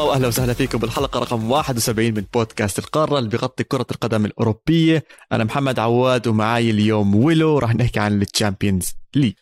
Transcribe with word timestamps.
مرحبا 0.00 0.12
وأهلا 0.12 0.28
وسهلا 0.28 0.52
فيكم 0.52 0.78
بالحلقة 0.78 1.20
رقم 1.20 1.50
71 1.50 2.04
من 2.14 2.24
بودكاست 2.34 2.78
القارة 2.78 3.18
اللي 3.18 3.30
بيغطي 3.30 3.64
كرة 3.64 3.86
القدم 3.90 4.24
الأوروبية. 4.24 5.04
أنا 5.32 5.44
محمد 5.44 5.78
عواد 5.78 6.26
ومعاي 6.26 6.70
اليوم 6.70 7.14
ويلو 7.14 7.58
راح 7.58 7.74
نحكي 7.74 8.00
عن 8.00 8.22
ال 8.22 8.29
Champions 8.29 8.92
League 9.16 9.34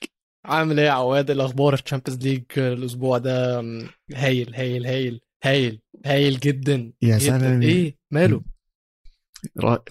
عامل 0.45 0.79
إيه 0.81 0.87
يا 0.87 0.93
عواد؟ 0.93 1.31
الأخبار؟ 1.31 1.75
ال 1.75 1.80
Champions 1.80 2.25
League 2.25 2.43
الأسبوع 2.57 3.19
ده 3.19 3.61
هايل 4.15 4.55
هايل 4.55 4.87
هايل 4.87 5.21
هايل 5.45 5.81
هايل 6.07 6.39
جدا 6.41 6.93
يا 7.03 7.19
سلام 7.19 7.63
إيه؟ 7.63 7.97
ماله؟ 8.13 8.43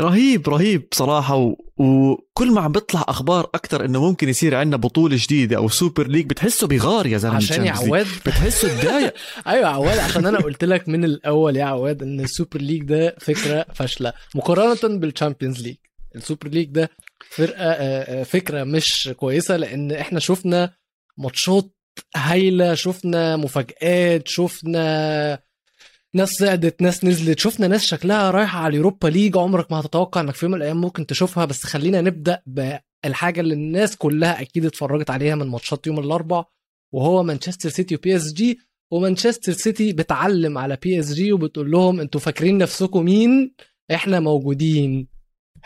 رهيب 0.01 0.49
رهيب 0.49 0.87
بصراحة 0.91 1.35
و... 1.35 1.55
وكل 1.77 2.51
ما 2.51 2.61
عم 2.61 2.71
بيطلع 2.71 3.05
أخبار 3.07 3.49
أكثر 3.55 3.85
إنه 3.85 4.01
ممكن 4.01 4.29
يصير 4.29 4.55
عندنا 4.55 4.77
بطولة 4.77 5.17
جديدة 5.19 5.57
أو 5.57 5.69
Super 5.69 6.07
League 6.07 6.25
بتحسه 6.25 6.67
بغار 6.67 7.07
يا 7.07 7.17
زلمة 7.17 7.35
عشان 7.35 7.65
يا 7.65 7.71
عواد 7.71 8.07
بتحسه 8.25 8.81
تضايق 8.81 9.13
أيوه 9.47 9.67
عواد 9.67 9.97
عشان 9.97 10.25
أنا 10.25 10.37
قلت 10.39 10.63
لك 10.63 10.89
من 10.89 11.03
الأول 11.05 11.57
يا 11.57 11.63
عواد 11.63 12.03
إن 12.03 12.19
ال 12.19 12.26
Super 12.26 12.61
League 12.61 12.83
ده 12.83 13.15
فكرة 13.19 13.65
فاشلة. 13.73 14.13
مقارنة 14.35 14.99
بال 14.99 15.10
Champions 15.10 15.61
League 15.61 15.75
ال 16.15 16.20
Super 16.20 16.47
League 16.47 16.69
ده 16.69 16.89
فرقة 17.29 18.23
فكرة 18.23 18.63
مش 18.63 19.09
كويسة 19.17 19.57
لأن 19.57 19.91
إحنا 19.91 20.19
شفنا 20.19 20.73
ماتشات 21.17 21.71
هايلة 22.15 22.73
شفنا 22.73 23.35
مفاجآت 23.35 24.27
شفنا 24.27 25.39
ناس 26.17 26.29
صعدت 26.29 26.81
ناس 26.81 27.05
نزلت. 27.05 27.39
شفنا 27.39 27.67
ناس 27.67 27.85
شكلها 27.85 28.31
رايحة 28.31 28.59
على 28.59 28.71
ال 28.71 28.76
Europa 28.76 29.07
League. 29.07 29.37
عمرك 29.37 29.71
ما 29.71 29.79
هتتوقع 29.79 30.21
إنك 30.21 30.35
في 30.35 30.45
يوم 30.45 30.51
من 30.51 30.57
الأيام 30.57 30.81
ممكن 30.81 31.05
تشوفها 31.05 31.45
بس 31.45 31.63
خلينا 31.63 32.01
نبدأ 32.01 32.41
بالحاجة 32.45 33.41
اللي 33.41 33.53
الناس 33.53 33.95
كلها 33.95 34.41
أكيد 34.41 34.65
اتفرجت 34.65 35.09
عليها 35.09 35.35
من 35.35 35.47
ماتشات 35.47 35.87
يوم 35.87 35.99
الأربع 35.99 36.45
وهو 36.93 37.23
مانشستر 37.23 37.69
سيتي 37.69 37.95
و 37.95 38.15
PSG 38.15 38.59
ومانشستر 38.91 39.51
سيتي 39.51 39.93
بتعلم 39.93 40.57
على 40.57 40.77
PSG 40.83 41.33
وبتقول 41.33 41.71
لهم 41.71 41.99
أنتوا 41.99 42.19
فاكرين 42.21 42.57
نفسكم 42.57 43.05
مين؟ 43.05 43.55
إحنا 43.91 44.19
موجودين. 44.19 45.07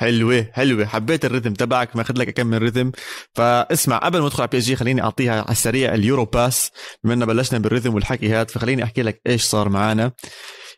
حلوة 0.01 0.47
حلوة. 0.53 0.85
حبيت 0.85 1.25
الريتم 1.25 1.53
تبعك 1.53 1.95
ماخذ 1.95 2.17
لك 2.17 2.27
اكمل 2.27 2.61
ريتم. 2.61 2.91
فاسمع 3.33 3.97
قبل 3.97 4.19
ما 4.19 4.27
ادخل 4.27 4.41
على 4.41 4.49
PSG 4.51 4.75
خليني 4.75 5.01
أعطيها 5.01 5.41
على 5.41 5.51
السريع 5.51 5.93
ال 5.93 6.00
Euro 6.00 6.25
Pass. 6.25 6.71
بما 7.03 7.13
انه 7.13 7.25
بلشنا 7.25 7.59
بالريتم 7.59 7.93
والحكي 7.93 8.29
هذا 8.29 8.43
فخليني 8.43 8.83
أحكي 8.83 9.01
لك 9.01 9.21
إيش 9.27 9.43
صار 9.43 9.69
معنا 9.69 10.11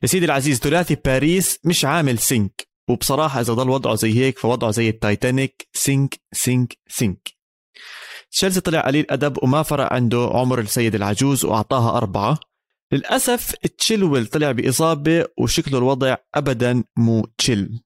يا 0.03 0.07
سيدي 0.07 0.25
العزيز 0.25 0.59
ثلاثي 0.59 0.97
باريس 1.05 1.59
مش 1.63 1.85
عامل 1.85 2.19
sync. 2.19 2.67
وبصراحة 2.89 3.41
إذا 3.41 3.53
ضل 3.53 3.69
وضعه 3.69 3.95
زي 3.95 4.19
هيك 4.19 4.39
فوضعه 4.39 4.71
زي 4.71 4.89
التايتانيك. 4.89 5.67
sink 5.73 6.15
sink 6.33 6.77
sink. 6.87 7.29
تشيلسي 8.31 8.61
طلع 8.61 8.81
قليل 8.81 9.05
أدب 9.09 9.43
وما 9.43 9.63
فرق 9.63 9.93
عنده 9.93 10.29
عمر 10.33 10.59
السيد 10.59 10.95
العجوز 10.95 11.45
وأعطاها 11.45 11.97
أربعة. 11.97 12.39
للأسف 12.91 13.55
تشيلويل 13.77 14.25
طلع 14.25 14.51
بإصابة 14.51 15.25
وشكله 15.37 15.77
الوضع 15.77 16.15
ابدا 16.35 16.83
مو 16.97 17.27
chill 17.37 17.82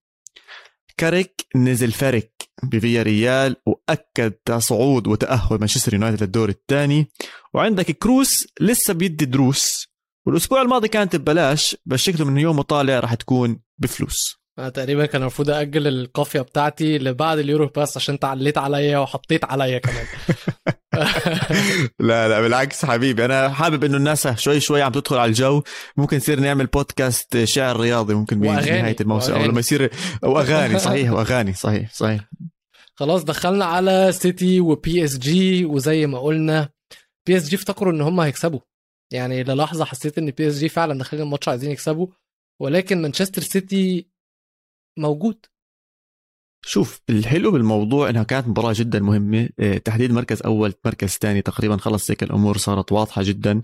كاريك 0.97 1.47
نزل 1.55 1.91
فرك 1.91 2.49
بفياريال 2.63 3.55
وأكد 3.65 4.57
صعود 4.57 5.07
وتأهل 5.07 5.57
مانشستر 5.59 5.93
يونايتد 5.93 6.23
للدور 6.23 6.49
الثاني. 6.49 7.07
وعندك 7.53 7.91
كروس 7.91 8.47
لسه 8.61 8.93
بيدي 8.93 9.25
دروس. 9.25 9.87
والأسبوع 10.25 10.61
الماضي 10.61 10.87
كانت 10.87 11.15
ببلاش 11.15 11.77
بس 11.85 11.99
شكله 11.99 12.25
من 12.25 12.37
يوم 12.37 12.61
طالع 12.61 12.99
راح 12.99 13.13
تكون 13.13 13.59
بفلوس. 13.77 14.37
أنا 14.59 14.69
تقريبا 14.69 15.05
كان 15.05 15.21
المفروض 15.21 15.49
أجل 15.49 15.87
القافية 15.87 16.41
بتاعتي 16.41 16.97
لبعد 16.97 17.39
ال 17.39 17.45
Euro 17.45 17.67
Pass 17.67 17.97
عشان 17.97 18.13
انت 18.13 18.25
عليت 18.25 18.57
عليا 18.57 18.97
وحطيت 18.97 19.45
عليا 19.45 19.79
كمان. 19.79 20.05
لا 21.99 22.27
لا 22.27 22.41
بالعكس 22.41 22.85
حبيبي 22.85 23.25
أنا 23.25 23.49
حابب 23.49 23.83
إنه 23.83 23.97
الناس 23.97 24.27
شوي 24.27 24.59
شوي 24.59 24.81
عم 24.81 24.91
تدخل 24.91 25.17
على 25.17 25.29
الجو. 25.29 25.63
ممكن 25.97 26.17
نصير 26.17 26.39
نعمل 26.39 26.65
بودكاست 26.67 27.43
شعر 27.43 27.79
رياضي 27.79 28.13
ممكن 28.13 28.39
بنهاية 28.39 28.95
الموسم 29.01 29.33
أو 29.33 29.45
لما 29.45 29.59
يصير 29.59 29.89
وأغاني 30.23 30.79
صحيح 30.87 31.11
وأغاني 31.11 31.53
صحيح 31.53 31.93
صحيح. 31.93 32.29
خلاص 32.95 33.23
دخلنا 33.23 33.65
على 33.65 34.11
سيتي 34.11 34.59
و 34.61 35.03
PSG 35.03 35.65
وزي 35.65 36.05
ما 36.05 36.19
قلنا 36.19 36.69
PSG 37.27 37.55
افتكروا 37.55 37.93
إن 37.93 38.01
هم 38.01 38.19
هيكسبوا. 38.19 38.59
يعني 39.13 39.43
للحظة 39.43 39.85
حسيت 39.85 40.17
إن 40.17 40.31
PSG 40.31 40.69
فعلا 40.69 40.97
داخلين 40.97 41.23
الماتش 41.23 41.47
عايزين 41.47 41.71
يكسبوا 41.71 42.07
ولكن 42.61 43.01
مانشستر 43.01 43.41
سيتي 43.41 44.07
موجود. 44.99 45.45
شوف 46.65 47.01
الحلو 47.09 47.51
بالموضوع 47.51 48.09
إنها 48.09 48.23
كانت 48.23 48.47
مباراة 48.47 48.73
جدا 48.77 48.99
مهمة. 48.99 49.49
تحديد 49.85 50.11
مركز 50.11 50.41
أول 50.41 50.73
مركز 50.85 51.09
ثاني 51.09 51.41
تقريبا 51.41 51.77
خلص 51.77 52.11
هيك 52.11 52.23
الأمور 52.23 52.57
صارت 52.57 52.91
واضحة 52.91 53.23
جدا. 53.23 53.61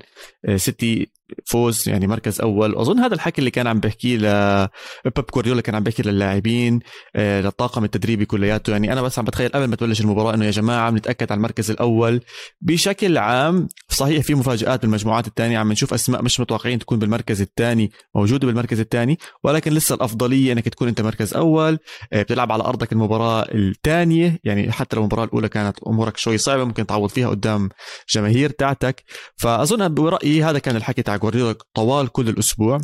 سيتي 0.56 1.12
فوز 1.46 1.90
يعني 1.90 2.08
مركز 2.08 2.42
أول. 2.42 2.76
واظن 2.76 3.00
هذا 3.00 3.14
الحكي 3.14 3.40
اللي 3.40 3.52
كان 3.52 3.68
عم 3.68 3.80
بحكيه 3.80 4.18
ل 4.18 4.68
بيب 5.06 5.60
كان 5.60 5.76
عم 5.76 5.84
بيحكي 5.84 6.04
للاعبين 6.04 6.80
للطاقم 7.18 7.84
التدريبي 7.84 8.26
كلياته. 8.26 8.72
يعني 8.72 8.94
أنا 8.94 9.02
بس 9.02 9.20
عم 9.20 9.26
بتخيل 9.26 9.50
قبل 9.50 9.66
ما 9.66 9.76
تبلش 9.76 10.02
المباراة 10.02 10.34
إنه 10.34 10.46
يا 10.46 10.52
جماعة 10.52 10.92
بنتاكد 10.92 11.32
على 11.32 11.38
المركز 11.38 11.72
الأول. 11.72 12.22
بشكل 12.62 13.18
عام 13.18 13.68
صحيح 13.90 14.24
في 14.24 14.36
مفاجآت 14.36 14.82
بالمجموعات 14.82 15.28
الثانية 15.28 15.58
عم 15.58 15.72
نشوف 15.72 15.94
أسماء 15.94 16.22
مش 16.24 16.40
متوقعين 16.40 16.80
تكون 16.80 17.00
بالمركز 17.00 17.42
الثاني 17.42 17.92
موجودة 18.16 18.48
بالمركز 18.48 18.80
الثاني 18.80 19.20
ولكن 19.44 19.74
لسه 19.74 19.96
الأفضلية 19.96 20.54
إنك 20.54 20.70
تكون 20.70 20.88
أنت 20.88 21.02
مركز 21.02 21.34
أول. 21.34 21.78
بتلعب 22.14 22.52
على 22.52 22.64
أرضك 22.64 22.92
المباراة 22.92 23.46
الثانية. 23.54 24.40
يعني 24.44 24.72
حتى 24.72 24.96
لو 24.96 25.02
المباراة 25.02 25.26
الأولى 25.26 25.50
كانت 25.50 25.80
أمورك 25.88 26.18
شوي 26.18 26.38
صعبة 26.38 26.64
ممكن 26.64 26.86
تعوض 26.86 27.10
فيها 27.10 27.30
قدام 27.30 27.70
جماهير 28.10 28.50
تاعتك. 28.50 29.04
فأظن 29.38 29.94
برأيي 29.94 30.44
هذا 30.44 30.60
كان 30.60 30.76
الحكي 30.76 31.02
تاع 31.02 31.18
جوارديولا 31.24 31.56
طوال 31.74 32.08
كل 32.08 32.30
الأسبوع. 32.30 32.82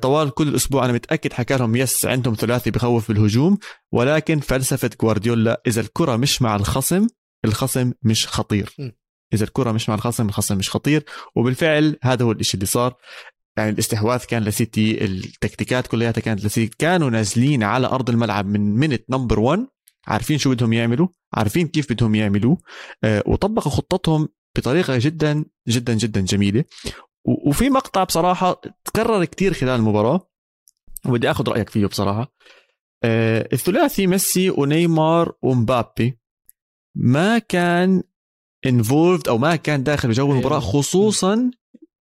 طوال 0.00 0.30
كل 0.30 0.48
الأسبوع 0.48 0.84
أنا 0.84 0.92
متأكد 0.92 1.32
حكى 1.32 1.56
لهم 1.56 1.76
yes 1.76 2.06
عندهم 2.06 2.34
ثلاثي 2.34 2.70
بخوف 2.70 3.08
بالهجوم 3.08 3.58
ولكن 3.92 4.40
فلسفة 4.40 4.90
جوارديولا 5.00 5.62
إذا 5.66 5.80
الكرة 5.80 6.16
مش 6.16 6.42
مع 6.42 6.56
الخصم 6.56 7.06
الخصم 7.44 7.92
مش 8.02 8.26
خطير. 8.26 8.74
إذا 9.34 9.44
الكرة 9.44 9.72
مش 9.72 9.88
مع 9.88 9.94
الخصم 9.94 10.28
الخصم 10.28 10.56
مش 10.56 10.70
خطير. 10.70 11.04
وبالفعل 11.36 11.96
هذا 12.02 12.24
هو 12.24 12.32
الشيء 12.32 12.54
اللي 12.54 12.66
صار. 12.66 12.94
يعني 13.56 13.70
الاستحواذ 13.70 14.18
كان 14.18 14.42
لسيتي 14.44 15.04
التكتيكات 15.04 15.86
كلها 15.86 16.10
كانت 16.10 16.44
لسيتي. 16.44 16.76
كانوا 16.78 17.10
نازلين 17.10 17.62
على 17.62 17.86
أرض 17.86 18.10
الملعب 18.10 18.46
من 18.46 18.60
minute 18.60 19.04
number 19.10 19.40
1 19.40 19.66
عارفين 20.06 20.38
شو 20.38 20.50
بدهم 20.50 20.72
يعملوا 20.72 21.08
عارفين 21.34 21.68
كيف 21.68 21.92
بدهم 21.92 22.14
يعملوه 22.14 22.58
وطبقوا 23.04 23.72
خطتهم 23.72 24.28
بطريقة 24.56 24.98
جدا 24.98 25.44
جدا 25.68 25.94
جدا 25.94 26.20
جميلة. 26.20 26.64
وفي 27.28 27.70
مقطع 27.70 28.04
بصراحة 28.04 28.60
تكرر 28.84 29.24
كثير 29.24 29.54
خلال 29.54 29.80
المباراة 29.80 30.28
وبدي 31.06 31.30
آخذ 31.30 31.48
رأيك 31.48 31.70
فيه 31.70 31.86
بصراحة. 31.86 32.32
الثلاثي 33.52 34.06
ميسي 34.06 34.50
ونيمار 34.50 35.32
ومبابي. 35.42 36.18
ما 36.94 37.38
كان 37.38 38.02
انفولد 38.66 39.28
أو 39.28 39.38
ما 39.38 39.56
كان 39.56 39.82
داخل 39.82 40.08
بجو 40.08 40.32
المباراة 40.32 40.60
خصوصا 40.60 41.50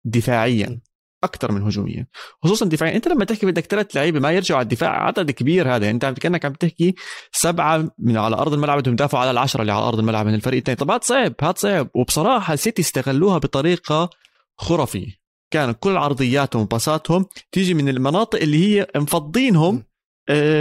دفاعيا 0.04 0.80
أكثر 1.24 1.52
من 1.52 1.62
هجوميا. 1.62 2.06
خصوصا 2.42 2.66
دفاعيا. 2.66 2.96
أنت 2.96 3.08
لما 3.08 3.24
تحكي 3.24 3.46
بدك 3.46 3.66
ثلاث 3.66 3.96
لعيبة 3.96 4.20
ما 4.20 4.32
يرجعوا 4.32 4.58
على 4.58 4.64
الدفاع 4.64 5.06
عدد 5.06 5.30
كبير 5.30 5.76
هذا. 5.76 5.90
أنت 5.90 6.04
كانك 6.04 6.44
عم 6.44 6.52
تحكي 6.52 6.94
سبعة 7.32 7.90
من 7.98 8.16
على 8.16 8.36
أرض 8.36 8.52
الملعب 8.52 8.78
بدهم 8.78 8.94
يدافعوا 8.94 9.22
على 9.22 9.30
العشرة 9.30 9.60
اللي 9.60 9.72
على 9.72 9.84
أرض 9.88 9.98
الملعب 9.98 10.26
من 10.26 10.34
الفريق 10.34 10.58
الثاني 10.58 10.76
طب 10.76 10.90
هذا 10.90 11.00
صعب 11.02 11.34
هذا 11.42 11.54
صعب. 11.56 11.88
وبصراحة 11.94 12.56
سيتي 12.56 12.82
استغلوها 12.82 13.38
بطريقة 13.38 14.10
خرافية. 14.60 15.20
كان 15.52 15.72
كل 15.72 15.96
عرضياتهم 15.96 16.62
وباساتهم 16.62 17.26
تيجي 17.52 17.74
من 17.74 17.88
المناطق 17.88 18.40
اللي 18.40 18.66
هي 18.66 18.86
مفضينهم 18.96 19.84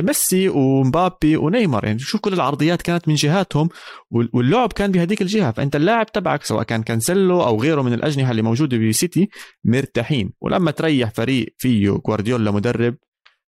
ميسي 0.01 0.49
ومبابي 0.49 1.37
ونيمار. 1.37 1.85
يعني 1.85 1.99
شوف 1.99 2.21
كل 2.21 2.33
العرضيات 2.33 2.81
كانت 2.81 3.07
من 3.07 3.15
جهاتهم 3.15 3.69
واللعب 4.11 4.73
كان 4.73 4.91
بهذيك 4.91 5.21
الجهة. 5.21 5.51
فأنت 5.51 5.75
اللاعب 5.75 6.11
تبعك 6.11 6.43
سواء 6.43 6.63
كان 6.63 6.83
كانسيلو 6.83 7.43
أو 7.43 7.61
غيره 7.61 7.81
من 7.81 7.93
الأجنحة 7.93 8.31
اللي 8.31 8.41
موجودة 8.41 8.77
بسيتي 8.77 9.29
مرتاحين. 9.63 10.33
ولما 10.41 10.71
تريح 10.71 11.09
فريق 11.09 11.55
فيه 11.57 11.89
جوارديولا 11.89 12.51
مدرب 12.51 12.95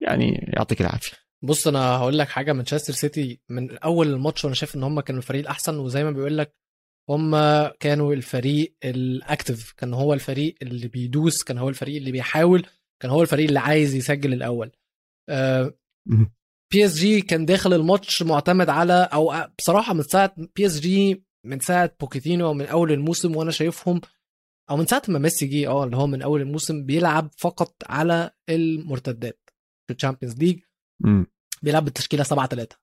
يعني 0.01 0.51
يعطيك 0.57 0.81
العافية. 0.81 1.17
بص 1.43 1.67
أنا 1.67 1.95
هقول 1.97 2.17
لك 2.17 2.29
حاجة. 2.29 2.53
مانشستر 2.53 2.93
سيتي 2.93 3.41
من 3.49 3.77
أول 3.77 4.07
الماتش 4.07 4.45
وأنا 4.45 4.55
شايف 4.55 4.75
إن 4.75 4.83
هم 4.83 4.99
كانوا 4.99 5.21
الفريق 5.21 5.41
الأحسن. 5.41 5.79
وزي 5.79 6.03
ما 6.03 6.11
بيقول 6.11 6.37
لك 6.37 6.55
هم 7.11 7.35
كانوا 7.79 8.13
الفريق 8.13 8.75
ال 8.85 8.98
active 8.98 9.71
كان 9.71 9.93
هو 9.93 10.13
الفريق 10.13 10.55
اللي 10.61 10.87
بيدوس 10.87 11.43
كان 11.43 11.57
هو 11.57 11.69
الفريق 11.69 11.95
اللي 11.95 12.11
بيحاول 12.11 12.65
كان 13.01 13.11
هو 13.11 13.21
الفريق 13.21 13.47
اللي 13.47 13.59
عايز 13.59 13.95
يسجل 13.95 14.33
الأول. 14.33 14.71
PSG 16.71 17.21
كان 17.21 17.45
داخل 17.45 17.73
الماتش 17.73 18.23
معتمد 18.23 18.69
على 18.69 19.09
أو 19.13 19.33
بصراحة 19.59 19.93
من 19.93 20.01
ساعة 20.03 20.35
PSG 20.55 21.23
من 21.45 21.59
ساعة 21.59 21.95
بوكيتينو 21.99 22.53
من 22.53 22.65
أول 22.65 22.91
الموسم 22.91 23.35
وأنا 23.35 23.51
شايفهم 23.51 24.01
أو 24.69 24.77
من 24.77 24.85
ساعة 24.85 25.01
ما 25.07 25.19
ميسي 25.19 25.45
جه 25.45 25.67
آه 25.69 25.83
اللي 25.83 25.97
هو 25.97 26.07
من 26.07 26.21
أول 26.21 26.41
الموسم 26.41 26.85
بيلعب 26.85 27.29
فقط 27.37 27.75
على 27.85 28.31
المرتدات 28.49 29.49
في 29.87 29.93
ال 29.93 29.98
Champions 29.98 30.37
League. 30.37 30.59
بيلعب 31.63 31.85
بالتشكيلة 31.85 32.23
7 32.23 32.47
3 32.47 32.77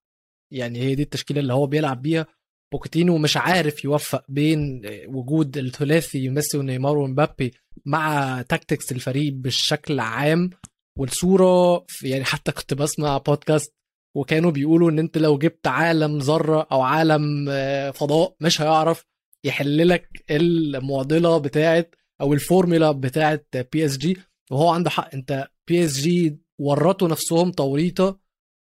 يعني 0.52 0.78
هي 0.78 0.94
دي 0.94 1.02
التشكيلة 1.02 1.40
اللي 1.40 1.52
هو 1.52 1.66
بيلعب 1.66 2.02
بيها. 2.02 2.26
بوكيتينو 2.72 3.18
مش 3.18 3.36
عارف 3.36 3.84
يوفق 3.84 4.24
بين 4.28 4.82
وجود 5.06 5.58
الثلاثي 5.58 6.28
ميسي 6.28 6.58
ونيمار 6.58 6.98
ومبابي 6.98 7.54
مع 7.86 8.42
tactics 8.48 8.92
الفريق 8.92 9.32
بالشكل 9.32 10.00
عام 10.00 10.50
والصورة 10.98 11.86
يعني 12.02 12.24
حتى 12.24 12.52
كنت 12.52 12.74
بسمع 12.74 13.18
بودكاست 13.18 13.74
وكانوا 14.16 14.50
بيقولوا 14.50 14.90
إن 14.90 14.98
أنت 14.98 15.18
لو 15.18 15.38
جبت 15.38 15.66
عالم 15.66 16.18
ذرة 16.18 16.66
أو 16.72 16.80
عالم 16.80 17.46
آه، 17.50 17.90
فضاء 17.90 18.34
مش 18.40 18.60
هيعرف 18.60 19.04
يحل 19.44 19.88
لك 19.88 20.08
المعضلة 20.30 21.38
بتاعه 21.38 21.86
أو 22.20 22.32
الفورمولا 22.32 22.92
بتاعه 22.92 23.40
PSG 23.72 24.16
وهو 24.50 24.68
عنده 24.68 24.90
حق. 24.90 25.14
أنت 25.14 25.48
PSG 25.68 26.38
ورطوا 26.58 27.08
نفسهم 27.08 27.50
توريطه 27.50 28.20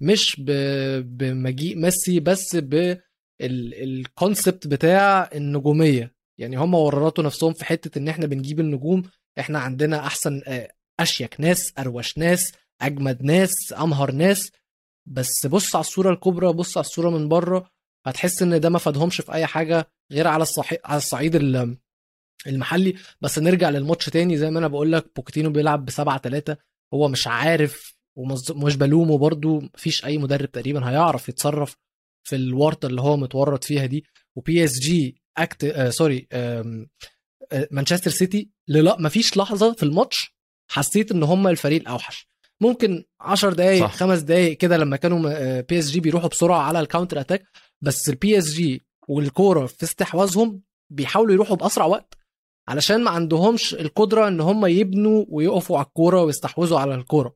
مش 0.03 0.41
بمجيء 1.05 1.77
ميسي 1.79 2.21
بس 2.21 2.57
بال 3.41 3.69
concept 3.69 4.67
بتاع 4.67 5.31
النجومية. 5.35 6.15
يعني 6.39 6.57
هم 6.57 6.75
ورطوا 6.75 7.25
نفسهم 7.25 7.53
في 7.53 7.65
حتة 7.65 7.99
إن 7.99 8.09
إحنا 8.09 8.27
بنجيب 8.27 8.61
النجوم 8.61 9.03
إحنا 9.39 9.59
عندنا 9.59 9.99
أحسن 10.07 10.43
آه، 10.47 10.73
أشيك 11.01 11.41
ناس 11.41 11.73
أروش 11.79 12.19
ناس 12.19 12.53
أجمد 12.81 13.23
ناس 13.23 13.53
أمهر 13.79 14.11
ناس. 14.13 14.51
بس 15.07 15.47
بص 15.47 15.77
على 15.77 15.81
الصورة 15.81 16.11
الكبرى 16.13 16.53
بص 16.53 16.77
على 16.77 16.85
الصورة 16.85 17.11
من 17.11 17.29
بره 17.29 17.71
هتحس 18.07 18.43
إن 18.43 18.61
ده 18.61 18.69
ما 18.71 18.79
فادهمش 18.79 19.21
في 19.21 19.33
أي 19.33 19.47
حاجة 19.47 19.87
غير 20.13 20.27
على 20.29 20.43
الصحي... 20.43 20.79
على 20.85 20.97
الصعيد 20.99 21.37
المحلي. 22.47 22.95
بس 23.21 23.39
نرجع 23.39 23.71
للماتش 23.71 24.07
تاني. 24.07 24.37
زي 24.37 24.51
ما 24.51 24.59
أنا 24.59 24.69
بقول 24.69 24.93
لك 24.93 25.11
بوكيتينو 25.17 25.51
بيلعب 25.51 25.85
ب 25.85 25.91
7 25.91 26.19
3 26.19 26.57
هو 26.95 27.09
مش 27.09 27.27
عارف 27.27 27.95
ومش 28.17 28.77
بلومه 28.77 29.19
برده 29.19 29.61
مفيش 29.75 30.05
أي 30.05 30.19
مدرب 30.19 30.51
تقريبا 30.51 30.91
هيعرف 30.91 31.29
يتصرف 31.29 31.77
في 32.25 32.37
الورطة 32.37 32.87
اللي 32.87 33.01
هو 33.01 33.17
متورط 33.17 33.65
فيها 33.65 33.87
دي 33.87 34.05
و 34.37 34.65
PSG 34.65 35.23
act 35.39 35.65
آه 35.65 35.91
sorry 35.91 36.29
آه 36.33 36.87
مانشستر 37.71 38.11
سيتي 38.11 38.51
لا 38.69 38.97
مفيش 39.01 39.37
لحظة 39.37 39.73
في 39.73 39.83
الماتش 39.83 40.35
حسيت 40.71 41.13
إن 41.13 41.23
هم 41.23 41.49
الفريق 41.49 41.81
الأوحش. 41.81 42.29
ممكن 42.61 43.05
10 43.21 43.53
دقائق 43.53 43.87
خمس 43.87 44.19
دقائق 44.19 44.57
كده 44.57 44.77
لما 44.77 44.97
كانوا 44.97 45.61
PSG 45.61 46.01
بيروحوا 46.01 46.29
بسرعة 46.29 46.61
على 46.61 46.81
ال 46.81 46.86
counter 46.86 47.21
attack 47.21 47.45
بس 47.83 48.09
ال 48.09 48.39
PSG 48.39 48.83
والكورة 49.09 49.67
في 49.67 49.83
استحواذهم 49.83 50.63
بيحاولوا 50.93 51.35
يروحوا 51.35 51.57
بأسرع 51.57 51.85
وقت 51.87 52.15
علشان 52.69 53.05
ما 53.05 53.11
عندهمش 53.11 53.75
القدرة 53.75 54.29
إن 54.29 54.41
هم 54.41 54.67
يبنوا 54.67 55.25
ويقفوا 55.29 55.79
على 55.79 55.87
الكورة 55.87 56.23
ويستحوذوا 56.23 56.79
على 56.79 56.95
الكورة. 56.95 57.35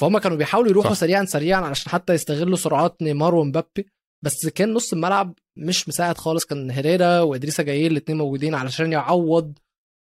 فهم 0.00 0.18
كانوا 0.18 0.36
بيحاولوا 0.36 0.70
يروحوا 0.70 0.94
صح. 0.94 1.00
سريعا 1.00 1.24
سريعا 1.24 1.60
علشان 1.60 1.92
حتى 1.92 2.12
يستغلوا 2.12 2.56
سرعات 2.56 3.02
نيمار 3.02 3.34
ومبابي. 3.34 3.86
بس 4.22 4.46
كان 4.46 4.74
نص 4.74 4.92
الملعب 4.92 5.34
مش 5.56 5.88
مساعد 5.88 6.18
خالص 6.18 6.44
كان 6.44 6.70
هيريرا 6.70 7.20
وإدريسا 7.20 7.62
جايي 7.62 7.90
الاثنين 7.90 8.18
موجودين 8.18 8.54
علشان 8.54 8.92
يعوض 8.92 9.58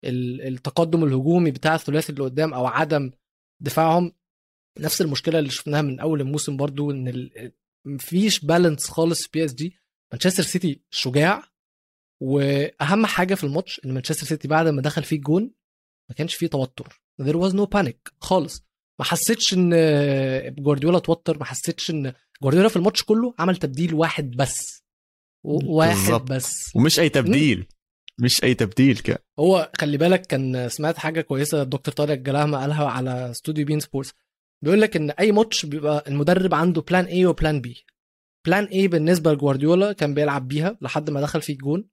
التقدم 0.04 1.04
الهجومي 1.04 1.50
بتاع 1.50 1.74
الثلاثي 1.74 2.12
اللي 2.12 2.24
قدام 2.24 2.54
أو 2.54 2.66
عدم 2.66 3.10
دفاعهم. 3.60 4.12
نفس 4.78 5.00
المشكلة 5.00 5.38
اللي 5.38 5.50
شفناها 5.50 5.82
من 5.82 6.00
أول 6.00 6.20
الموسم 6.20 6.56
برضو 6.56 6.90
إن 6.90 7.30
مفيش 7.86 8.44
balance 8.44 8.88
خالص 8.90 9.22
في 9.22 9.28
PSG 9.32 9.76
مانشستر 10.12 10.42
سيتي 10.42 10.80
شجاع 10.90 11.42
وأهم 12.22 13.06
حاجة 13.06 13.34
في 13.34 13.44
الماتش 13.44 13.80
إن 13.84 13.92
مانشستر 13.92 14.26
سيتي 14.26 14.48
بعد 14.48 14.68
ما 14.68 14.82
دخل 14.82 15.02
فيه 15.04 15.16
الجون 15.16 15.50
ما 16.10 16.14
كانش 16.14 16.34
فيه 16.34 16.46
توتر. 16.46 17.02
There 17.22 17.36
was 17.36 17.52
no 17.52 17.66
panic 17.76 18.12
خالص. 18.20 18.64
ما 18.98 19.04
حسيتش 19.04 19.54
إن 19.54 19.70
جوارديولا 20.54 20.98
توتر 20.98 21.38
ما 21.38 21.44
حسيتش 21.44 21.90
إن 21.90 22.12
جوارديولا 22.42 22.68
في 22.68 22.76
الماتش 22.76 23.02
كله 23.02 23.34
عمل 23.38 23.56
تبديل 23.56 23.94
واحد 23.94 24.30
بس. 24.30 24.84
واحد 25.44 25.96
بالزبط. 25.96 26.32
بس. 26.32 26.76
ومش 26.76 27.00
أي 27.00 27.08
تبديل. 27.08 27.66
مش 28.20 28.44
أي 28.44 28.54
تبديل 28.54 28.98
كان 28.98 29.18
هو 29.38 29.70
خلي 29.80 29.96
بالك 29.96 30.26
كان 30.26 30.68
سمعت 30.68 30.98
حاجة 30.98 31.20
كويسة 31.20 31.62
الدكتور 31.62 31.94
طارق 31.94 32.14
جلاهما 32.18 32.58
قالها 32.58 32.86
على 32.88 33.30
استوديو 33.30 33.66
بين 33.66 33.80
سبورتس. 33.80 34.12
بيقول 34.64 34.80
لك 34.80 34.96
إن 34.96 35.10
أي 35.10 35.32
ماتش 35.32 35.66
بيبقى 35.66 36.04
المدرب 36.08 36.54
عنده 36.54 36.80
plan 36.82 37.04
A 37.04 37.26
و 37.26 37.33
plan 37.33 37.60
B 37.60 37.84
plan 38.46 38.64
A 38.64 38.88
بالنسبة 38.88 39.32
لجوارديولا 39.32 39.92
كان 39.92 40.14
بيلعب 40.14 40.48
بيها 40.48 40.78
لحد 40.80 41.10
ما 41.10 41.20
دخل 41.20 41.42
في 41.42 41.52
الجون. 41.52 41.88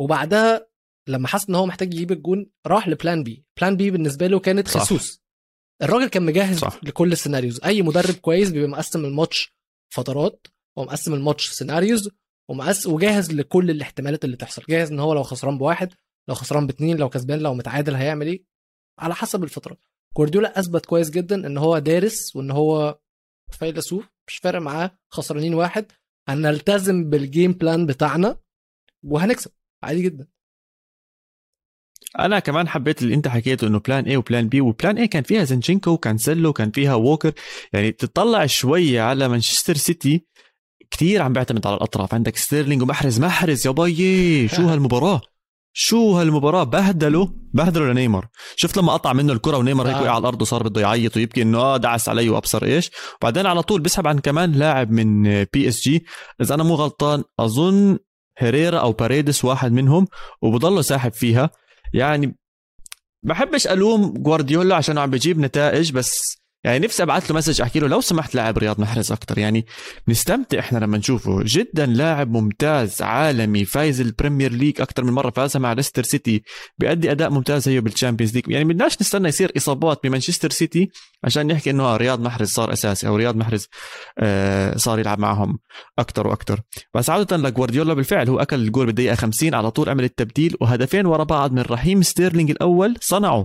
وبعدها 0.00 0.68
لما 1.08 1.28
حس 1.28 1.48
إن 1.48 1.54
هو 1.54 1.66
محتاج 1.66 1.94
يجيب 1.94 2.12
الجون 2.12 2.50
راح 2.66 2.88
ل 2.88 2.95
plan 2.95 3.22
B 3.24 3.44
plan 3.60 3.76
B 3.76 3.90
بالنسبة 3.90 4.26
له 4.26 4.38
كانت 4.38 4.68
خصوص 4.68 5.22
الراجل 5.82 6.06
كان 6.08 6.22
مجهز 6.22 6.58
صح. 6.58 6.80
لكل 6.84 7.12
ال 7.12 7.16
scenarios. 7.16 7.60
أي 7.64 7.82
مدرب 7.82 8.14
كويس 8.14 8.50
بيبقى 8.50 8.68
مقسم 8.68 9.04
الماتش 9.04 9.57
فترات 9.88 10.46
ومقسم 10.76 11.14
الماتش 11.14 11.50
scenarios 11.50 12.10
ومقس 12.48 12.86
وجاهز 12.86 13.32
لكل 13.32 13.70
الاحتمالات 13.70 14.24
اللي 14.24 14.36
تحصل. 14.36 14.62
جاهز 14.68 14.90
إن 14.92 15.00
هو 15.00 15.14
لو 15.14 15.22
خسران 15.22 15.58
بواحد 15.58 15.92
لو 16.28 16.34
خسران 16.34 16.66
باتنين 16.66 16.96
لو 16.96 17.08
كسبان 17.08 17.38
لو 17.38 17.54
متعادل 17.54 17.94
هيعمل 17.94 18.26
إيه؟ 18.26 18.44
على 18.98 19.14
حسب 19.14 19.44
الفترات. 19.44 19.78
جوارديولا 20.16 20.58
أثبت 20.58 20.86
كويس 20.86 21.10
جدا 21.10 21.46
إن 21.46 21.58
هو 21.58 21.78
دارس 21.78 22.36
وإن 22.36 22.50
هو 22.50 22.98
فيلسوف 23.58 24.08
مش 24.28 24.36
فارق 24.36 24.60
معاه 24.60 24.98
خسرانين 25.10 25.54
واحد. 25.54 25.92
هنلتزم 26.28 27.10
بال 27.10 27.24
game 27.24 27.52
plan 27.52 27.86
بتاعنا 27.86 28.40
وهنكسب. 29.02 29.50
عادي 29.82 30.02
جدا. 30.02 30.28
أنا 32.18 32.38
كمان 32.38 32.68
حبيت 32.68 33.02
اللي 33.02 33.14
أنت 33.14 33.28
حكيته 33.28 33.66
إنه 33.66 33.78
plan 33.78 34.04
A 34.04 34.16
و 34.16 34.22
plan 34.22 34.48
B 34.48 34.60
و 34.60 34.68
plan 34.68 34.98
A 34.98 35.08
كان 35.08 35.22
فيها 35.22 35.44
زينشينكو 35.44 35.90
وكانسيلو 35.90 36.52
كان 36.52 36.70
فيها 36.70 36.94
ووكر. 36.94 37.32
يعني 37.72 37.92
تطلع 37.92 38.46
شوية 38.46 39.00
على 39.00 39.28
مانشستر 39.28 39.76
سيتي 39.76 40.26
كثير 40.90 41.22
عم 41.22 41.32
بيعتمد 41.32 41.66
على 41.66 41.76
الأطراف. 41.76 42.14
عندك 42.14 42.36
ستيرلينج 42.36 42.82
ومحرز 42.82 43.20
محرز 43.20 43.66
يا 43.66 43.70
باي 43.70 44.48
شو 44.56 44.68
هالمباراة؟ 44.68 45.20
شو 45.72 46.16
هالمباراة؟ 46.18 46.64
بهدلوا 46.64 47.26
بهدلوا 47.54 47.92
لنيمار. 47.92 48.26
شفت 48.56 48.76
لما 48.76 48.92
قطع 48.92 49.12
منه 49.12 49.32
الكرة 49.32 49.56
ونيمار 49.56 49.88
هيك 49.88 49.96
آه. 49.96 50.02
وقع 50.02 50.10
على 50.10 50.18
الأرض 50.18 50.42
وصار 50.42 50.62
بده 50.62 50.80
يعيط 50.80 51.16
ويبكي 51.16 51.42
إنه 51.42 51.58
آه 51.58 51.76
دعس 51.76 52.08
علي 52.08 52.28
وأبصر 52.28 52.64
إيش. 52.64 52.90
وبعدين 53.20 53.46
على 53.46 53.62
طول 53.62 53.80
بيسحب 53.80 54.06
عن 54.06 54.18
كمان 54.18 54.52
لاعب 54.52 54.90
من 54.90 55.22
PSG 55.44 56.04
إذا 56.40 56.54
أنا 56.54 56.62
مو 56.62 56.74
غلطان 56.74 57.24
أظن 57.40 57.98
هيريرا 58.38 58.78
أو 58.78 58.92
باريدس 58.92 59.44
واحد 59.44 59.72
منهم 59.72 60.06
وبضله 60.42 60.82
ساحب 60.82 61.12
فيها. 61.12 61.50
يعني 61.94 62.34
بحبش 63.22 63.66
ألوم 63.66 64.12
جوارديولا 64.12 64.76
عشان 64.76 64.98
عم 64.98 65.10
بجيب 65.10 65.38
نتائج 65.38 65.92
بس 65.92 66.38
يعني 66.68 66.84
نفسي 66.86 67.02
أبعث 67.02 67.30
له 67.30 67.36
message 67.36 67.60
أحكي 67.60 67.80
له 67.80 67.88
لو 67.88 68.00
سمحت 68.00 68.34
لاعب 68.34 68.58
رياض 68.58 68.80
محرز 68.80 69.12
أكثر 69.12 69.38
يعني 69.38 69.66
نستمتع 70.08 70.58
إحنا 70.58 70.78
لما 70.78 70.98
نشوفه. 70.98 71.42
جدا 71.44 71.86
لاعب 71.86 72.30
ممتاز 72.30 73.02
عالمي 73.02 73.64
فايز 73.64 74.00
البريمير 74.00 74.52
ليج 74.52 74.80
أكثر 74.80 75.04
من 75.04 75.12
مرة 75.12 75.30
فازها 75.30 75.60
مع 75.60 75.72
ليستر 75.72 76.02
سيتي 76.02 76.42
بيأدي 76.78 77.10
أداء 77.10 77.30
ممتاز 77.30 77.68
هي 77.68 77.80
بالتشامبيونز 77.80 78.34
ليج 78.34 78.44
يعني 78.48 78.64
بدناش 78.64 79.00
نستنى 79.00 79.28
يصير 79.28 79.52
إصابات 79.56 80.00
بمانشستر 80.04 80.50
سيتي 80.50 80.90
عشان 81.24 81.46
نحكي 81.46 81.70
إنه 81.70 81.96
رياض 81.96 82.20
محرز 82.20 82.48
صار 82.48 82.72
أساسي 82.72 83.08
أو 83.08 83.16
رياض 83.16 83.36
محرز 83.36 83.68
آه 84.18 84.76
صار 84.76 84.98
يلعب 84.98 85.18
معهم 85.18 85.58
أكثر 85.98 86.26
وأكثر 86.26 86.60
بس 86.94 87.10
عادة 87.10 87.36
لجوارديولا 87.36 87.94
بالفعل 87.94 88.28
هو 88.28 88.40
أكل 88.40 88.56
الجول 88.56 88.86
بالدقيقة 88.86 89.14
50 89.14 89.54
على 89.54 89.70
طول 89.70 89.88
عمل 89.88 90.04
التبديل 90.04 90.56
وهدفين 90.60 91.06
ورا 91.06 91.24
بعض 91.24 91.52
من 91.52 91.62
رحيم 91.62 92.02
ستيرلينج 92.02 92.50
الأول 92.50 92.94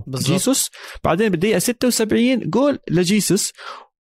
بالزبط. 0.06 0.30
جيسوس 0.30 0.70
بعدين 1.04 1.28
بالدقيقة 1.28 1.58
76 1.58 2.38
جول 2.50 2.78
لجيسوس 3.14 3.52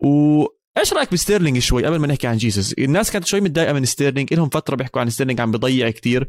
و 0.04 0.44
إيش 0.78 0.92
رأيك 0.92 1.12
بستيرلينج 1.12 1.58
شوي 1.58 1.86
قبل 1.86 1.96
ما 1.96 2.06
نحكي 2.06 2.26
عن 2.26 2.36
جيسوس؟ 2.36 2.72
الناس 2.72 3.10
كانت 3.10 3.26
شوي 3.26 3.40
متضايقة 3.40 3.72
من 3.72 3.84
ستيرلينج 3.84 4.34
لهم 4.34 4.48
فترة 4.48 4.76
بيحكوا 4.76 5.00
عن 5.00 5.10
ستيرلينج 5.10 5.40
عم 5.40 5.50
بضيع 5.50 5.90
كتير. 5.90 6.28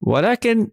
ولكن 0.00 0.70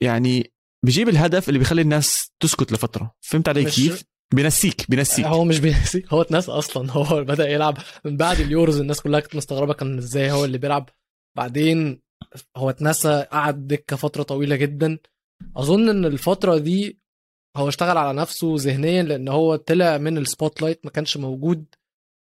يعني 0.00 0.52
بجيب 0.84 1.08
الهدف 1.08 1.48
اللي 1.48 1.58
بيخلي 1.58 1.82
الناس 1.82 2.30
تسكت 2.40 2.72
لفترة. 2.72 3.14
فهمت 3.20 3.48
علي 3.48 3.64
كيف؟ 3.64 4.04
بينسيك 4.34 4.90
بينسيك 4.90 5.24
هو 5.24 5.44
مش 5.44 5.58
بينسيك 5.58 6.12
هو 6.12 6.22
اتنسى 6.22 6.52
أصلا 6.52 6.90
هو 6.96 7.24
بدأ 7.24 7.48
يلعب 7.48 7.78
من 8.04 8.16
بعد 8.16 8.40
اليورز 8.40 8.80
الناس 8.80 9.00
كلها 9.00 9.20
كانت 9.20 9.36
مستغربة 9.36 9.74
كان 9.74 9.98
إزاي 9.98 10.30
هو 10.30 10.44
اللي 10.44 10.58
بيلعب. 10.58 10.88
بعدين 11.36 12.00
هو 12.56 12.70
اتنسى 12.70 13.26
قعد 13.32 13.66
دكة 13.66 13.96
فترة 13.96 14.22
طويلة 14.22 14.56
جدا. 14.56 14.98
أظن 15.56 15.88
إن 15.88 16.04
الفترة 16.04 16.58
دي 16.58 17.00
هو 17.56 17.68
اشتغل 17.68 17.98
على 17.98 18.18
نفسه 18.18 18.54
ذهنيا 18.58 19.02
لأن 19.02 19.28
هو 19.28 19.56
طلع 19.56 19.98
من 19.98 20.18
ال 20.18 20.62
spotlight 20.62 20.80
ما 20.84 20.90
كانش 20.90 21.16
موجود 21.16 21.64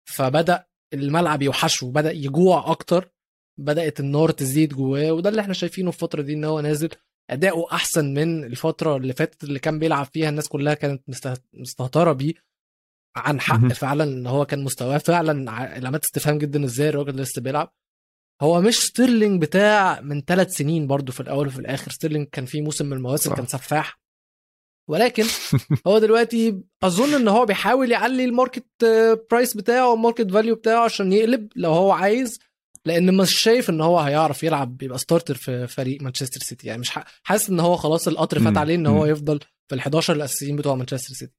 فبدأ 0.05 0.65
الملعب 0.93 1.41
يوحشه 1.41 1.87
بدأ 1.87 2.11
يجوع 2.11 2.71
أكتر 2.71 3.11
بدأت 3.59 3.99
النار 3.99 4.31
تزيد 4.31 4.73
جواه 4.73 5.11
وده 5.11 5.29
اللي 5.29 5.41
إحنا 5.41 5.53
شايفينه 5.53 5.91
في 5.91 5.97
الفترة 5.97 6.21
دي 6.21 6.33
إن 6.33 6.43
هو 6.43 6.59
نازل 6.59 6.89
أداؤه 7.29 7.71
أحسن 7.73 8.13
من 8.13 8.43
الفترة 8.43 8.97
اللي 8.97 9.13
فاتت 9.13 9.43
اللي 9.43 9.59
كان 9.59 9.79
بيلعب 9.79 10.05
فيها 10.05 10.29
الناس 10.29 10.47
كلها 10.47 10.73
كانت 10.73 11.03
مستهترة 11.53 12.11
بيه 12.13 12.33
عن 13.15 13.39
حق 13.41 13.67
فعلا 13.67 14.03
إن 14.03 14.27
هو 14.27 14.45
كان 14.45 14.63
مستواه 14.63 14.97
فعلا 14.97 15.51
علامات 15.51 16.03
استفهام 16.03 16.37
جدا 16.37 16.65
إزاي 16.65 16.89
الراجل 16.89 17.15
لسه 17.15 17.41
بيلعب. 17.41 17.73
هو 18.41 18.61
مش 18.61 18.75
ستيرلينج 18.75 19.41
بتاع 19.41 20.01
من 20.01 20.21
ثلاث 20.21 20.53
سنين 20.55 20.87
برضو 20.87 21.11
في 21.11 21.19
الأول 21.19 21.47
وفي 21.47 21.59
الآخر 21.59 21.91
ستيرلينج 21.91 22.27
كان 22.27 22.45
في 22.45 22.61
موسم 22.61 22.85
من 22.85 22.93
المواسم 22.93 23.33
كان 23.35 23.45
سفاح. 23.47 24.00
ولكن 24.89 25.23
هو 25.87 25.99
دلوقتي 25.99 26.61
أظن 26.83 27.13
إن 27.13 27.27
هو 27.27 27.45
بيحاول 27.45 27.91
يعلي 27.91 28.25
ال 28.25 28.31
market 28.31 28.65
price 29.31 29.57
بتاعه 29.57 29.91
وال 29.91 30.01
market 30.01 30.31
value 30.31 30.55
بتاعه 30.55 30.83
عشان 30.83 31.13
يقلب 31.13 31.49
لو 31.55 31.71
هو 31.71 31.91
عايز 31.91 32.39
لأن 32.85 33.17
مش 33.17 33.39
شايف 33.39 33.69
إن 33.69 33.81
هو 33.81 33.99
هيعرف 33.99 34.43
يلعب 34.43 34.81
يبقى 34.83 34.97
starter 34.97 35.35
في 35.35 35.67
فريق 35.67 36.01
مانشستر 36.01 36.39
سيتي 36.41 36.67
يعني 36.67 36.79
مش 36.79 36.89
حاسس 37.23 37.49
إن 37.49 37.59
هو 37.59 37.75
خلاص 37.75 38.07
القطر 38.07 38.39
فات. 38.39 38.57
عليه 38.57 38.75
إن 38.75 38.87
هو. 38.87 39.05
يفضل 39.05 39.39
في 39.69 39.81
ال11 39.81 40.09
الأساسيين 40.09 40.55
بتوع 40.55 40.75
مانشستر 40.75 41.13
سيتي 41.13 41.33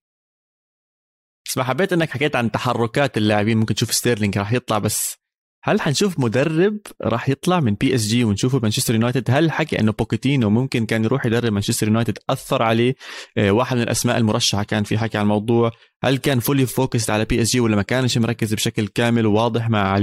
بس 1.48 1.58
ما 1.58 1.64
حبيت 1.64 1.92
إنك 1.92 2.10
حكيت 2.10 2.36
عن 2.36 2.50
تحركات 2.50 3.16
اللاعبين 3.16 3.58
ممكن 3.58 3.74
تشوف 3.74 3.94
ستيرلينج 3.94 4.38
راح 4.38 4.52
يطلع 4.52 4.78
بس 4.78 5.16
هل 5.64 5.80
حنشوف 5.80 6.20
مدرب 6.20 6.78
راح 7.02 7.28
يطلع 7.28 7.60
من 7.60 7.74
PSG 7.74 8.24
ونشوفه 8.24 8.60
مانشستر 8.62 8.94
يونايتد 8.94 9.30
هل 9.30 9.50
حكي 9.50 9.80
إنه 9.80 9.92
بوتشيتينو 9.92 10.50
ممكن 10.50 10.86
كان 10.86 11.04
يروح 11.04 11.26
يدرب 11.26 11.52
مانشستر 11.52 11.86
يونايتد 11.86 12.18
أثر 12.30 12.62
عليه؟ 12.62 12.94
آه، 13.36 13.50
واحد 13.50 13.76
من 13.76 13.82
الأسماء 13.82 14.18
المرشحة 14.18 14.62
كان 14.62 14.84
في 14.84 14.98
حكي 14.98 15.18
عن 15.18 15.22
الموضوع. 15.22 15.70
هل 16.04 16.18
كان 16.18 16.40
fully 16.40 16.66
focused 16.66 17.10
على 17.10 17.24
PSG 17.24 17.60
ولا 17.60 17.76
ما 17.76 17.82
كانش 17.82 18.18
مركز 18.18 18.54
بشكل 18.54 18.88
كامل 18.88 19.26
وواضح 19.26 19.70
مع 19.70 19.98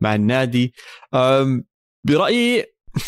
مع 0.00 0.14
النادي؟ 0.14 0.74
برأيي 2.04 2.64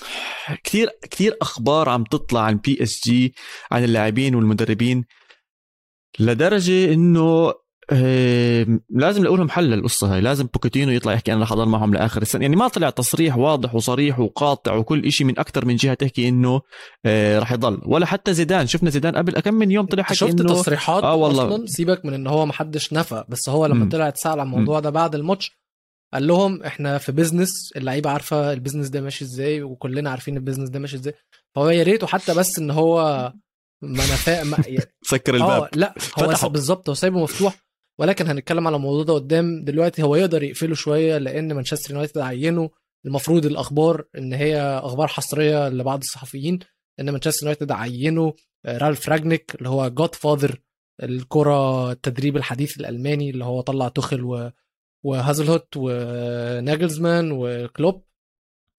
كثير 0.65 0.89
كثير 1.11 1.37
أخبار 1.43 1.89
عم 1.89 2.05
تطلع 2.05 2.41
عن 2.41 2.57
PSG 2.57 3.35
عن 3.71 3.85
اللاعبين 3.85 4.35
والمدربين 4.35 5.05
لدرجة 6.19 6.93
إنه 6.93 7.53
لازم 8.91 9.25
نقول 9.25 9.39
لهم 9.39 9.49
حل 9.51 9.65
للقصة 9.71 10.15
هاي. 10.15 10.21
لازم 10.21 10.47
بوتشيتينو 10.47 10.93
يطلع 10.93 11.13
يحكي 11.13 11.33
أنا 11.33 11.43
رح 11.43 11.53
اضل 11.53 11.69
معهم 11.69 11.95
لآخر 11.95 12.23
السنة. 12.23 12.43
يعني 12.43 12.57
ما 12.57 12.69
طلع 12.69 12.91
تصريح 12.91 13.37
واضح 13.37 13.75
وصريح 13.75 14.21
وقاطع 14.21 14.75
وكل 14.75 15.13
شيء 15.13 15.27
من 15.27 15.39
أكثر 15.39 15.65
من 15.65 15.77
جهة 15.77 15.95
تحكي 15.95 16.29
إنه 16.29 16.61
آه، 17.07 17.39
رح 17.39 17.53
يضل. 17.53 17.81
ولا 17.87 18.07
حتى 18.07 18.35
زيدان. 18.35 18.67
شفنا 18.67 18.91
زيدان 18.91 19.17
قبل 19.17 19.33
كم 19.41 19.55
من 19.55 19.71
يوم 19.71 19.87
طلع 19.87 20.03
حكي 20.03 20.15
شفت 20.15 20.41
انه 20.41 20.55
تصريحات 20.55 21.03
آه 21.05 21.15
والله. 21.15 21.47
أصلا؟ 21.55 21.67
سيبك 21.67 22.05
من 22.05 22.15
ان 22.15 22.27
هو 22.27 22.47
محدش 22.47 22.93
نفى 22.93 23.25
بس 23.29 23.49
هو 23.49 23.67
لما. 23.67 23.89
طلع 23.89 24.09
اتسأل 24.09 24.41
عن 24.41 24.47
الموضوع 24.47 24.81
ده 24.81 24.91
بعد 24.91 25.15
الماتش 25.15 25.61
قال 26.13 26.27
لهم 26.27 26.63
إحنا 26.63 26.99
في 26.99 27.13
business 27.13 27.73
اللعيبة 27.77 28.11
عارفة 28.11 28.53
ال 28.53 28.57
business 28.57 28.89
ده 28.89 29.01
ماشي 29.01 29.25
إزاي 29.25 29.63
وكلنا 29.63 30.11
عارفين 30.11 30.37
ال 30.37 30.40
business 30.40 30.69
ده 30.69 30.79
ماشي 30.79 30.97
إزاي. 30.97 31.15
فهو 31.55 31.71
يا 31.71 31.83
ريته 31.83 32.07
حتى 32.07 32.35
بس 32.35 32.59
إن 32.59 32.71
هو 32.71 33.33
ما 33.83 34.05
نفا 34.05 34.45
ما 34.45 34.59
سكر 35.03 35.35
الباب. 35.35 35.63
آه 35.63 35.71
لا 35.75 35.95
هو. 36.19 36.49
بالظبط 36.49 36.89
هو 36.89 36.95
سايبه 36.95 37.23
مفتوح. 37.23 37.70
ولكن 37.99 38.27
هنتكلم 38.27 38.67
على 38.67 38.77
الموضوع 38.77 39.03
ده 39.05 39.13
قدام 39.15 39.65
دلوقتي 39.65 40.03
هو 40.03 40.17
يقدر 40.17 40.43
يقفله 40.43 40.75
شوية 40.75 41.19
لأن 41.19 41.53
مانشستر 41.53 41.91
يونايتد 41.91 42.19
عينه 42.19 42.71
المفروض 43.07 43.47
الأخبار 43.47 44.05
إن 44.19 44.33
هي 44.33 44.61
أخبار 44.61 45.07
حصرية 45.07 45.69
لبعض 45.69 45.99
الصحفيين 45.99 46.59
إن 47.01 47.11
مانشستر 47.11 47.43
يونايتد 47.47 47.73
عينه 47.73 48.35
رالف 48.67 49.09
رانجنيك 49.09 49.55
اللي 49.55 49.69
هو 49.69 49.89
godfather 49.89 50.61
الكرة 51.03 51.91
التدريب 51.93 52.37
الحديث 52.37 52.81
الألماني 52.81 53.31
اللي 53.31 53.45
هو 53.45 53.61
طلع 53.61 53.89
توخل. 53.89 54.51
وهازنهوتل 55.05 55.69
وناجلزمان 55.77 57.31
وكلوب 57.33 58.05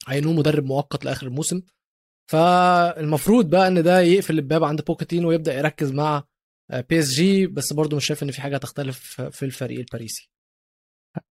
عينوه 0.07 0.33
مدرب 0.33 0.65
مؤقت 0.65 1.05
لآخر 1.05 1.27
الموسم 1.27 1.61
فالمفروض 2.31 3.49
بقى 3.49 3.67
إن 3.67 3.83
ده 3.83 3.99
يقفل 3.99 4.39
الباب 4.39 4.63
عند 4.63 4.81
بوتشيتينو 4.81 5.29
ويبدأ 5.29 5.53
يركز 5.57 5.91
مع 5.91 6.23
PSG 6.89 7.47
بس 7.47 7.73
برضه 7.73 7.97
مش 7.97 8.05
شايف 8.05 8.23
إن 8.23 8.31
في 8.31 8.41
حاجة 8.41 8.55
هتختلف 8.55 9.21
في 9.21 9.45
الفريق 9.45 9.79
الباريسي. 9.79 10.31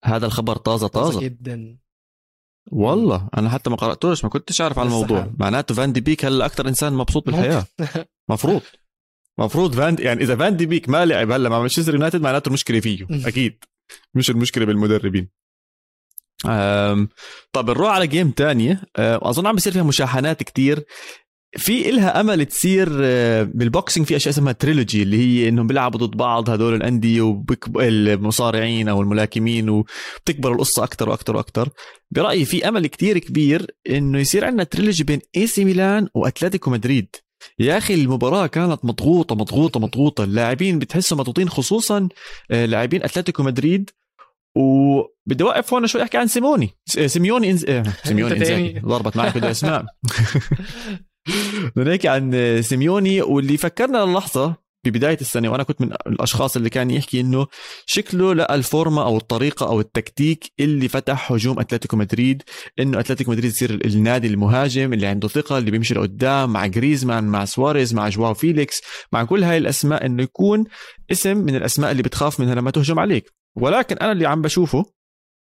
هذا 0.05 0.27
الخبر 0.27 0.57
طازة 0.57 0.87
طازة 0.87 1.21
جدا. 1.21 1.79
والله 2.73 3.29
أنا 3.37 3.51
حتى 3.51 3.71
ما 3.71 3.77
قرأتوش 3.77 4.25
ما 4.25 4.31
كنتش 4.31 4.61
أعرف 4.61 4.79
عن 4.79 4.87
لسه 4.87 4.95
الموضوع. 4.95 5.21
حالا. 5.21 5.37
معناته 5.39 5.75
فان 5.75 5.93
دي 5.93 6.01
بيك 6.01 6.25
هلا 6.25 6.47
أكثر 6.47 6.69
إنسان 6.69 6.93
مبسوط 6.93 7.27
بالحياة؟ 7.27 7.67
مفروض. 8.29 8.63
مفروض 9.39 9.75
فان 9.75 9.97
يعني 9.99 10.23
إذا 10.23 10.37
فان 10.37 10.57
دي 10.57 10.67
بيك 10.67 10.89
ما 10.89 11.05
لعب 11.07 11.31
هلا 11.31 11.49
مع 11.49 11.59
مانشستر 11.59 11.95
يونايتد 11.95 12.21
معناته 12.21 12.49
المشكلة 12.49 12.81
فيه 12.81 13.07
أكيد. 13.11 13.65
مش 14.15 14.31
المشكلة 14.31 14.65
بالمدربين. 14.65 15.29
أم 16.47 17.09
طب 17.53 17.71
نروح 17.71 17.91
على 17.91 18.07
game 18.07 18.31
تانية. 18.31 18.73
أم، 18.73 19.19
أظن 19.23 19.47
عم 19.47 19.55
بيصير 19.55 19.73
فيها 19.73 19.83
مشاحنات 19.83 20.43
كتير. 20.43 20.85
في 21.57 21.89
إلها 21.89 22.21
أمل 22.21 22.47
تصير 22.47 22.89
أه، 23.03 23.43
بال 23.43 23.59
boxing 23.59 24.07
في 24.07 24.17
أشياء 24.17 24.35
اسمها 24.35 24.53
trilogy 24.53 25.03
اللي 25.03 25.17
هي 25.17 25.49
إنهم 25.49 25.67
بيلعبوا 25.67 26.01
ضد 26.01 26.17
بعض 26.17 26.51
هدول 26.51 26.75
الأندية 26.75 27.45
والمصارعين 27.75 28.89
أو 28.89 29.03
الملاكمين 29.03 29.69
وبتكبر 29.69 30.53
القصة 30.53 30.85
أكثر 30.85 31.09
وأكثر 31.09 31.37
وأكثر 31.37 31.69
برأيي 32.11 32.45
في 32.45 32.69
أمل 32.69 32.87
كتير 32.87 33.19
كبير 33.19 33.67
إنه 33.91 34.19
يصير 34.19 34.45
عندنا 34.45 34.65
trilogy 34.65 35.05
بين 35.05 35.21
اي 35.37 35.47
سي 35.47 35.65
ميلان 35.65 36.09
وأتلتيكو 36.15 36.71
مدريد. 36.71 37.17
يا 37.59 37.79
أخي 37.79 37.95
المباراة 37.95 38.47
كانت 38.47 38.85
مضغوطة 38.85 39.35
مضغوطة 39.35 39.81
مضغوطة. 39.81 40.25
اللاعبين 40.25 40.79
بتحسوا 40.79 41.19
مضغوطين 41.19 41.49
خصوصا 41.49 42.09
آه، 42.51 42.67
لاعبين 42.67 43.03
أتلتيكو 43.03 43.43
مدريد. 43.43 43.91
وبدي 44.57 45.45
أوقف 45.45 45.75
هون 45.75 45.87
شوي 45.87 46.03
أحكي 46.03 46.19
عن 46.19 46.27
سيموني. 46.27 46.71
آه، 46.99 47.07
سيميوني 47.07 47.51
إنز... 47.51 47.65
آه، 47.65 47.83
سيميوني. 48.05 48.37
إنزاجي. 48.37 48.81
ضربت 48.81 49.17
معي 49.17 49.33
كل 49.33 49.45
اسماء 49.45 49.85
بدنا 51.77 51.91
نحكي 51.91 52.09
عن 52.09 52.59
سيميوني 52.63 53.23
واللي 53.23 53.57
فكرنا 53.57 53.99
للحظة 53.99 54.57
ببدايه 54.85 55.19
السنة 55.21 55.49
وأنا 55.53 55.63
كنت 55.63 55.81
من 55.81 55.93
الأشخاص 56.07 56.57
اللي 56.57 56.71
كان 56.71 56.91
يحكي 56.91 57.21
إنه 57.21 57.47
شكله 57.87 58.35
لقى 58.35 58.55
الفورمة 58.55 59.03
أو 59.03 59.17
الطريقة 59.17 59.67
أو 59.69 59.81
التكتيك 59.81 60.53
اللي 60.61 60.89
فتح 60.89 61.33
هجوم 61.33 61.61
أتلتيكو 61.61 61.97
مدريد 61.97 62.43
إنه 62.79 63.01
أتلتيكو 63.01 63.31
مدريد 63.31 63.51
يصير 63.51 63.71
النادي 63.71 64.29
المهاجم 64.29 64.93
اللي 64.93 65.07
عنده 65.07 65.29
ثقة 65.29 65.59
اللي 65.59 65.71
بيمشي 65.71 65.95
لقدام 65.95 66.53
مع 66.53 66.67
جريزمان 66.67 67.25
مع 67.25 67.45
سواريز 67.45 67.95
مع 67.95 68.09
جواو 68.09 68.35
فيليكس 68.35 68.83
مع 69.13 69.25
كل 69.25 69.45
هاي 69.45 69.59
الأسماء 69.59 70.07
إنه 70.07 70.23
يكون 70.23 70.65
اسم 71.13 71.37
من 71.37 71.57
الأسماء 71.57 71.91
اللي 71.91 72.03
بتخاف 72.03 72.41
منها 72.41 72.55
لما 72.55 72.71
تهجم 72.71 72.99
عليك. 72.99 73.33
ولكن 73.57 73.97
أنا 73.97 74.13
اللي 74.13 74.27
عم 74.27 74.43
بشوفه 74.43 74.85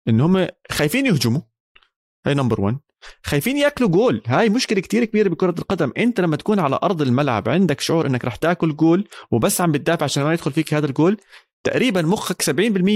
ان 0.08 0.20
هم 0.20 0.46
خايفين 0.70 1.06
يهجموا. 1.06 1.40
هاي 2.26 2.34
number 2.34 2.60
1 2.60 2.78
خايفين 3.22 3.56
ياكلوا 3.56 3.88
جول. 3.88 4.22
هاي 4.26 4.48
مشكلة 4.48 4.80
كتير 4.80 5.04
كبيرة 5.04 5.28
بكرة 5.28 5.54
القدم. 5.58 5.92
انت 5.98 6.20
لما 6.20 6.36
تكون 6.36 6.58
على 6.58 6.78
أرض 6.82 7.02
الملعب 7.02 7.48
عندك 7.48 7.80
شعور 7.80 8.06
إنك 8.06 8.24
رح 8.24 8.36
تاكل 8.36 8.76
جول 8.76 9.08
وبس 9.30 9.60
عم 9.60 9.72
بتدافع 9.72 10.04
عشان 10.04 10.22
ما 10.22 10.32
يدخل 10.32 10.52
فيك 10.52 10.74
هذا 10.74 10.86
الجول 10.86 11.16
تقريبا 11.64 12.02
مخك 12.02 12.42
70% 12.42 12.50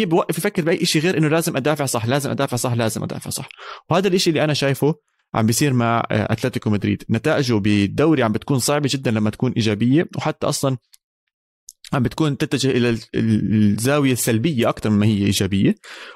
بوقف 0.05 0.39
يفكر 0.39 0.63
بأي 0.63 0.85
شيء 0.85 1.03
غير 1.03 1.19
إنه 1.19 1.29
لازم 1.29 1.57
أدافع 1.57 1.85
صح 1.85 2.07
لازم 2.07 2.31
أدافع 2.31 2.57
صح 2.57 2.73
لازم 2.73 3.03
أدافع 3.03 3.31
صح. 3.31 3.49
وهذا 3.91 4.09
الشيء 4.09 4.31
اللي 4.33 4.45
أنا 4.45 4.55
شايفه 4.55 4.95
عم 5.35 5.47
بيصير 5.47 5.73
مع 5.73 5.99
آه، 6.11 6.33
أتلتيكو 6.33 6.71
مدريد. 6.71 7.03
نتائجه 7.11 7.55
بالدوري 7.55 8.23
عم 8.23 8.33
بتكون 8.33 8.59
صعبة 8.59 8.89
جدا 8.93 9.11
لما 9.11 9.31
تكون 9.31 9.53
إيجابية 9.53 10.09
وحتى 10.17 10.47
أصلا 10.49 10.77
عم 11.93 12.03
بتكون 12.03 12.37
تتجه 12.39 12.71
إلى 12.71 12.91
ال- 12.91 12.99
ال- 13.15 13.73
الزاوية 13.73 14.13
السلبية 14.13 14.69
أكثر 14.69 14.91
مما 14.91 15.07
هي 15.07 15.27
إيجابية. 15.27 15.75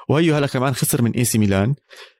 وهي 0.09 0.33
هلا 0.33 0.47
كمان 0.47 0.73
خسر 0.73 1.01
من 1.01 1.11
اي 1.11 1.25
سي 1.25 1.37
ميلان. 1.37 1.75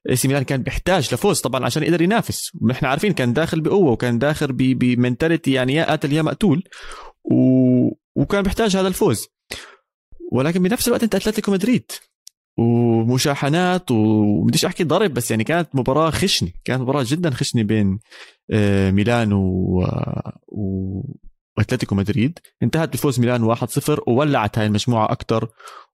اي 0.09 0.15
سي 0.15 0.27
ميلان 0.27 0.43
كان 0.43 0.63
بيحتاج 0.63 1.13
لفوز 1.13 1.41
طبعا 1.41 1.65
عشان 1.65 1.83
يقدر 1.83 2.01
ينافس. 2.01 2.51
ونحن 2.61 2.85
عارفين 2.85 3.13
كان 3.13 3.33
داخل 3.33 3.61
بقوة 3.61 3.91
وكان 3.91 4.19
داخل 4.19 4.47
ب 4.53 4.63
mentality 4.63 5.51
يعني 5.51 5.73
يا 5.73 5.85
قاتل 5.85 6.13
يا 6.13 6.21
مقتول. 6.21 6.63
و... 7.23 7.35
وكان 8.15 8.41
بيحتاج 8.41 8.77
هذا 8.77 8.87
الفوز. 8.87 9.27
ولكن 10.31 10.63
بنفس 10.63 10.87
الوقت 10.87 11.03
أنت 11.03 11.15
أتلتيكو 11.15 11.51
مدريد. 11.51 11.91
ومشاحنات 12.59 13.91
وبديش 13.91 14.65
أحكي 14.65 14.83
ضرب 14.83 15.13
بس 15.13 15.31
يعني 15.31 15.43
كانت 15.43 15.69
مباراة 15.73 16.09
خشنة. 16.09 16.49
كانت 16.65 16.81
مباراة 16.81 17.05
جدا 17.07 17.29
خشنة 17.29 17.63
بين 17.63 17.99
آه، 18.51 18.91
ميلان. 18.91 19.33
و... 19.33 19.83
وأتلتيكو 21.57 21.95
مدريد. 21.95 22.39
انتهت 22.63 22.93
بفوز 22.93 23.19
ميلان 23.19 23.55
1-0 23.55 24.03
وولعت 24.07 24.57
هاي 24.57 24.65
المجموعة 24.65 25.11
أكثر 25.11 25.49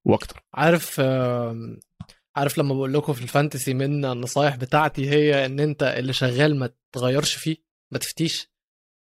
وأكثر 0.06 0.44
عارف 0.54 1.00
عارف 2.36 2.58
لما 2.58 2.74
بقول 2.74 2.94
لكم 2.94 3.14
في 3.14 3.22
الفانتسي 3.22 3.74
من 3.74 4.06
النصايح 4.06 4.56
بتاعتي 4.56 5.10
هي 5.10 5.46
إن 5.46 5.60
أنت 5.60 5.84
اللي 5.84 6.14
شغال 6.14 6.60
ما 6.60 6.70
تغيرش 6.96 7.36
فيه 7.36 7.58
ما 7.92 8.00
تفتيش. 8.00 8.52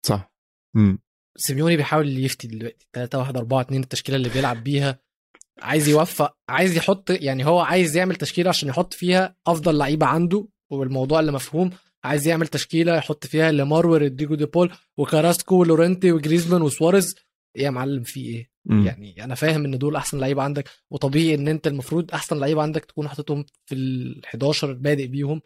صح. 0.05 0.33
امم 0.75 0.99
سيميوني 1.37 1.77
بيحاول 1.77 2.25
يفتي 2.25 2.47
دلوقتي. 2.47 2.87
3 2.93 3.19
1 3.19 3.37
4 3.37 3.61
2 3.61 3.83
التشكيلة 3.83 4.15
اللي 4.15 4.29
بيلعب 4.29 4.63
بيها. 4.63 4.99
عايز 5.61 5.87
يوفق 5.87 6.37
عايز 6.49 6.77
يحط 6.77 7.09
يعني 7.09 7.45
هو 7.45 7.59
عايز 7.59 7.97
يعمل 7.97 8.15
تشكيلة 8.15 8.49
عشان 8.49 8.69
يحط 8.69 8.93
فيها 8.93 9.35
أفضل 9.47 9.77
لعيبة 9.77 10.05
عنده 10.05 10.47
والموضوع 10.71 11.19
اللي 11.19 11.31
مفهوم. 11.31 11.71
عايز 12.03 12.27
يعمل 12.27 12.47
تشكيلة 12.47 12.95
يحط 12.95 13.25
فيها 13.25 13.51
ليمار 13.51 13.95
ورودريجو 13.95 14.35
دي 14.35 14.45
بول 14.45 14.71
وكاراسكو 14.97 15.55
ولورنتي 15.55 16.11
وجريزمان 16.11 16.61
وسواريز 16.61 17.15
يا 17.55 17.69
معلم 17.69 18.03
في 18.03 18.19
إيه 18.19 18.49
مم. 18.65 18.85
يعني 18.85 19.23
أنا 19.23 19.35
فاهم 19.35 19.65
إن 19.65 19.77
دول 19.77 19.95
أحسن 19.95 20.19
لعيبة 20.19 20.41
عندك 20.43 20.69
وطبيعي 20.91 21.35
إن 21.35 21.47
أنت 21.47 21.67
المفروض 21.67 22.11
أحسن 22.13 22.39
لعيبة 22.39 22.61
عندك 22.61 22.85
تكون 22.85 23.07
حاططهم 23.07 23.45
في 23.65 23.75
ال 23.75 24.25
11 24.25 24.73
بادئ 24.73 25.07
بيهم 25.07 25.41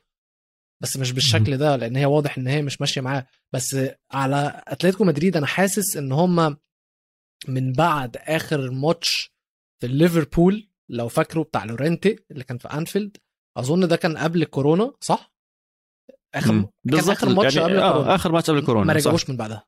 بس 0.81 0.97
مش 0.97 1.11
بالشكل 1.11 1.57
ده 1.57 1.75
لأن 1.75 1.95
هي 1.95 2.05
واضح 2.05 2.37
إن 2.37 2.47
هي 2.47 2.61
مش 2.61 2.81
ماشية 2.81 3.01
معاه 3.01 3.27
بس 3.53 3.77
على 4.11 4.61
أتلتيكو 4.67 5.03
مدريد 5.03 5.37
أنا 5.37 5.45
حاسس 5.45 5.97
إن 5.97 6.11
هم 6.11 6.57
من 7.47 7.73
بعد 7.73 8.17
آخر 8.17 8.71
ماتش 8.71 9.33
في 9.81 9.87
ليفربول 9.87 10.69
لو 10.89 11.07
فاكره 11.07 11.43
بتاع 11.43 11.63
لورنتي 11.65 12.15
اللي 12.31 12.43
كان 12.43 12.57
في 12.57 12.67
أنفيلد 12.67 13.17
أظن 13.57 13.87
ده 13.87 13.95
كان 13.95 14.17
قبل 14.17 14.43
كورونا 14.43 14.93
صح؟ 15.01 15.33
اخر 16.37 16.69
آخر 17.11 17.29
ماتش 17.29 17.55
يعني 17.55 17.67
قبل 17.67 17.79
آه 17.79 18.15
آخر 18.15 18.31
ماتش 18.31 18.49
قبل 18.49 18.65
كورونا 18.65 18.85
ما. 18.85 18.93
رجعوش 18.93 19.29
من 19.29 19.37
بعدها. 19.37 19.67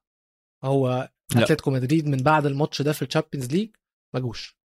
هو. 0.63 1.09
أتلتيكو 1.35 1.71
مدريد 1.71 2.07
من 2.07 2.17
بعد 2.17 2.45
الماتش 2.45 2.81
ده 2.81 2.93
في 2.93 3.01
ال 3.01 3.06
Champions 3.06 3.51
League 3.51 3.69
ما 4.13 4.19
جوش. 4.19 4.59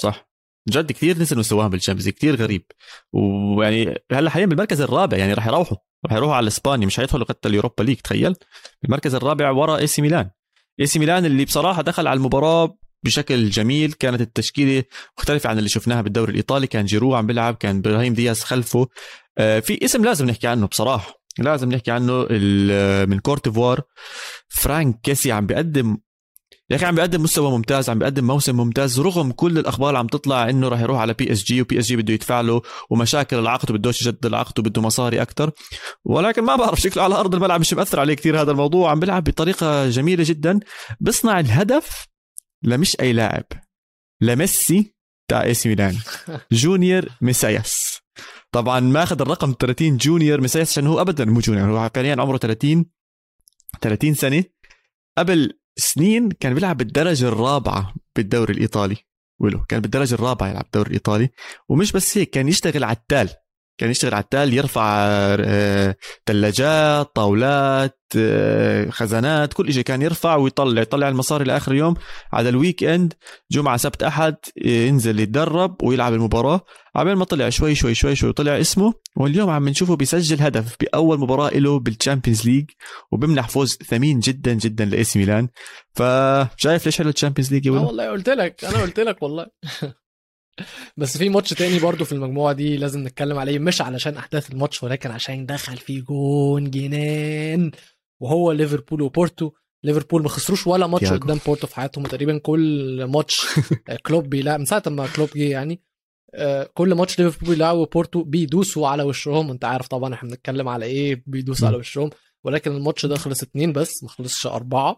صح. 0.00 0.28
جد 0.68 0.92
كثير 0.92 1.18
نزل 1.18 1.38
مستواهم 1.38 1.70
بال 1.70 1.77
Champions 1.77 2.08
كثير 2.08 2.36
غريب. 2.36 2.66
ويعني 3.12 3.94
هلا 4.12 4.30
حاليا 4.30 4.46
بالمركز 4.46 4.80
الرابع 4.80 5.16
يعني 5.16 5.34
راح 5.34 5.46
يروحوا 5.46 5.76
راح 6.06 6.12
يروحوا 6.12 6.34
على 6.34 6.48
إسبانيا 6.48 6.86
مش 6.86 6.96
حيدخلوا 6.96 7.26
حتى 7.28 7.48
ال 7.48 7.53
Europa 7.53 7.82
League 7.82 7.96
تخيل. 7.96 8.36
المركز 8.84 9.14
الرابع 9.14 9.50
ورا 9.50 9.76
إي 9.76 9.86
سي 9.86 10.02
ميلان. 10.02 10.30
إي 10.80 10.86
سي 10.86 10.98
ميلان 10.98 11.24
اللي 11.24 11.44
بصراحة 11.44 11.82
دخل 11.82 12.06
على 12.06 12.16
المباراة 12.16 12.76
بشكل 13.04 13.50
جميل. 13.50 13.92
كانت 13.92 14.20
التشكيلة 14.20 14.84
مختلفة 15.18 15.50
عن 15.50 15.58
اللي 15.58 15.68
شفناها 15.68 16.02
بالدوري 16.02 16.30
الإيطالي. 16.30 16.66
كان 16.66 16.84
جيرو 16.84 17.14
عم 17.14 17.26
بيلعب 17.26 17.54
كان 17.54 17.76
إبراهيم 17.76 18.14
دياز 18.14 18.40
خلفه. 18.40 18.88
آه، 19.38 19.60
في 19.60 19.84
اسم 19.84 20.04
لازم 20.04 20.26
نحكي 20.26 20.46
عنه 20.46 20.66
بصراحة. 20.66 21.24
لازم 21.38 21.72
نحكي 21.72 21.90
عنه 21.90 22.26
من 23.06 23.18
كوت 23.18 23.41
ديفوار 23.41 23.80
فرانك 24.48 25.00
كيسي 25.02 25.32
عم 25.32 25.46
بيقدم 25.46 25.98
يا 26.70 26.76
أخي 26.76 26.86
عم 26.86 26.94
بيقدم 26.94 27.22
مستوى 27.22 27.50
ممتاز 27.50 27.90
عم 27.90 27.98
بيقدم 27.98 28.26
موسم 28.26 28.56
ممتاز. 28.56 29.00
رغم 29.00 29.32
كل 29.32 29.58
الأخبار 29.58 29.88
اللي 29.88 29.98
عم 29.98 30.06
تطلع 30.06 30.50
إنه 30.50 30.68
راح 30.68 30.80
يروح 30.80 31.00
على 31.00 31.14
PSG 31.14 31.44
و 31.44 31.60
PSG 31.62 31.96
بده 31.96 32.14
يدفع 32.14 32.40
له 32.40 32.62
ومشاكل 32.90 33.38
العقد 33.38 33.70
وبدوش 33.70 34.02
يجدد 34.02 34.26
العقد 34.26 34.58
وبده 34.58 34.82
مصاري 34.82 35.22
أكثر 35.22 35.50
ولكن 36.04 36.42
ما 36.42 36.56
بعرف 36.56 36.80
شكله 36.80 37.02
على 37.02 37.14
أرض 37.14 37.34
الملعب 37.34 37.60
مش 37.60 37.74
مأثر 37.74 38.00
عليه 38.00 38.14
كثير 38.14 38.40
هذا 38.40 38.50
الموضوع. 38.50 38.90
عم 38.90 39.00
بيلعب 39.00 39.24
بطريقة 39.24 39.88
جميلة 39.90 40.24
جدا. 40.26 40.60
بيصنع 41.00 41.40
الهدف 41.40 42.06
لمش 42.64 42.96
أي 43.00 43.12
لاعب 43.12 43.44
لميسي 44.20 44.94
تاع 45.30 45.42
إي 45.42 45.54
سي 45.54 45.68
ميلان. 45.68 45.96
جونيور 46.52 47.08
ميسياس 47.20 48.00
طبعا 48.54 48.80
ماخذ 48.80 49.20
الرقم 49.20 49.54
30 49.60 49.96
جونيور 49.96 50.40
ميسياس 50.40 50.70
عشان 50.70 50.86
هو 50.86 51.00
ابدا 51.00 51.24
مو 51.24 51.40
جونيور 51.40 51.70
هو 51.70 51.90
فعليا 51.94 52.16
عمره 52.18 52.36
30 52.36 52.86
30 53.80 54.14
سنة. 54.14 54.44
قبل 55.18 55.58
سنين 55.76 56.30
كان 56.30 56.54
بيلعب 56.54 56.76
بالدرجة 56.76 57.28
الرابعة 57.28 57.94
بالدوري 58.16 58.54
الإيطالي. 58.54 58.96
ولو 59.40 59.64
كان 59.64 59.80
بالدرجة 59.80 60.14
الرابعة 60.14 60.48
يلعب 60.48 60.62
بالدوري 60.62 60.88
الإيطالي. 60.88 61.30
ومش 61.68 61.92
بس 61.92 62.18
هيك 62.18 62.30
كان 62.30 62.48
يشتغل 62.48 62.84
على 62.84 62.96
التال 62.96 63.28
كان 63.78 63.90
يشتغل 63.90 64.14
على 64.14 64.22
التال 64.22 64.54
يرفع 64.54 65.06
ثلاجات 66.26 67.14
طاولات 67.14 67.98
آه، 68.16 68.90
خزانات 68.90 69.52
كل 69.52 69.72
شيء 69.72 69.82
كان 69.82 70.02
يرفع 70.02 70.36
ويطلع 70.36 70.82
يطلع 70.82 71.08
المصاري 71.08 71.44
لآخر 71.44 71.72
اليوم. 71.72 71.94
على 72.32 72.48
ال 72.48 72.84
weekend 72.84 73.14
جمعة 73.52 73.76
سبت 73.76 74.02
أحد 74.02 74.36
ينزل 74.64 75.20
يتدرب 75.20 75.82
ويلعب 75.82 76.14
المباراة. 76.14 76.60
عبين 76.96 77.14
ما 77.14 77.24
طلع 77.24 77.48
شوي 77.48 77.74
شوي 77.74 77.94
شوي 77.94 78.16
شوي 78.16 78.32
طلع 78.32 78.60
اسمه. 78.60 78.94
واليوم 79.16 79.50
عم 79.50 79.68
نشوفه 79.68 79.96
بيسجل 79.96 80.42
هدف 80.42 80.76
بأول 80.80 81.18
مباراة 81.20 81.50
له 81.50 81.78
بال 81.78 81.90
Champions 81.90 82.46
League 82.48 82.70
وبمنح 83.12 83.48
فوز 83.48 83.78
ثمين 83.90 84.20
جدا 84.20 84.52
جدا 84.52 84.84
لاي 84.84 85.04
سي 85.04 85.18
ميلان 85.18 85.48
فشايف 85.94 86.86
ليش 86.86 86.98
حلو 86.98 87.08
ال 87.08 87.12
Champions 87.12 87.52
League 87.52 87.66
يا 87.66 87.72
والله 87.72 88.10
قلت 88.10 88.28
لك 88.28 88.64
أنا 88.64 88.82
قلت 88.82 89.00
لك 89.00 89.22
والله. 89.22 89.46
بس 90.96 91.18
في 91.18 91.28
ماتش 91.28 91.50
تاني 91.50 91.78
برضو 91.78 92.04
في 92.04 92.12
المجموعة 92.12 92.52
دي 92.52 92.76
لازم 92.76 93.00
نتكلم 93.00 93.38
عليه 93.38 93.58
مش 93.58 93.80
علشان 93.82 94.16
أحداث 94.16 94.50
الماتش 94.50 94.82
ولكن 94.82 95.10
عشان 95.10 95.46
دخل 95.46 95.76
فيه 95.76 96.00
جون 96.00 96.70
جنان. 96.70 97.70
وهو 98.20 98.52
ليفربول 98.52 99.02
وبورتو. 99.02 99.50
ليفربول 99.84 100.22
ما 100.22 100.28
خسروش 100.28 100.66
ولا 100.66 100.86
ماتش 100.86 101.12
قدام 101.12 101.38
بورتو 101.46 101.66
في 101.66 101.76
حياتهم. 101.76 102.04
تقريبا 102.04 102.38
كل 102.38 103.04
ماتش 103.04 103.46
كلوب 104.06 104.28
بيلعب 104.28 104.58
من 104.60 104.66
ساعة 104.66 104.82
ما 104.86 105.06
كلوب 105.06 105.28
جه 105.36 105.50
يعني 105.50 105.82
آه، 106.34 106.70
كل 106.74 106.94
ماتش 106.94 107.18
ليفربول 107.18 107.54
بيلعبوا 107.54 107.86
بورتو 107.86 108.22
بيدوسوا 108.22 108.88
على 108.88 109.02
وشهم. 109.02 109.50
انت 109.50 109.64
عارف 109.64 109.88
طبعا 109.88 110.14
إحنا 110.14 110.28
بنتكلم 110.28 110.68
على 110.68 110.86
إيه 110.86 111.22
بيدوسوا 111.26 111.68
على 111.68 111.76
وشهم. 111.76 112.10
ولكن 112.44 112.72
الماتش 112.76 113.06
ده 113.06 113.16
خلص 113.16 113.42
اتنين 113.42 113.72
بس 113.72 114.02
ما 114.02 114.08
خلصش 114.08 114.46
أربعة. 114.46 114.96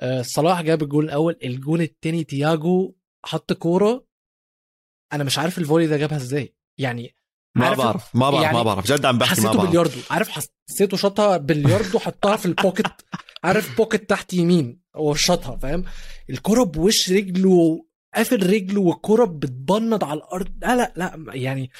آه، 0.00 0.22
صلاح 0.22 0.62
جاب 0.62 0.82
الجول 0.82 1.04
الأول 1.04 1.36
الجول 1.44 1.82
التاني 1.82 2.24
تياجو 2.24 2.94
حط 3.24 3.52
كورة 3.52 4.07
أنا 5.12 5.24
مش 5.24 5.38
عارف 5.38 5.58
ال 5.58 5.62
volley 5.62 5.86
ده 5.86 5.96
جابها 5.96 6.16
إزاي. 6.16 6.54
يعني 6.78 7.14
ما 7.56 7.74
بعرف 7.74 8.16
ما 8.16 8.30
بعرف 8.30 8.44
يعني 8.44 8.56
ما 8.56 8.62
بعرف. 8.62 8.86
جد 8.92 9.04
عم 9.04 9.18
بحكي 9.18 9.40
ما 9.40 9.52
بعرف. 9.52 9.70
بلياردو 9.70 10.00
عارف 10.10 10.28
حسيته 10.28 10.96
شاطها 10.96 11.36
بلياردو 11.36 11.98
حطها 11.98 12.36
في 12.36 12.46
ال 12.46 12.54
pocket 12.54 13.04
عارف 13.44 13.76
pocket 13.76 14.10
تحت 14.10 14.32
يمين. 14.32 14.80
وشاطها 14.96 15.56
فاهم؟ 15.56 15.84
الكرة 16.30 16.62
بوش 16.64 17.12
رجله 17.12 17.84
قافل 18.14 18.52
رجله 18.52 18.80
والكرة 18.80 19.24
بتبنض 19.24 20.04
على 20.04 20.18
الأرض. 20.18 20.48
لا 20.62 20.76
لا 20.76 20.92
لا 20.96 21.34
يعني 21.34 21.70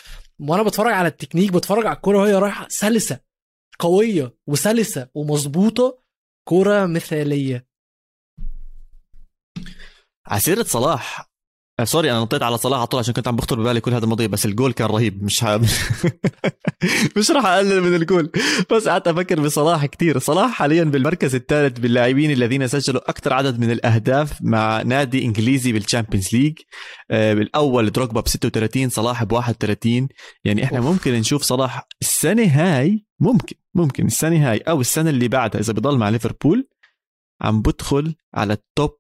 وأنا 0.41 0.63
بتفرج 0.63 0.93
على 0.93 1.09
التكنيك 1.09 1.53
بتفرج 1.53 1.87
على 1.87 1.97
الكرة 1.97 2.19
وهي 2.19 2.35
رايحة 2.35 2.67
سلسة 2.71 3.21
قوية 3.79 4.37
وسلسة 4.47 5.09
ومظبوطة 5.15 5.99
كرة 6.49 6.87
مثالية. 6.87 7.69
على 10.27 10.42
سيرة 10.42 10.63
صلاح. 10.63 11.21
آه، 11.21 11.28
sorry 11.85 12.11
أنا 12.11 12.21
نطيت 12.21 12.43
على 12.43 12.59
صلاح 12.59 12.79
على 12.79 12.87
طول 12.87 13.01
عشان 13.01 13.15
كنت 13.15 13.29
عم 13.29 13.37
بخطر 13.37 13.61
ببالي 13.61 13.81
كل 13.81 13.95
هذا 13.95 14.05
الماضي 14.05 14.29
بس 14.29 14.47
الجول 14.47 14.73
كان 14.73 14.87
رهيب 14.87 15.23
مش 15.23 15.45
ها... 15.45 15.57
مش 17.17 17.31
راح 17.31 17.47
أقلل 17.47 17.81
من 17.81 17.95
الجول. 17.95 18.31
بس 18.71 18.89
قعدت 18.89 19.09
أفكر 19.09 19.41
بصلاح 19.41 19.87
كثير 19.87 20.19
صلاح 20.19 20.51
حاليا 20.51 20.85
بالمركز 20.85 21.35
الثالث 21.35 21.79
باللاعبين 21.79 22.31
الذين 22.31 22.67
سجلوا 22.67 23.11
أكثر 23.11 23.33
عدد 23.33 23.61
من 23.61 23.71
الأهداف 23.71 24.43
مع 24.43 24.83
نادي 24.83 25.25
إنجليزي 25.25 25.73
بال 25.73 25.83
Champions 25.83 26.29
League 26.33 26.59
آه، 27.11 27.35
بالأول 27.35 27.91
دروجبا 27.91 28.21
ب 28.21 28.29
36 28.29 28.89
صلاح 28.89 29.25
ب 29.25 29.33
31 29.33 30.09
يعني 30.45 30.65
إحنا 30.65 30.81
ممكن 30.81 31.13
نشوف 31.13 31.43
صلاح 31.43 31.87
السنة 32.03 32.45
هاي 32.45 33.05
ممكن 33.21 33.57
ممكن 33.75 34.07
السنة 34.07 34.51
هاي 34.51 34.59
أو 34.59 34.81
السنة 34.81 35.11
اللي 35.11 35.29
بعدها 35.29 35.61
إذا 35.61 35.73
بضل 35.73 35.99
مع 35.99 36.09
ليفربول 36.09 36.69
عم 37.41 37.63
بدخل 37.63 38.15
على 38.35 38.53
ال 38.53 38.64
top 38.64 38.99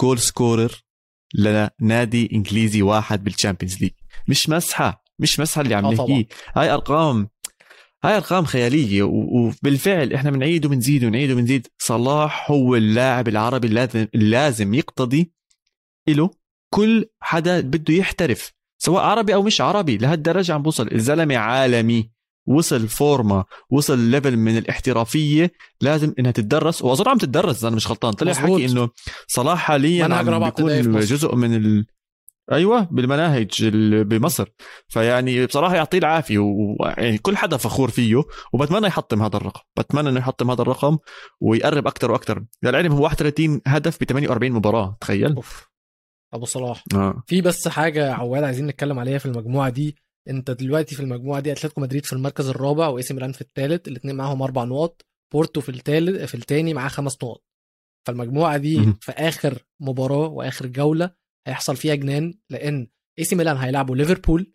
goal 0.00 0.18
scorer 0.18 0.89
لنادي 1.34 2.30
إنجليزي 2.32 2.82
واحد 2.82 3.24
بالشامبيونز 3.24 3.80
ليج 3.82 3.92
مش 4.28 4.48
مسحة 4.48 5.04
مش 5.18 5.40
مسحة 5.40 5.62
اللي 5.62 5.74
عم 5.74 5.84
آه، 5.84 5.92
نحكيه 5.92 6.26
هاي 6.56 6.70
أرقام 6.70 7.28
هاي 8.04 8.16
أرقام 8.16 8.44
خيالية 8.44 9.02
وبالفعل 9.02 10.12
إحنا 10.12 10.30
بنعيد 10.30 10.66
وبنزيد 10.66 11.04
ونعيد 11.04 11.30
وبنزيد. 11.30 11.66
صلاح 11.78 12.50
هو 12.50 12.76
اللاعب 12.76 13.28
العربي 13.28 13.68
اللازم 13.68 14.06
اللازم 14.14 14.74
يقتضي 14.74 15.32
له 16.08 16.30
كل 16.74 17.06
حدا 17.20 17.60
بده 17.60 17.94
يحترف 17.94 18.52
سواء 18.78 19.02
عربي 19.02 19.34
أو 19.34 19.42
مش 19.42 19.60
عربي. 19.60 19.96
لهالدرجة 19.96 20.52
عم 20.54 20.62
بوصل. 20.62 20.92
الزلمة 20.92 21.36
عالمي. 21.36 22.10
وصل 22.46 22.88
فورما 22.88 23.44
وصل 23.70 23.98
level 23.98 24.36
من 24.36 24.58
الاحترافية 24.58 25.52
لازم 25.80 26.14
إنها 26.18 26.30
تتدرس. 26.30 26.82
وأظن 26.82 27.08
عم 27.08 27.18
تتدرس 27.18 27.64
أنا 27.64 27.76
مش 27.76 27.88
غلطان. 27.88 28.12
طلع 28.12 28.32
حكي 28.32 28.66
إنه 28.66 28.88
صلاح 29.26 29.58
حاليا 29.58 30.04
عم 30.04 30.44
بيكون 30.44 31.00
جزء 31.00 31.34
من 31.34 31.54
ال... 31.54 31.86
أيوه 32.52 32.88
بالمناهج 32.90 33.68
بمصر. 34.02 34.48
فيعني 34.88 35.46
بصراحة 35.46 35.74
يعطيه 35.74 35.98
العافية 35.98 36.38
ويعني 36.38 37.18
كل 37.18 37.36
حدا 37.36 37.56
فخور 37.56 37.90
فيه 37.90 38.22
وبتمنى 38.52 38.86
يحطم 38.86 39.22
هذا 39.22 39.36
الرقم. 39.36 39.60
بتمنى 39.78 40.08
إنه 40.08 40.20
يحطم 40.20 40.50
هذا 40.50 40.62
الرقم 40.62 40.98
ويقرب 41.40 41.86
أكثر 41.86 42.10
وأكثر 42.10 42.44
للعلم 42.62 42.92
هو 42.92 43.02
31 43.02 43.60
هدف 43.66 44.00
ب 44.00 44.04
48 44.04 44.52
مباراة 44.52 44.96
تخيل. 45.00 45.34
أوف. 45.34 45.70
أبو 46.34 46.44
صلاح. 46.44 46.84
آه. 46.94 47.22
في 47.26 47.40
بس 47.40 47.68
حاجة 47.68 48.12
عواد 48.12 48.42
عايزين 48.44 48.66
نتكلم 48.66 48.98
عليها 48.98 49.18
في 49.18 49.26
المجموعة 49.26 49.68
دي. 49.70 49.96
انت 50.28 50.50
دلوقتي 50.50 50.94
في 50.94 51.02
المجموعة 51.02 51.40
دي 51.40 51.52
أتلتيكو 51.52 51.80
مدريد 51.80 52.06
في 52.06 52.12
المركز 52.12 52.48
الرابع 52.48 52.88
وإي 52.88 53.02
سي 53.02 53.14
ميلان 53.14 53.32
في 53.32 53.40
الثالث 53.40 53.88
الاثنين 53.88 54.16
معاهم 54.16 54.42
أربع 54.42 54.64
نقط 54.64 55.02
بورتو 55.32 55.60
في 55.60 55.68
الثالث 55.68 56.22
في 56.24 56.34
الثاني 56.34 56.74
معاه 56.74 56.88
خمس 56.88 57.14
نقط 57.24 57.42
فالمجموعة 58.06 58.56
دي 58.56 58.94
في 59.00 59.12
آخر 59.12 59.66
مباراة 59.80 60.28
وآخر 60.28 60.66
جولة 60.66 61.10
هيحصل 61.46 61.76
فيها 61.76 61.94
جنان 61.94 62.34
لأن 62.50 62.88
إي 63.18 63.24
سي 63.24 63.36
ميلان 63.36 63.56
هيلعبوا 63.56 63.96
ليفربول 63.96 64.52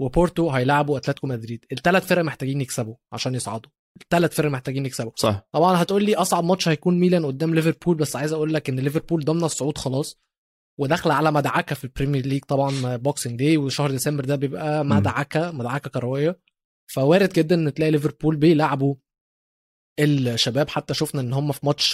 وبورتو 0.00 0.50
هيلعبوا 0.50 0.98
أتلتيكو 0.98 1.26
مدريد. 1.26 1.64
الثلاث 1.72 2.06
فرق 2.06 2.22
محتاجين 2.24 2.60
يكسبوا 2.60 2.94
عشان 3.12 3.34
يصعدوا. 3.34 3.70
الثلاث 4.02 4.34
فرق 4.34 4.50
محتاجين 4.50 4.86
يكسبوا. 4.86 5.12
صح. 5.16 5.48
طبعا 5.52 5.82
هتقول 5.82 6.04
لي 6.04 6.14
أصعب 6.14 6.44
ماتش 6.44 6.68
هيكون 6.68 7.00
ميلان 7.00 7.26
قدام 7.26 7.54
ليفربول 7.54 7.96
بس 7.96 8.16
عايز 8.16 8.32
أقول 8.32 8.54
لك 8.54 8.68
إن 8.68 8.80
ليفربول 8.80 9.24
ضمن 9.24 9.44
الصعود 9.44 9.78
خلاص. 9.78 10.18
وداخلة 10.78 11.14
على 11.14 11.32
مدعكة 11.32 11.74
في 11.74 11.84
البريمير 11.84 12.26
ليج 12.26 12.44
طبعا 12.44 12.96
بوكسنج 12.96 13.38
داي 13.38 13.56
وشهر 13.56 13.90
ديسمبر 13.90 14.24
ده 14.24 14.36
بيبقى 14.36 14.84
مدعكة 14.84 15.50
مدعكة 15.50 15.90
كروية. 15.90 16.40
فوارد 16.86 17.32
جدا 17.32 17.54
إن 17.54 17.74
تلاقي 17.74 17.90
ليفربول 17.90 18.36
بيلعبوا 18.36 18.94
الشباب. 20.00 20.68
حتى 20.68 20.94
شفنا 20.94 21.20
إن 21.20 21.32
هم 21.32 21.52
في 21.52 21.66
ماتش 21.66 21.92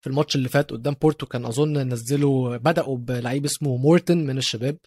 في 0.00 0.06
الماتش 0.06 0.36
اللي 0.36 0.48
فات 0.48 0.70
قدام 0.70 0.94
بورتو 1.02 1.26
كان 1.26 1.44
أظن 1.44 1.78
نزلوا 1.78 2.56
بدأوا 2.56 2.96
بلعيب 2.98 3.44
اسمه 3.44 3.76
مورتن 3.76 4.26
من 4.26 4.38
الشباب. 4.38 4.78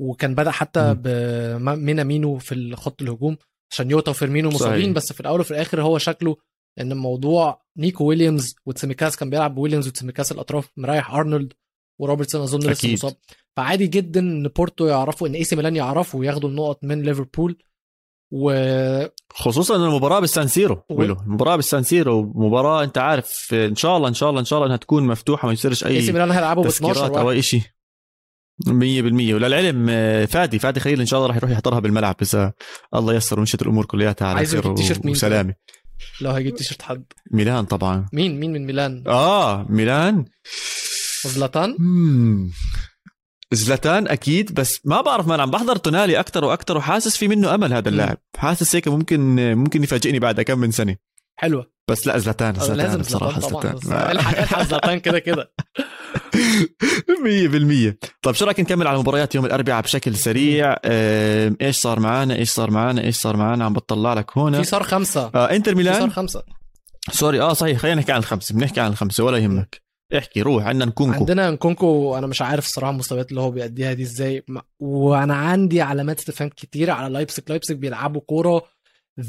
وكان 0.00 0.34
بدأ 0.34 0.50
حتى 0.50 0.94
بمينامينو 0.94 2.38
في 2.38 2.76
خط 2.76 3.02
الهجوم 3.02 3.36
عشان 3.72 3.90
يوتا 3.90 4.10
وفيرمينو 4.10 4.48
مصابين. 4.48 4.92
بس 4.92 5.12
في 5.12 5.20
الأول 5.20 5.40
وفي 5.40 5.50
الآخر 5.50 5.82
هو 5.82 5.98
شكله 5.98 6.36
إن 6.80 6.92
الموضوع 6.92 7.62
نيكو 7.76 8.04
ويليامز 8.04 8.54
وتسيميكاس 8.66 9.16
كان 9.16 9.30
بيلعب 9.30 9.54
بويليامز 9.54 9.88
وتسيميكاس 9.88 10.32
الأطراف 10.32 10.70
مريح 10.76 11.14
أرنولد. 11.14 11.52
وروبرتسون 12.00 12.42
أظن 12.42 12.70
لسه 12.70 12.92
مصاب. 12.92 13.14
فعادي 13.56 13.86
جدا 13.86 14.20
إن 14.20 14.48
بورتو 14.48 14.86
يعرفوا 14.86 15.28
إن 15.28 15.34
إي 15.34 15.44
سي 15.44 15.56
ميلان 15.56 15.76
يعرفوا 15.76 16.24
ياخدوا 16.24 16.48
النقط 16.48 16.78
من 16.84 17.02
ليفربول. 17.02 17.58
و 18.32 18.52
خصوصا 19.32 19.76
المباراة 19.76 20.20
بالسان 20.20 20.48
سيرو 20.48 20.82
و... 20.90 21.02
المباراة 21.02 21.56
بالسان 21.56 21.82
سيرو 21.82 22.32
مباراة 22.34 22.84
أنت 22.84 22.98
عارف 22.98 23.48
إن 23.52 23.76
شاء 23.76 23.96
الله 23.96 24.08
إن 24.08 24.14
شاء 24.14 24.30
الله 24.30 24.40
إن 24.40 24.44
شاء 24.44 24.58
الله 24.58 24.66
إنها 24.66 24.76
تكون 24.76 25.06
مفتوحة 25.06 25.46
ما 25.46 25.52
يصيرش 25.52 25.84
أي 25.84 25.96
إي 25.96 26.02
سي 26.02 26.12
ميلان 26.12 26.30
هيلعبوا 26.30 26.64
ب 26.64 26.66
12 26.66 27.20
أو 27.20 27.30
أي 27.30 27.42
شيء. 27.42 27.62
100% 28.66 28.70
وللعلم 28.70 29.86
فادي 30.26 30.58
فادي 30.58 30.80
خليل 30.80 31.00
إن 31.00 31.06
شاء 31.06 31.18
الله 31.18 31.28
راح 31.28 31.36
يروح 31.36 31.50
يحضرها 31.50 31.78
بالملعب 31.80 32.16
إذا 32.22 32.52
الله 32.94 33.14
ييسر 33.14 33.38
ومشت 33.38 33.62
الأمور 33.62 33.84
كلياتها 33.84 34.28
على 34.28 34.46
خير 34.46 34.74
وسلامة. 35.04 35.54
لو 36.20 36.30
هيجيب 36.30 36.54
تيشيرت 36.54 36.82
حد. 36.82 37.04
ميلان 37.30 37.64
طبعا. 37.64 38.08
مين؟ 38.12 38.40
مين 38.40 38.52
من 38.52 38.66
ميلان؟ 38.66 39.04
آه 39.06 39.66
ميلان. 39.68 40.24
زلاتان 41.28 41.76
مم. 41.78 42.50
زلاتان 43.52 44.08
أكيد 44.08 44.54
بس 44.54 44.80
ما 44.84 45.00
بعرف 45.00 45.26
ما 45.26 45.42
عم 45.42 45.50
بحضر 45.50 45.76
تونالي 45.76 46.20
أكثر 46.20 46.44
وأكثر 46.44 46.76
وحاسس 46.76 47.16
في 47.16 47.28
منه 47.28 47.54
أمل 47.54 47.72
هذا 47.72 47.88
اللاعب. 47.88 48.18
حاسس 48.36 48.76
هيك 48.76 48.88
ممكن 48.88 49.54
ممكن 49.54 49.82
يفاجئني 49.82 50.18
بعد 50.18 50.40
كم 50.40 50.58
من 50.58 50.70
سنة. 50.70 50.96
حلوة. 51.36 51.70
بس 51.90 52.06
لا 52.06 52.18
زلاتان 52.18 52.54
آه، 52.56 52.58
زلاتان 52.58 52.76
لازم 52.76 52.98
بصراحة 53.00 53.40
زلاتان 53.40 53.76
زلاتان. 53.76 54.10
الحق 54.16 54.38
الحق 54.38 54.62
زلاتان 54.62 54.98
كده 55.00 55.18
كده. 55.18 55.52
100% 57.90 57.94
طيب 58.22 58.34
شو 58.34 58.44
رأيك 58.44 58.60
نكمل 58.60 58.86
على 58.86 58.98
مباريات 58.98 59.34
يوم 59.34 59.44
الأربعاء 59.46 59.82
بشكل 59.82 60.16
سريع؟ 60.16 60.76
إيش 60.84 61.76
صار 61.76 62.00
معنا 62.00 62.34
إيش 62.34 62.50
صار 62.50 62.70
معنا 62.70 63.04
إيش 63.04 63.16
صار 63.16 63.36
معنا 63.36 63.64
عم 63.64 63.72
بطلع 63.72 64.14
لك 64.14 64.38
هون. 64.38 64.56
في 64.62 64.64
صار 64.64 64.82
خمسة. 64.82 65.30
آه 65.34 65.50
إنتر 65.50 65.74
في 65.76 65.84
صار 65.84 65.92
ميلان؟ 65.94 66.12
خمسة. 66.12 66.42
sorry 67.12 67.40
آه 67.40 67.52
صحيح 67.52 67.78
خلينا 67.78 68.00
نحكي 68.00 68.12
عن 68.12 68.18
الخمسة 68.18 68.54
بنحكي 68.54 68.80
عن 68.80 68.90
الخمسة 68.90 69.24
ولا 69.24 69.38
يهمك. 69.38 69.82
احكي 70.18 70.42
روح 70.42 70.66
عندنا 70.66 70.84
نكونكو. 70.84 71.18
عندنا 71.18 71.50
نكونكو 71.50 72.18
أنا 72.18 72.26
مش 72.26 72.42
عارف 72.42 72.66
الصراحه 72.66 72.92
المستويات 72.92 73.30
اللي 73.30 73.40
هو 73.40 73.50
بيأديها 73.50 73.92
دي 73.92 74.02
إزاي. 74.02 74.44
وأنا 74.80 75.34
عندي 75.34 75.80
علامات 75.80 76.18
استفهام 76.18 76.48
كتيره 76.48 76.92
على 76.92 77.12
لايبسك. 77.12 77.50
لايبسك 77.50 77.76
بيلعبوا 77.76 78.20
كورة 78.20 78.62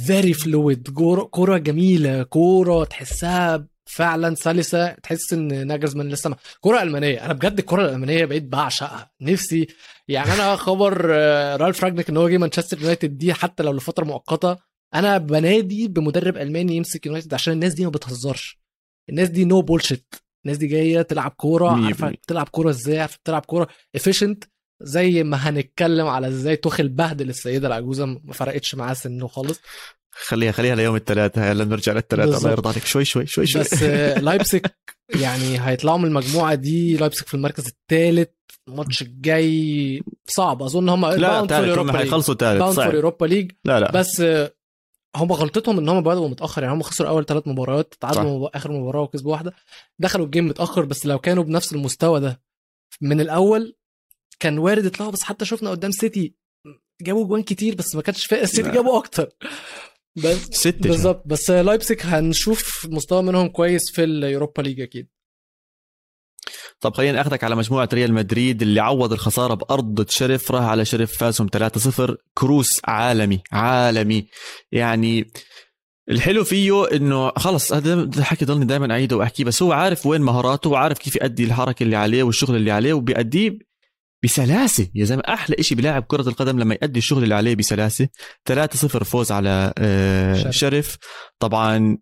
very 0.07 0.33
fluid 0.33 0.87
كورة 1.31 1.57
جميلة 1.57 2.23
كورة 2.23 2.83
تحسها 2.83 3.67
فعلا 3.85 4.35
سلسة. 4.35 4.91
تحس 4.91 5.33
إن 5.33 5.67
ناجلزمان 5.67 6.09
لسه 6.09 6.29
ما 6.29 6.35
كورة 6.59 6.81
ألمانية. 6.81 7.25
أنا 7.25 7.33
بجد 7.33 7.59
الكورة 7.59 7.85
الألمانية 7.85 8.25
بقيت 8.25 8.43
بعشقها. 8.43 9.11
نفسي. 9.21 9.67
يعني 10.07 10.33
أنا 10.33 10.55
خبر 10.55 11.07
آه، 11.11 11.55
رالف 11.55 11.83
رانجنيك 11.83 12.09
إن 12.09 12.17
هو 12.17 12.29
جه 12.29 12.37
مانشستر 12.37 12.79
يونايتد 12.81 13.17
دي 13.17 13.33
حتى 13.33 13.63
لو 13.63 13.71
لفترة 13.73 14.05
مؤقتة 14.05 14.57
أنا 14.95 15.17
بنادي 15.17 15.87
بمدرب 15.87 16.37
ألماني 16.37 16.75
يمسك 16.75 17.05
يونايتد 17.05 17.33
عشان 17.33 17.53
الناس 17.53 17.73
دي 17.73 17.83
ما 17.85 17.91
بتهزرش. 17.91 18.61
الناس 19.09 19.29
دي 19.29 19.45
no 19.45 19.61
bullshit 19.61 20.15
الناس 20.45 20.57
دي 20.57 20.67
جاية 20.67 21.01
تلعب 21.01 21.31
كورة 21.31 21.85
عارفة. 21.85 22.13
تلعب 22.27 22.49
كورة 22.49 22.69
إزاي؟ 22.69 22.99
عارفة 22.99 23.19
تلعب 23.25 23.45
كورة 23.45 23.67
efficient 23.95 24.43
زي 24.81 25.23
ما 25.23 25.37
هنتكلم 25.37 26.07
على 26.07 26.27
إزاي 26.27 26.55
توخل 26.55 26.89
بهدل 26.89 27.29
السيدة 27.29 27.67
العجوزة 27.67 28.05
ما 28.05 28.33
فرقتش 28.33 28.75
معاه 28.75 28.93
سنه 28.93 29.27
خالص. 29.27 29.59
خليها 30.11 30.51
خليها 30.51 30.75
ليوم 30.75 30.95
الثلاثاء 30.95 31.51
يلا 31.51 31.63
نرجع 31.65 31.93
للثلاثاء 31.93 32.37
الله. 32.37 32.51
يرضى 32.51 32.69
عليك. 32.69 32.85
شوي 32.85 33.05
شوي 33.05 33.25
شوي 33.25 33.47
شوي. 33.47 33.61
بس 33.61 33.83
آه، 33.83 34.19
لايبسك 34.27 34.75
يعني 35.21 35.67
هيطلعوا 35.67 35.97
من 35.97 36.05
المجموعة 36.05 36.55
دي 36.55 36.97
لايبسك 36.97 37.27
في 37.27 37.33
المركز 37.33 37.67
الثالث 37.67 38.29
الماتش 38.67 39.01
الجاي 39.01 40.03
صعب. 40.27 40.63
أظن 40.63 40.89
هم 40.89 41.05
لا 41.05 41.45
ثالث 41.47 41.77
هم 41.77 41.91
حيخلصوا 41.97 42.35
ثالث 42.35 42.59
bound 42.59 42.75
for 42.75 42.83
صعب. 42.83 42.95
اوروبا 42.95 43.25
ليج 43.25 43.51
لا 43.65 43.79
لا. 43.79 43.91
بس 43.91 44.21
آه، 44.21 44.53
هم 45.15 45.31
غلطتهم 45.31 45.77
إن 45.79 45.89
هم 45.89 46.01
بدأوا 46.01 46.27
متأخر 46.29 46.63
يعني 46.63 46.75
هم 46.75 46.81
خسروا 46.81 47.09
أول 47.09 47.25
ثلاث 47.25 47.47
مباريات. 47.47 47.93
تعادلوا 47.99 48.57
آخر 48.57 48.71
مباراة 48.71 49.01
وكسبوا 49.01 49.31
واحدة 49.31 49.53
دخلوا 49.99 50.25
ال 50.25 50.30
game 50.30 50.47
متأخر 50.47 50.85
بس 50.85 51.05
لو 51.05 51.19
كانوا 51.19 51.43
بنفس 51.43 51.73
المستوى 51.73 52.19
ده 52.19 52.41
من 53.01 53.21
الأول 53.21 53.75
كان 54.39 54.57
وارد 54.57 54.85
يطلعوا 54.85 55.11
بس 55.11 55.23
حتى 55.23 55.45
شفنا 55.45 55.69
قدام 55.69 55.91
سيتي 55.91 56.35
جابوا 57.01 57.25
جوان 57.27 57.43
كتير 57.43 57.75
بس 57.75 57.95
ما 57.95 58.01
كانش 58.01 58.25
فارق 58.25 58.41
السيتي 58.49 58.67
لا. 58.69 58.73
جابوا 58.75 58.97
أكتر 58.97 59.29
بس 60.15 60.37
ستة 60.51 60.79
بالظبط 60.89 61.23
بس 61.27 61.49
لايبسك 61.51 62.05
هنشوف 62.05 62.87
مستوى 62.89 63.21
منهم 63.23 63.47
كويس 63.47 63.91
في 63.91 64.03
اليوروبا 64.03 64.61
ليج 64.61 64.81
أكيد 64.81 65.07
طب 66.81 66.93
خلينا 66.95 67.21
أخذك 67.21 67.43
على 67.43 67.55
مجموعة 67.55 67.89
ريال 67.93 68.13
مدريد 68.13 68.61
اللي 68.61 68.79
عوض 68.79 69.13
الخسارة 69.13 69.53
بأرض 69.53 70.09
شرف 70.09 70.51
راح 70.51 70.63
على 70.63 70.85
شرف 70.85 71.17
فازهم 71.17 71.47
3-0 71.47 72.15
كروس 72.33 72.81
عالمي 72.85 73.41
عالمي. 73.51 74.27
يعني 74.71 75.31
الحلو 76.09 76.43
فيه 76.43 76.95
إنه 76.95 77.29
خلص 77.29 77.73
هذا 77.73 77.93
الحكي 77.93 78.45
ضلني 78.45 78.65
دائما 78.65 78.91
أعيده 78.93 79.17
وأحكيه 79.17 79.43
بس 79.43 79.63
هو 79.63 79.71
عارف 79.71 80.05
وين 80.05 80.21
مهاراته 80.21 80.69
وعارف 80.69 80.97
كيف 80.97 81.15
يؤدي 81.15 81.43
الحركة 81.43 81.83
اللي 81.83 81.95
عليه 81.95 82.23
والشغل 82.23 82.55
اللي 82.55 82.71
عليه 82.71 82.93
وبيأديه 82.93 83.59
بسلاسة. 84.23 84.87
يا 84.95 85.05
زلمة 85.05 85.23
أحلى 85.27 85.55
إشي 85.59 85.75
بلاعب 85.75 86.03
كرة 86.03 86.29
القدم 86.29 86.59
لما 86.59 86.73
يؤدي 86.81 86.99
الشغل 86.99 87.23
اللي 87.23 87.35
عليه 87.35 87.55
بسلاسة. 87.55 88.07
3-0 88.49 88.85
فوز 88.85 89.31
على 89.31 89.73
آه،. 89.77 90.49
شرف 90.49 90.97
طبعا 91.39 91.97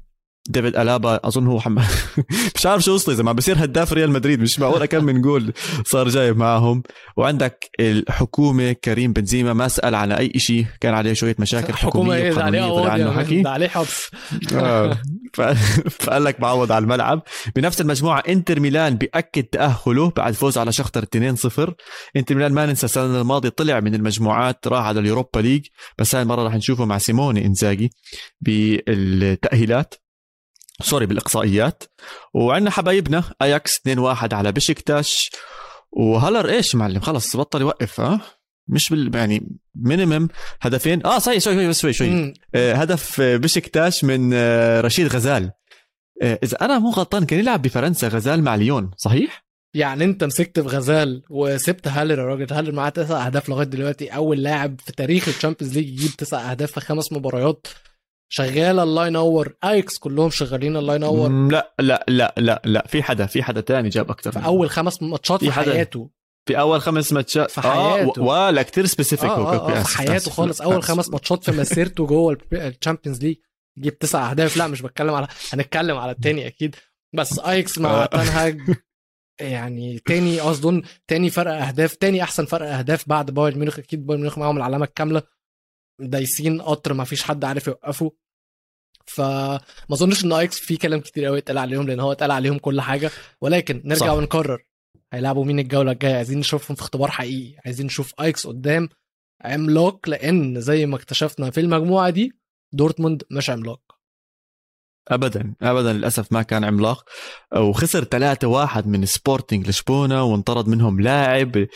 ديفيد 0.50 0.76
ألابا 0.76 1.20
أظن 1.24 1.48
هو 1.48 1.60
حم... 1.60 1.76
مش 2.56 2.66
عارف 2.66 2.84
شو 2.84 2.94
وصل 2.94 3.12
يا 3.12 3.18
زلمه 3.18 3.32
بصير 3.32 3.64
هداف 3.64 3.94
ريال 3.94 4.12
مدريد 4.12 4.42
مش 4.42 4.60
معقول 4.60 4.86
كم 4.86 5.04
من 5.04 5.22
جول 5.22 5.54
صار 5.86 6.10
جايب 6.10 6.38
معهم. 6.38 6.84
وعندك 7.18 7.70
الحكومة 7.80 8.72
كريم 8.72 9.14
بنزيما 9.14 9.54
ما 9.54 9.68
سأل 9.68 9.96
على 9.96 10.18
أي 10.18 10.32
شيء 10.38 10.66
كان 10.82 10.94
عليه 10.94 11.14
شوية 11.14 11.36
مشاكل 11.40 11.74
حكومية 11.74 12.34
ده 12.34 12.44
عليه 12.44 12.70
طلع 12.70 12.92
عنه 12.92 13.04
يا 13.06 13.12
حكي. 13.12 13.44
عليه 13.48 13.68
حبس 13.68 14.10
آه. 14.54 14.98
فقال 16.00 16.24
لك 16.24 16.42
بعوض 16.42 16.72
على 16.72 16.84
الملعب. 16.84 17.22
بنفس 17.56 17.82
المجموعة 17.82 18.24
إنتر 18.30 18.60
ميلان 18.60 18.96
بيأكد 18.96 19.44
تأهله 19.44 20.10
بعد 20.10 20.34
فوز 20.34 20.58
على 20.58 20.72
شختر 20.72 21.06
2-0 21.06 21.72
إنتر 22.16 22.36
ميلان 22.36 22.54
ما 22.54 22.66
ننسى 22.66 22.86
السنة 22.86 23.22
الماضية 23.22 23.50
طلع 23.50 23.80
من 23.80 23.96
المجموعات 23.96 24.68
راح 24.68 24.86
على 24.86 25.00
اليوروبا 25.00 25.40
ليج. 25.40 25.66
بس 25.98 26.16
هاي 26.16 26.22
المرة 26.24 26.44
راح 26.44 26.56
نشوفه 26.56 26.86
مع 26.86 26.98
سيموني 26.98 27.46
إنزاجي 27.46 27.92
بالتأهيلات. 28.42 29.94
sorry 30.82 31.06
بالإقصائيات. 31.06 31.84
وعندنا 32.34 32.72
حبايبنا 32.72 33.24
اياكس 33.42 33.78
2-1 33.78 34.34
على 34.34 34.52
بشكتاش 34.52 35.32
وهالر 35.91 36.50
إيش 36.50 36.76
معلم؟ 36.76 37.00
خلص 37.00 37.36
بطل 37.36 37.62
يوقف 37.62 38.00
ها؟ 38.00 38.22
مش 38.68 38.89
بال 38.89 39.15
يعني 39.15 39.58
minimum 39.76 40.28
هدفين. 40.62 41.06
آه 41.06 41.20
صحيح 41.20 41.42
شوي 41.42 41.54
شوي 41.54 41.68
بس 41.68 41.82
شوي. 41.82 41.94
شوي. 41.94 42.34
آه، 42.56 42.74
هدف 42.74 43.22
آه، 43.22 43.38
بشكتاش 43.38 44.04
من 44.04 44.32
آه، 44.34 44.82
رشيد 44.82 45.08
غزال. 45.08 45.52
آه، 46.22 46.39
إذا 46.44 46.58
أنا 46.62 46.80
مو 46.80 46.89
غلطان 46.89 47.26
كان 47.26 47.39
يلعب 47.39 47.62
بفرنسا 47.62 48.08
غزال 48.08 48.44
مع 48.44 48.56
ليون 48.56 48.92
صحيح؟ 48.98 49.46
يعني 49.74 50.04
أنت 50.04 50.24
مسكت 50.24 50.60
في 50.60 50.68
غزال 50.68 51.24
وسبت 51.30 51.88
هالر 51.88 52.20
يا 52.20 52.24
راجل. 52.26 52.54
هالر 52.54 52.72
معاه 52.72 52.89
تسع 52.89 53.26
أهداف 53.26 53.50
لغاية 53.50 53.68
دلوقتي. 53.68 54.08
أول 54.08 54.44
لاعب 54.44 54.82
في 54.82 54.92
تاريخ 54.92 55.28
الشامبيونز 55.28 55.78
ليج 55.78 55.88
يجيب 55.88 56.12
تسع 56.12 56.52
أهداف 56.52 56.72
في 56.72 56.80
خمس 56.80 57.13
مباريات. 57.13 57.68
شغاله 58.32 58.84
الله 58.84 59.08
ينور 59.08 59.54
ايكس 59.63 59.98
كلهم 59.98 60.30
شغالين 60.30 60.78
الله 60.78 60.96
ينور 60.96 61.30
لا 61.52 61.74
لا 61.80 62.06
لا 62.08 62.34
لا 62.38 62.62
لا. 62.65 62.88
في 62.88 63.04
حدا 63.04 63.26
في 63.26 63.44
حدا 63.44 63.62
تاني 63.62 63.89
جاب 63.89 64.12
أكثر 64.12 64.32
في 64.32 64.46
أول 64.46 64.70
خمس 64.70 65.02
ماتشات 65.04 65.39
في 65.39 65.46
في 65.46 65.52
حدا- 65.52 65.74
حياته. 65.74 66.10
في 66.48 66.60
أول 66.60 66.82
خمس 66.82 67.13
ماتشات 67.13 67.52
في 67.52 67.62
حياته. 67.62 68.22
آه 68.22 68.48
ولا 68.48 68.62
كثير 68.62 68.86
specific 68.86 69.30
آه 69.30 69.54
آه 69.54 69.72
آه 69.80 69.84
في 69.84 69.98
حياته 69.98 70.32
خالص. 70.32 70.62
أول 70.62 70.84
خمس 70.84 71.10
ماتشات 71.10 71.44
في 71.44 71.52
مسيرته 71.52 72.06
جوه 72.06 72.38
الشامبيونز 72.54 73.22
ليج 73.24 73.36
جيب 73.80 73.98
تسع 74.00 74.30
أهداف. 74.32 74.58
لا 74.58 74.68
مش 74.68 74.82
بتكلم 74.82 75.13
على 75.13 75.28
هنتكلم 75.54 75.98
على 75.98 76.12
التاني 76.12 76.48
أكيد. 76.48 76.76
بس 77.15 77.39
ايكس 77.39 77.78
مع 77.80 77.89
آه. 78.04 78.06
تنهاج 78.06 78.60
يعني 79.39 80.00
تاني 80.00 80.42
أظن 80.42 80.82
تاني 81.08 81.30
فرق 81.30 81.54
أهداف 81.54 81.96
تاني 81.96 82.24
أحسن 82.24 82.46
فرق 82.46 82.70
أهداف 82.74 83.10
بعد 83.10 83.32
بايرن 83.32 83.60
ميونخ. 83.60 83.80
أكيد 83.80 84.06
بايرن 84.06 84.22
ميونخ 84.22 84.38
معاهم 84.38 84.58
العلامة 84.58 84.86
الكاملة. 84.86 85.22
دايسين 86.00 86.62
قطر 86.62 86.94
ما 86.94 87.04
فيش 87.04 87.24
حد 87.24 87.46
عارف 87.46 87.68
يوقفه. 87.68 88.12
فما 89.06 89.60
اظنش 89.92 90.26
إن 90.26 90.34
ايكس 90.34 90.60
في 90.60 90.78
كلام 90.78 91.00
كتير 91.00 91.26
قوي 91.26 91.38
اتقال 91.38 91.58
عليهم 91.58 91.88
لأن 91.88 92.00
هو 92.00 92.12
اتقال 92.12 92.32
عليهم 92.32 92.58
كل 92.58 92.82
حاجة. 92.82 93.12
ولكن 93.42 93.82
نرجع 93.86 94.06
صح. 94.06 94.14
ونكرر 94.14 94.64
هيلعبوا 95.14 95.46
مين 95.46 95.60
الجولة 95.60 95.92
الجاية؟ 95.92 96.16
عايزين 96.16 96.40
نشوفهم 96.40 96.76
في 96.76 96.82
اختبار 96.82 97.12
حقيقي. 97.12 97.56
عايزين 97.66 97.86
نشوف 97.86 98.14
ايكس 98.22 98.48
قدام 98.48 98.90
عملاق 99.42 100.10
لأن 100.10 100.62
زي 100.62 100.86
ما 100.86 100.96
اكتشفنا 100.96 101.52
في 101.52 101.60
المجموعة 101.60 102.10
دي 102.10 102.32
دورتموند 102.74 103.24
مش 103.32 103.50
عملاق. 103.50 103.82
ابدا 105.08 105.56
ابدا 105.62 105.94
للأسف 105.94 106.32
ما 106.32 106.42
كان 106.42 106.64
عملاق. 106.64 107.10
وخسر 107.58 108.04
3-1 108.04 108.88
من 108.88 109.06
سبورتنج 109.06 109.70
لشبونة 109.70 110.24
وانطرد 110.24 110.68
منهم 110.68 111.02
لاعب 111.02 111.68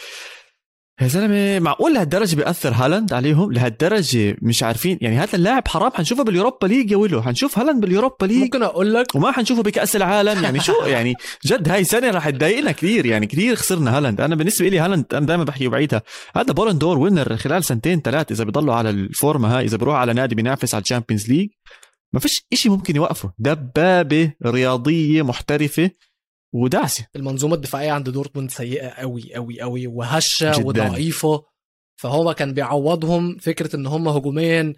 يا 1.01 1.07
زلمة 1.07 1.59
معقول 1.59 1.93
لهالدرجة 1.93 2.35
بيأثر 2.35 2.73
هالاند 2.73 3.13
عليهم؟ 3.13 3.51
لهالدرجة 3.51 4.37
مش 4.41 4.63
عارفين. 4.63 4.97
يعني 5.01 5.17
هذا 5.17 5.35
اللاعب 5.35 5.67
حرام 5.67 5.91
حنشوفه 5.91 6.23
بال 6.23 6.34
Europa 6.34 6.67
League 6.67 6.91
يا 6.91 6.97
ولو 6.97 7.21
حنشوف 7.21 7.59
هالاند 7.59 7.81
بال 7.81 7.92
Europa 7.92 8.25
League. 8.25 8.43
ممكن 8.43 8.63
أقول 8.63 8.93
لك 8.93 9.15
وما 9.15 9.31
حنشوفه 9.31 9.63
بكأس 9.63 9.95
العالم. 9.95 10.43
يعني 10.43 10.59
شو؟ 10.59 10.73
يعني 10.95 11.15
جد 11.45 11.69
هاي 11.69 11.83
سنة 11.83 12.09
راح 12.11 12.29
تضايقنا 12.29 12.71
كثير. 12.71 13.05
يعني 13.05 13.27
كثير 13.27 13.55
خسرنا 13.55 13.97
هالاند. 13.97 14.21
أنا 14.21 14.35
بالنسبة 14.35 14.67
لي 14.67 14.79
هالاند 14.79 15.05
أنا 15.13 15.25
دائما 15.25 15.43
بحكي 15.43 15.67
وبعيدها. 15.67 16.01
هذا 16.35 16.53
Ballon 16.53 16.77
d'Or 16.77 16.97
winner 16.97 17.37
خلال 17.37 17.63
سنتين 17.63 18.01
ثلاث 18.01 18.31
إذا 18.31 18.43
بيضلوا 18.43 18.73
على 18.73 18.89
ال 18.89 19.00
form 19.00 19.46
ة 19.46 19.57
هاي 19.57 19.65
إذا 19.65 19.77
بيروح 19.77 19.95
على 19.95 20.13
نادي 20.13 20.35
بينافس 20.35 20.75
على 20.75 20.81
ال 20.81 20.86
Champions 20.86 21.29
League 21.29 21.49
ما 22.13 22.19
فيش 22.19 22.45
إشي 22.53 22.69
ممكن 22.69 22.95
يوقفه. 22.95 23.33
دبابة 23.39 24.31
رياضية 24.45 25.21
محترفة. 25.21 25.89
وداسه 26.53 27.07
المنظومة 27.15 27.55
الدفاعية 27.55 27.91
عند 27.91 28.09
دورتموند 28.09 28.51
سيئة 28.51 28.87
قوي 28.89 29.33
قوي 29.35 29.61
قوي 29.61 29.87
وهشة 29.87 30.51
جداً. 30.51 30.65
وضعيفة. 30.65 31.45
فهو 32.01 32.33
كان 32.33 32.53
بيعوضهم 32.53 33.37
فكرة 33.37 33.75
إن 33.75 33.85
هم 33.85 34.07
هجوميا 34.07 34.73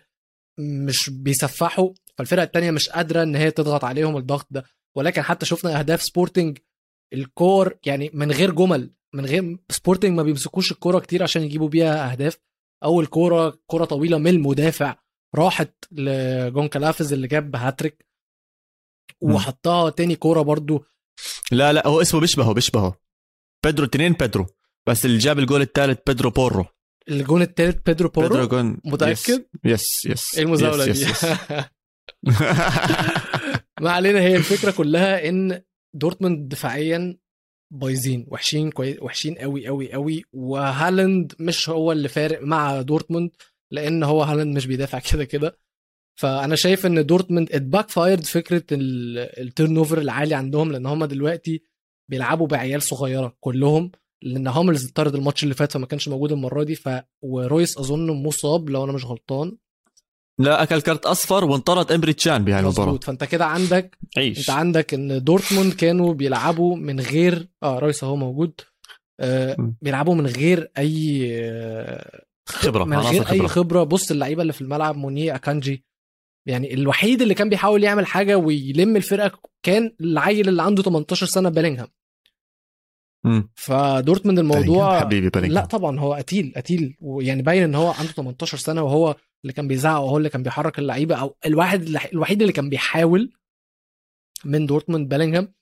مش 0.59 1.09
بيصفحوا 1.09 1.89
فالفرقة 2.17 2.43
التانية 2.43 2.71
مش 2.71 2.89
قادرة 2.89 3.23
إن 3.23 3.35
هي 3.35 3.51
تضغط 3.51 3.83
عليهم 3.83 4.17
الضغط 4.17 4.47
ده. 4.51 4.63
ولكن 4.97 5.21
حتى 5.21 5.45
شفنا 5.45 5.79
أهداف 5.79 6.01
سبورتنج 6.01 6.57
الكور 7.13 7.77
يعني 7.85 8.11
من 8.13 8.31
غير 8.31 8.51
جمل 8.51 8.93
من 9.13 9.25
غير 9.25 9.57
سبورتنج 9.69 10.11
ما 10.11 10.23
بيمسكوش 10.23 10.71
الكورة 10.71 10.99
كتير 10.99 11.23
عشان 11.23 11.41
يجيبوا 11.41 11.69
بيها 11.69 12.11
أهداف. 12.11 12.37
أول 12.83 13.05
كورة 13.05 13.59
كورة 13.67 13.85
طويلة 13.85 14.17
من 14.17 14.27
المدافع 14.27 14.95
راحت 15.35 15.73
لجونكالفيز 15.91 17.13
اللي 17.13 17.27
جاب 17.27 17.55
هاتريك. 17.55 18.05
وحطها 19.21 19.89
تاني 19.89 20.15
كورة 20.15 20.41
برضو 20.41 20.85
لا 21.51 21.73
لا 21.73 21.87
هو 21.87 22.01
اسمه 22.01 22.19
بيشبهه 22.19 22.53
بيشبهه. 22.53 22.95
بيدرو 23.63 23.85
تنين 23.85 24.13
بيدرو. 24.13 24.45
بس 24.87 25.05
اللي 25.05 25.17
جاب 25.17 25.39
الجول 25.39 25.61
الثالث 25.61 25.99
بيدرو 26.07 26.29
بورو. 26.29 26.65
الجون 27.09 27.41
التالت 27.41 27.85
بيدرو 27.85 28.09
بورو؟ 28.09 28.27
بيدرو 28.27 28.47
جون 28.47 28.77
متأكد؟ 28.85 29.45
yes 29.65 30.05
yes 30.05 30.37
إيه 30.37 30.43
المزاولة 30.43 30.85
دي. 30.85 31.05
ما 33.81 33.91
علينا 33.91 34.19
هي 34.19 34.35
الفكرة 34.35 34.71
كلها 34.71 35.29
إن 35.29 35.61
دورتموند 35.93 36.49
دفاعيا 36.49 37.17
بايظين 37.71 38.25
وحشين 38.27 38.71
كويس 38.71 38.97
وحشين 39.01 39.35
قوي 39.35 39.67
قوي 39.67 39.93
قوي 39.93 40.23
وهالاند 40.33 41.33
مش 41.39 41.69
هو 41.69 41.91
اللي 41.91 42.07
فارق 42.09 42.41
مع 42.41 42.81
دورتموند 42.81 43.31
لأن 43.71 44.03
هو 44.03 44.23
هالاند 44.23 44.55
مش 44.55 44.65
بيدافع 44.65 44.99
كده 45.11 45.25
كده. 45.25 45.59
فأنا 46.15 46.55
شايف 46.55 46.85
إن 46.85 47.05
دورتموند 47.05 47.51
it 47.51 47.89
backfired 47.89 48.23
فكرة 48.23 48.63
ال 48.71 49.77
turnover 49.77 49.97
العالي 49.97 50.35
عندهم 50.35 50.71
لأن 50.71 50.85
هم 50.85 51.05
دلوقتي 51.05 51.63
بيلعبوا 52.11 52.47
بعيال 52.47 52.81
صغيرة 52.81 53.37
كلهم 53.39 53.91
لأن 54.23 54.47
هاملز 54.47 54.85
اتطرد 54.85 55.15
الماتش 55.15 55.43
اللي 55.43 55.53
فات 55.55 55.71
فما 55.71 55.85
كانش 55.85 56.07
موجود 56.07 56.31
المرة 56.31 56.63
دي 56.63 56.75
ف 56.75 56.89
ورويس 57.21 57.77
أظن 57.77 58.11
مصاب 58.23 58.69
لو 58.69 58.83
أنا 58.83 58.91
مش 58.91 59.05
غلطان. 59.05 59.57
لا 60.39 60.63
أكل 60.63 60.81
كارت 60.81 61.05
أصفر 61.05 61.45
وانطرد 61.45 61.91
إمري 61.91 62.13
تشان 62.13 62.45
بهالمباراه 62.45 62.85
مظبوط. 62.85 63.03
فأنت 63.03 63.23
كده 63.23 63.45
عندك 63.45 63.97
عيش. 64.17 64.39
أنت 64.39 64.49
عندك 64.49 64.93
إن 64.93 65.23
دورتموند 65.23 65.73
كانوا 65.73 66.13
بيلعبوا 66.13 66.75
من 66.75 66.99
غير 66.99 67.47
آه 67.63 67.79
رايس 67.79 68.03
أهو 68.03 68.15
موجود 68.15 68.61
آه. 69.19 69.73
بيلعبوا 69.81 70.15
من 70.15 70.27
غير 70.27 70.71
أي 70.77 71.27
آه 71.41 72.25
خبرة 72.47 72.83
من 72.83 72.97
غير 72.97 73.21
أي 73.21 73.37
خبرة. 73.37 73.47
خبرة. 73.47 73.83
بص 73.83 74.11
اللعيبة 74.11 74.41
اللي 74.41 74.53
في 74.53 74.61
الملعب 74.61 74.97
مونيه 74.97 75.35
أكانجي 75.35 75.85
يعني 76.45 76.73
الوحيد 76.73 77.21
اللي 77.21 77.33
كان 77.33 77.49
بيحاول 77.49 77.83
يعمل 77.83 78.05
حاجة 78.05 78.37
ويلم 78.37 78.95
الفرقة 78.95 79.39
كان 79.63 79.95
العيل 80.01 80.49
اللي 80.49 80.63
عنده 80.63 80.83
18 80.83 81.25
سنة 81.25 81.49
بيلينغهام. 81.49 81.87
مم. 83.23 83.49
فدورتموند 83.55 84.39
الموضوع 84.39 84.99
حبيبي 84.99 85.29
بلينغهام 85.29 85.53
لا 85.53 85.65
طبعا 85.65 85.99
هو 85.99 86.13
قتيل 86.13 86.53
قتيل. 86.55 86.97
ويعني 87.01 87.41
باين 87.41 87.63
إن 87.63 87.75
هو 87.75 87.91
عنده 87.91 88.11
18 88.11 88.57
سنة 88.57 88.81
وهو 88.83 89.15
اللي 89.43 89.53
كان 89.53 89.67
بيزعق 89.67 90.01
وهو 90.01 90.17
اللي 90.17 90.29
كان 90.29 90.43
بيحرك 90.43 90.79
اللعيبة 90.79 91.15
أو 91.15 91.35
الواحد 91.45 91.97
الوحيد 92.13 92.41
اللي 92.41 92.53
كان 92.53 92.69
بيحاول 92.69 93.33
من 94.45 94.65
دورتموند 94.65 95.09
بيلينغهام 95.09 95.53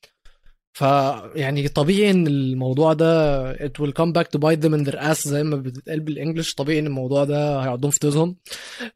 فيعني 0.74 1.68
طبيعي 1.68 2.12
إن 2.12 2.28
الموضوع 2.28 2.94
ده 2.94 3.54
it 3.56 3.72
will 3.82 3.92
come 3.92 4.12
back 4.14 4.26
to 4.36 4.40
bite 4.40 4.60
them 4.64 4.74
in 4.74 4.86
their 4.90 5.00
ass 5.00 5.28
زي 5.28 5.44
ما 5.44 5.56
بتتقال 5.56 6.00
بالإنجلش. 6.00 6.54
طبيعي 6.54 6.80
إن 6.80 6.88
الموضوع 6.88 7.24
ده 7.24 7.60
هيقعدهم 7.64 7.92
في 7.92 8.00
تيزهم 8.00 8.38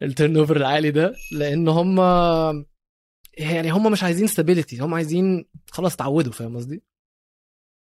ال 0.01 0.37
turnover 0.37 0.55
العالي 0.57 0.91
ده 0.91 1.13
لأن 1.31 1.67
هم 1.67 1.97
يعني 3.37 3.71
هم 3.71 3.91
مش 3.91 4.03
عايزين 4.03 4.27
stability 4.27 4.81
هم 4.81 4.93
عايزين 4.93 5.45
خلاص 5.71 5.95
تعودوا 5.95 6.31
فاهم 6.31 6.57
قصدي؟ 6.57 6.83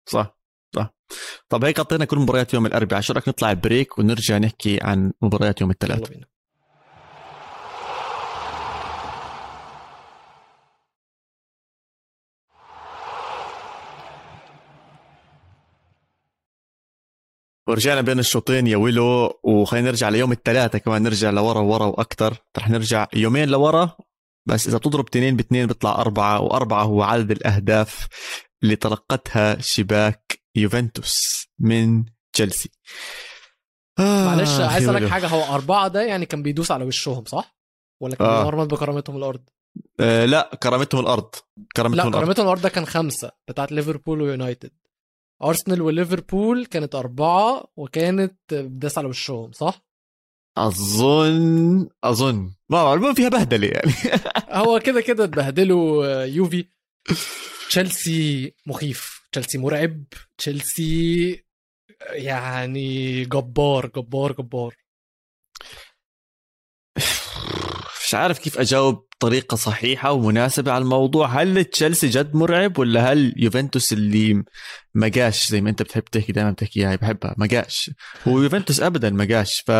صح 0.09 0.38
صح. 0.74 0.94
طب 1.48 1.64
هيك 1.64 1.80
غطينا 1.80 2.04
كل 2.04 2.18
مباريات 2.18 2.54
يوم 2.54 2.66
الأربعاء 2.66 3.00
شو 3.02 3.12
رأيك 3.12 3.28
نطلع 3.28 3.52
break 3.52 3.98
ونرجع 3.98 4.38
نحكي 4.38 4.78
عن 4.82 5.12
مباريات 5.22 5.61
يوم 5.61 5.70
الثلاث؟ 5.70 6.11
ورجعنا 17.68 18.00
بين 18.00 18.18
الشوطين 18.18 18.66
يا 18.66 18.76
ويلو 18.76 19.40
وخلينا 19.42 19.87
نرجع 19.90 20.09
ليوم 20.09 20.33
الثلاثاء 20.33 20.81
كمان 20.81 21.02
نرجع 21.02 21.31
لورا 21.31 21.61
ورا 21.61 21.87
وأكثر 21.87 22.37
رح 22.59 22.70
نرجع 22.70 23.07
يومين 23.14 23.48
لورا 23.48 23.96
بس 24.48 24.68
إذا 24.68 24.79
بتضرب 24.79 25.09
اثنين 25.09 25.37
باثنين 25.37 25.66
بيطلع 25.66 25.94
أربعة 26.00 26.40
وأربعة 26.40 26.83
هو 26.85 27.02
عدد 27.02 27.31
الأهداف 27.31 28.07
اللي 28.62 28.76
تلقتها 28.76 29.61
شباك 29.61 30.40
يوفنتوس 30.57 31.46
من 31.59 32.05
تشيلسي 32.33 32.70
آه 33.98 34.24
معلش 34.24 34.61
عايز 34.61 34.88
أسألك. 34.88 35.09
حاجة 35.11 35.26
هو 35.26 35.55
أربعة 35.55 35.88
ده 35.88 36.02
يعني 36.02 36.26
كان 36.26 36.42
بيدوس 36.42 36.70
على 36.70 36.85
وشهم 36.85 37.24
صح؟ 37.24 37.57
ولا 38.02 38.14
كان 38.14 38.26
آه. 38.26 38.50
بكرامتهم 38.64 39.16
الأرض؟ 39.16 39.40
آه 40.00 40.24
لا 40.24 40.50
كرامتهم 40.62 41.00
الأرض 41.00 41.35
كرامتهم 41.76 41.96
لا 41.96 42.09
الأرض 42.09 42.22
كرامتهم 42.24 42.44
الأرض 42.46 42.61
ده 42.62 42.68
كان 42.68 42.87
خمسة 42.87 43.31
بتاعت 43.48 43.72
ليفربول 43.72 44.22
ويونايتد 44.22 44.70
أرسنال 45.42 45.83
وليفربول 45.83 46.66
كانت 46.66 46.94
أربعة 46.94 47.64
وكانت 47.77 48.37
بتداس 48.55 48.99
على 48.99 49.07
وشهم 49.09 49.53
صح؟ 49.53 49.87
اظن 50.59 51.88
أظن. 52.05 52.55
ما 52.68 52.85
بعرف 52.85 52.99
المهم 53.01 53.14
فيها 53.14 53.29
بهدلة 53.29 53.66
يعني. 53.68 53.92
هو 54.66 54.81
كده 54.81 55.01
كده 55.01 55.25
اتبهدلوا 55.25 56.07
آه، 56.07 56.25
يوفي. 56.25 56.68
تشيلسي 57.68 58.55
مخيف. 58.66 59.20
تشيلسي 59.33 59.59
مرعب. 59.59 60.05
تشيلسي 60.38 61.44
يعني 62.11 63.25
جبار 63.25 63.87
جبار 63.96 64.33
جبار. 64.33 64.75
مش 68.07 68.14
عارف 68.14 68.38
كيف 68.38 68.59
أجاوب 68.59 69.07
بطريقة 69.16 69.55
صحيحة 69.57 70.12
ومناسبة 70.12 70.73
على 70.73 70.83
الموضوع. 70.83 71.42
هل 71.42 71.64
تشيلسي 71.64 72.09
جد 72.09 72.35
مرعب 72.35 72.79
ولا 72.79 73.12
هل 73.12 73.35
يوفنتوس 73.37 73.92
اللي 73.92 74.45
ما 74.95 75.09
زي 75.49 75.61
ما 75.61 75.71
أنت 75.71 75.83
بتحب 75.83 76.05
تحكي 76.05 76.33
دائما 76.33 76.51
بتحكي؟ 76.51 76.81
اياها 76.81 76.97
بحبها 76.97 77.35
ما 77.38 77.47
هو 78.29 78.42
يوفنتوس 78.42 78.81
ابدا 78.81 79.11
ما 79.11 79.25
ف 79.66 79.73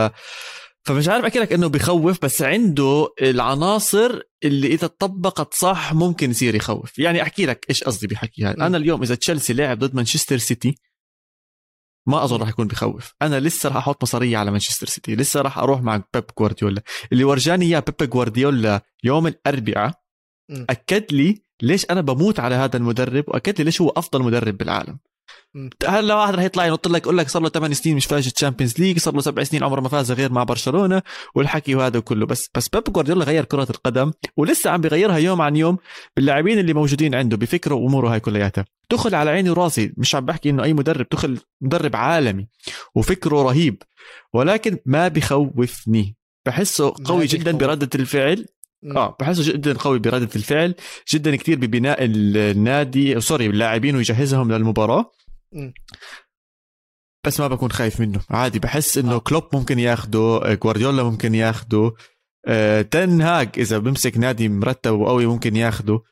فمش 0.85 1.09
عارف 1.09 1.25
أحكي 1.25 1.39
لك 1.39 1.53
إنه 1.53 1.69
بخوف 1.69 2.19
بس 2.23 2.43
عنده 2.43 3.09
العناصر 3.23 4.21
اللي 4.45 4.67
إذا 4.67 4.87
طبقت 4.87 5.55
صح 5.55 5.95
ممكن 5.95 6.31
يصير 6.31 6.55
يخوف. 6.55 6.99
يعني 6.99 7.23
أحكي 7.23 7.47
لك 7.47 7.67
إيش 7.71 7.85
قصدي 7.85 8.07
بحكيها 8.07 8.55
م. 8.59 8.63
أنا 8.63 8.77
اليوم 8.77 9.03
إذا 9.03 9.15
تشيلسي 9.15 9.53
لعب 9.53 9.79
ضد 9.79 9.95
مانشستر 9.95 10.39
سيتي 10.39 10.79
ما 12.07 12.25
أظن 12.25 12.37
راح 12.37 12.49
يكون 12.49 12.67
بخوف 12.67 13.15
أنا 13.23 13.41
لسه 13.41 13.69
راح 13.69 13.77
أحط 13.77 14.03
مصارية 14.03 14.39
على 14.39 14.51
مانشستر 14.51 14.87
سيتي 14.87 15.17
لسه 15.17 15.41
راح 15.41 15.59
أروح 15.59 15.83
مع 15.83 15.97
بيب 16.15 16.25
جوارديولا 16.39 16.83
اللي 17.13 17.25
ورجاني 17.25 17.65
إياه 17.65 17.81
بيب 17.81 18.11
جوارديولا 18.11 18.81
يوم 19.05 19.27
الأربعاء. 19.27 19.95
أكد 20.71 21.13
لي 21.13 21.43
ليش 21.63 21.87
أنا 21.91 22.01
بموت 22.01 22.41
على 22.41 22.55
هذا 22.55 22.77
المدرب 22.77 23.25
وأكد 23.29 23.59
لي 23.59 23.65
ليش 23.65 23.81
هو 23.81 23.89
أفضل 23.89 24.23
مدرب 24.23 24.57
بالعالم. 24.59 24.99
هلا 25.87 26.15
واحد 26.15 26.35
رح 26.35 26.43
يطلع 26.43 26.67
ينط 26.67 26.89
لك 26.89 27.03
يقول 27.03 27.19
لك 27.19 27.29
صار 27.29 27.43
له 27.43 27.49
8 27.49 27.75
سنين 27.75 27.97
مش 27.97 28.07
فاز 28.07 28.27
ال 28.27 28.32
Champions 28.32 28.81
League 28.81 28.99
صار 28.99 29.15
له 29.15 29.21
سبع 29.21 29.43
سنين 29.45 29.65
عمره 29.65 29.81
ما 29.81 29.89
فاز 29.89 30.13
غير 30.13 30.33
مع 30.33 30.45
برشلونة 30.45 31.03
والحكي 31.35 31.75
وهذا 31.75 32.01
كله 32.01 32.27
بس 32.27 32.51
بس 32.55 32.69
بيب 32.69 32.83
جوارديولا 32.85 33.25
غير 33.25 33.45
كرة 33.45 33.67
القدم 33.71 34.13
ولسه 34.37 34.71
عم 34.71 34.81
بيغيرها 34.81 35.17
يوم 35.17 35.43
عن 35.43 35.57
يوم 35.57 35.79
باللاعبين 36.17 36.59
اللي 36.59 36.75
موجودين 36.75 37.15
عنده 37.15 37.37
بفكره 37.37 37.75
وأموره 37.75 38.13
هاي 38.13 38.21
كلياتها 38.21 38.65
دخل 38.91 39.15
على 39.15 39.31
عيني 39.31 39.51
وراسي 39.51 39.93
مش 39.97 40.15
عم 40.15 40.25
بحكي 40.25 40.51
إنه 40.51 40.63
أي 40.63 40.73
مدرب 40.75 41.07
دخل 41.13 41.39
مدرب 41.61 41.97
عالمي 41.97 42.49
وفكره 42.95 43.43
رهيب 43.43 43.83
ولكن 44.35 44.79
ما 44.87 45.09
بخوفني 45.09 46.17
بحسه 46.47 46.95
قوي 47.05 47.27
جدا. 47.27 47.53
برده 47.53 47.89
الفعل. 47.95 48.47
آه 48.97 49.17
بحسه 49.21 49.53
جدا 49.53 49.73
قوي 49.73 49.99
برده 49.99 50.29
الفعل 50.37 50.75
جدا 51.13 51.37
كثير 51.37 51.57
ببناء 51.59 51.99
النادي 52.05 53.21
سوري 53.21 53.47
اللاعبين 53.47 53.97
ويجهزهم 53.97 54.53
للمباراة 54.53 55.01
م. 55.01 55.05
بس 57.27 57.41
ما 57.41 57.49
بكون 57.49 57.71
خايف 57.71 58.01
منه. 58.01 58.21
عادي 58.31 58.59
بحس 58.59 58.99
إنه 58.99 59.15
آه. 59.15 59.19
كلوب 59.19 59.49
ممكن 59.53 59.79
ياخده 59.79 60.19
آه، 60.19 60.55
جوارديولا 60.55 61.03
ممكن 61.03 61.35
ياخده 61.35 61.93
آه، 62.47 62.83
تن 62.83 63.21
هاج 63.21 63.49
إذا 63.59 63.79
بمسك 63.79 64.19
نادي 64.19 64.49
مرتب 64.49 64.93
وقوي 64.93 65.27
ممكن 65.27 65.57
ياخده. 65.57 66.03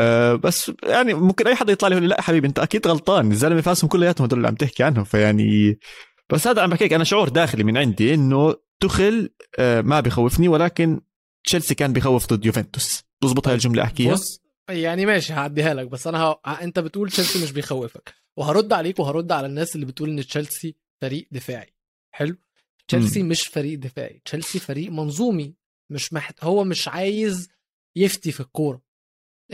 آه، 0.00 0.34
بس 0.34 0.72
يعني 0.82 1.14
ممكن 1.14 1.46
أي 1.46 1.54
حدا 1.54 1.72
يطلع 1.72 1.88
لي 1.88 1.94
يقول 1.94 2.08
لي 2.08 2.14
لا 2.14 2.20
حبيبي 2.22 2.48
أنت 2.48 2.58
أكيد 2.58 2.86
غلطان. 2.86 3.30
الزلمة 3.30 3.60
فاسهم 3.60 3.90
كلياتهم 3.90 4.24
هدول 4.24 4.38
اللي 4.38 4.48
عم 4.48 4.54
تحكي 4.54 4.82
عنهم 4.82 5.04
فيعني 5.04 5.78
بس 6.32 6.46
هذا 6.46 6.62
عم 6.62 6.70
بحكيك 6.70 6.92
أنا 6.92 7.04
شعور 7.04 7.28
داخلي 7.28 7.64
من 7.64 7.76
عندي 7.76 8.14
إنه 8.14 8.54
تخل 8.80 9.30
آه، 9.58 9.80
ما 9.80 10.00
بخوفني 10.00 10.48
ولكن 10.48 11.00
تشيلسي 11.44 11.74
كان 11.74 11.92
بخوف 11.92 12.26
ضد 12.26 12.46
يوفنتوس. 12.46 13.02
بزبط 13.22 13.48
هاي 13.48 13.54
الجملة 13.54 13.82
أحكيها. 13.82 14.12
بص 14.12 14.40
يعني 14.68 15.06
ماشي 15.06 15.32
هعديها 15.32 15.74
لك 15.74 15.86
بس 15.86 16.06
أنا 16.06 16.18
ه... 16.18 16.40
أنت 16.62 16.78
بتقول 16.78 17.10
تشيلسي 17.10 17.42
مش 17.44 17.52
بيخوفك. 17.52 18.14
وهرد 18.36 18.72
عليك 18.72 18.98
وهرد 18.98 19.32
على 19.32 19.46
الناس 19.46 19.74
اللي 19.74 19.86
بتقول 19.86 20.10
إن 20.10 20.26
تشيلسي 20.26 20.74
فريق 21.00 21.28
دفاعي. 21.30 21.74
حلو؟ 22.14 22.36
تشيلسي 22.88 23.22
مش 23.22 23.42
فريق 23.46 23.78
دفاعي. 23.78 24.22
تشيلسي 24.24 24.58
فريق 24.58 24.90
منظومي. 24.90 25.54
مش 25.90 26.12
محت... 26.12 26.44
هو 26.44 26.64
مش 26.64 26.88
عايز 26.88 27.48
يفتي 27.96 28.32
في 28.32 28.40
الكورة. 28.40 28.82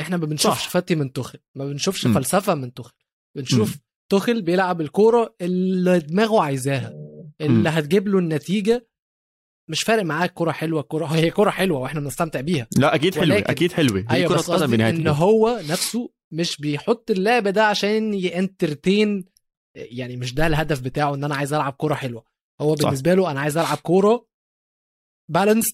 إحنا 0.00 0.16
ما 0.16 0.26
بنشوفش. 0.26 0.66
فتي 0.66 0.94
من 0.94 1.12
تخل 1.12 1.38
ما 1.54 1.64
بنشوفش 1.66 2.06
مم. 2.06 2.14
فلسفة 2.14 2.54
من 2.54 2.74
تخل 2.74 2.94
بنشوف 3.34 3.76
تخل 4.08 4.42
بيلعب 4.42 4.80
الكورة 4.80 5.34
اللي 5.40 5.98
دماغه 5.98 6.42
عايزاها. 6.42 6.94
اللي. 7.40 7.68
هتجيب 7.68 8.08
له 8.08 8.18
النتيجة 8.18 8.88
مش 9.70 9.82
فارق 9.82 10.02
معاه 10.02 10.24
الكوره 10.26 10.52
حلوة 10.52 10.80
الكوره 10.80 11.04
هي 11.16 11.30
كوره 11.30 11.50
حلوة 11.50 11.78
وإحنا 11.78 12.00
بنستمتع 12.00 12.40
بيها. 12.40 12.66
لا 12.78 12.94
أكيد 12.94 13.18
ولكن- 13.18 13.50
أكيد 13.50 13.72
حلوة. 13.72 13.98
هي 13.98 14.06
أيوه 14.16 14.28
كرة 14.28 14.36
بس 14.36 14.50
قدم 14.50 14.62
قصدي 14.62 14.76
بنهاية 14.76 14.92
إن. 14.92 15.06
هو 15.08 15.60
نفسه 15.68 16.10
مش 16.32 16.56
بيحط 16.56 17.10
اللعب 17.10 17.48
ده 17.48 17.64
عشان 17.64 18.14
ينترتين 18.14 19.24
يعني 19.74 20.16
مش 20.16 20.34
ده 20.34 20.46
الهدف 20.46 20.80
بتاعه 20.80 21.14
إن 21.14 21.24
أنا 21.24 21.34
عايز 21.36 21.52
ألعب 21.52 21.72
كوره 21.72 21.94
حلوة. 21.94 22.24
هو 22.60 22.74
بالنسبة 22.74 23.14
له 23.14 23.30
أنا 23.30 23.40
عايز 23.40 23.56
ألعب 23.56 23.78
كورة 23.78 24.26
بالانس 25.30 25.66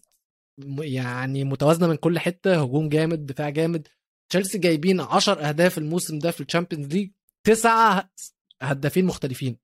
يعني 0.78 1.44
متوازنة 1.44 1.86
من 1.88 1.96
كل 1.96 2.18
حتة 2.18 2.62
هجوم 2.62 2.88
جامد 2.88 3.26
دفاع 3.26 3.48
جامد. 3.48 3.88
تشيلسي 4.30 4.58
جايبين 4.58 5.00
10 5.00 5.40
أهداف 5.48 5.78
الموسم 5.78 6.18
ده 6.18 6.30
في 6.30 6.40
ال 6.40 6.45
Champions 6.45 6.86
League 6.86 7.10
تسعه 7.46 8.10
هدافين 8.62 9.04
مختلفين. 9.04 9.58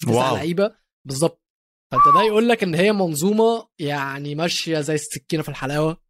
تسعه 0.00 0.34
لعيبة 0.34 0.74
بالظبط. 1.06 1.43
فانت 1.92 2.14
ده 2.14 2.22
يقول 2.22 2.48
لك 2.48 2.62
إن 2.62 2.74
هي 2.74 2.92
منظومة 2.92 3.68
يعني 3.78 4.34
ماشية 4.34 4.80
زي 4.80 4.94
السكينة 4.94 5.42
في 5.42 5.48
الحلاوة 5.48 6.00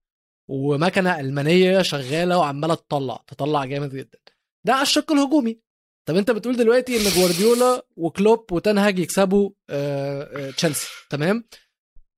ومكنة 0.51 1.21
ألمانية 1.21 1.83
شغالة 1.83 2.39
وعمالة 2.39 2.75
تطلع 2.75 3.25
تطلع 3.27 3.65
جامد 3.65 3.95
جدا. 3.95 4.19
ده 4.67 4.73
على 4.73 4.83
الشق 4.83 5.13
الهجومي. 5.13 5.61
طب 6.09 6.17
أنت 6.17 6.31
بتقول 6.31 6.57
دلوقتي 6.57 6.97
إن 6.97 7.11
جوارديولا 7.11 7.87
وكلوب 7.97 8.53
وتن 8.53 8.80
هاج 8.80 8.99
يكسبوا 8.99 9.51
آه، 9.71 10.23
آه، 10.49 10.51
تشيلسي 10.51 10.87
تمام؟ 11.11 11.45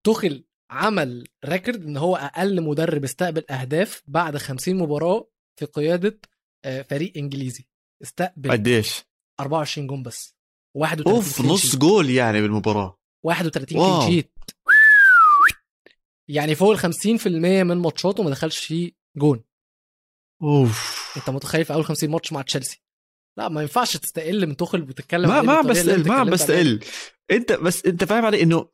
توخل 0.07 0.44
عمل 0.71 1.27
record 1.44 1.85
إن 1.85 1.97
هو 1.97 2.16
أقل 2.16 2.62
مدرب 2.62 3.05
استقبل 3.05 3.45
أهداف 3.51 4.03
بعد 4.07 4.37
50 4.37 4.77
مباراة 4.77 5.29
في 5.57 5.64
قيادة 5.66 6.21
آه، 6.64 6.83
فريق 6.83 7.12
إنجليزي. 7.16 7.64
استقبل 8.03 8.51
قديش؟ 8.51 9.05
24 9.40 9.87
جون 9.87 10.03
بس. 10.03 10.37
31 10.77 11.14
أوف 11.14 11.40
نص 11.40 11.77
جول 11.77 12.11
يعني 12.11 12.42
بالمباراة. 12.42 12.95
31 13.22 13.79
clean 13.79 14.11
sheet 14.11 14.33
يعني 16.29 16.55
فوق 16.55 16.70
ال 16.70 16.79
50% 16.79 17.26
من 17.26 17.76
ماتشاته 17.76 18.22
ما 18.22 18.31
دخلش 18.31 18.59
فيه 18.59 18.92
جون. 19.16 19.44
أوف. 20.42 21.12
انت 21.16 21.31
متخيل 21.31 21.64
في 21.64 21.72
أول 21.72 21.85
50 21.85 22.11
ماتش 22.11 22.33
مع 22.33 22.42
تشيلسي؟ 22.42 22.83
لا 23.38 23.48
ما 23.48 23.62
ينفعش 23.62 23.96
تستقل 23.96 24.46
من 24.46 24.57
توخل 24.57 24.83
بتتكلم 24.83 25.29
ما 25.29 25.42
ما 25.42 25.61
بستقل 25.61 26.09
ما 26.09 26.24
بستقل. 26.24 26.85
انت 27.31 27.52
بس 27.52 27.87
انت 27.87 28.05
فاهم 28.05 28.24
علي 28.24 28.42
انه 28.42 28.68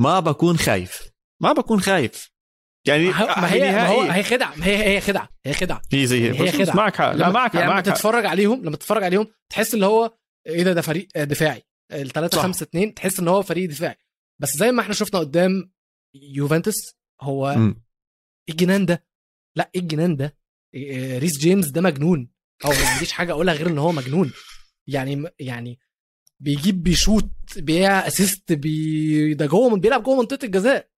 ما 0.00 0.20
بكون 0.20 0.56
خايف. 0.56 1.10
ما 1.42 1.52
بكون 1.52 1.80
خايف. 1.80 2.32
يعني 2.86 3.04
ما 3.08 3.52
هي 3.52 3.72
ما 3.72 3.86
هو 3.86 4.00
هي 4.02 4.22
خدعة 4.22 4.54
ما 4.54 4.66
هي 4.66 4.76
هي 4.76 5.00
خدعة 5.00 5.28
هي 5.46 5.54
خدعة. 5.54 5.82
هي 5.92 6.06
زي 6.06 6.22
هي, 6.22 6.40
هي 6.40 6.52
خدعة. 6.52 6.76
معك 6.76 7.00
لا 7.00 7.30
معك 7.30 7.54
يعني 7.54 7.68
معك 7.68 7.84
تتفرج 7.84 8.26
عليهم 8.26 8.64
لما 8.64 8.76
تتفرج 8.76 9.02
عليهم 9.02 9.26
تحس 9.50 9.74
اللي 9.74 9.86
هو 9.86 10.18
إيه 10.46 10.62
ده 10.62 10.72
ده 10.72 10.80
فريق 10.80 11.08
دفاعي. 11.16 11.62
ال 11.92 12.10
3 12.10 12.42
5 12.42 12.64
2 12.64 12.94
تحس 12.94 13.20
إن 13.20 13.28
هو 13.28 13.42
فريق 13.42 13.70
دفاعي. 13.70 13.96
بس 14.40 14.56
زي 14.56 14.72
ما 14.72 14.82
إحنا 14.82 14.94
شفنا 14.94 15.20
قدام 15.20 15.72
يوفنتوس 16.14 16.96
هو 17.20 17.50
إيه 17.50 17.74
الجنان 18.50 18.86
ده؟ 18.86 19.06
لأ 19.56 19.70
إيه 19.74 19.80
الجنان 19.80 20.16
ده؟ 20.16 20.38
إيه، 20.74 21.18
ريس 21.18 21.38
جيمس 21.38 21.68
ده 21.68 21.80
مجنون. 21.80 22.32
أو 22.64 22.70
ما 22.70 22.88
عنديش 22.88 23.12
حاجة 23.12 23.32
أقولها 23.32 23.54
غير 23.54 23.66
إن 23.66 23.78
هو 23.78 23.92
مجنون. 23.92 24.32
يعني 24.86 25.24
يعني 25.38 25.78
بيجيب 26.40 26.82
بيشوت 26.82 27.30
بي 27.56 28.06
assist 28.06 28.52
بي 28.52 29.34
ده 29.34 29.46
جوه 29.46 29.76
بيلعب 29.76 30.02
جوه 30.02 30.20
منطقة 30.20 30.44
الجزاء. 30.44 30.90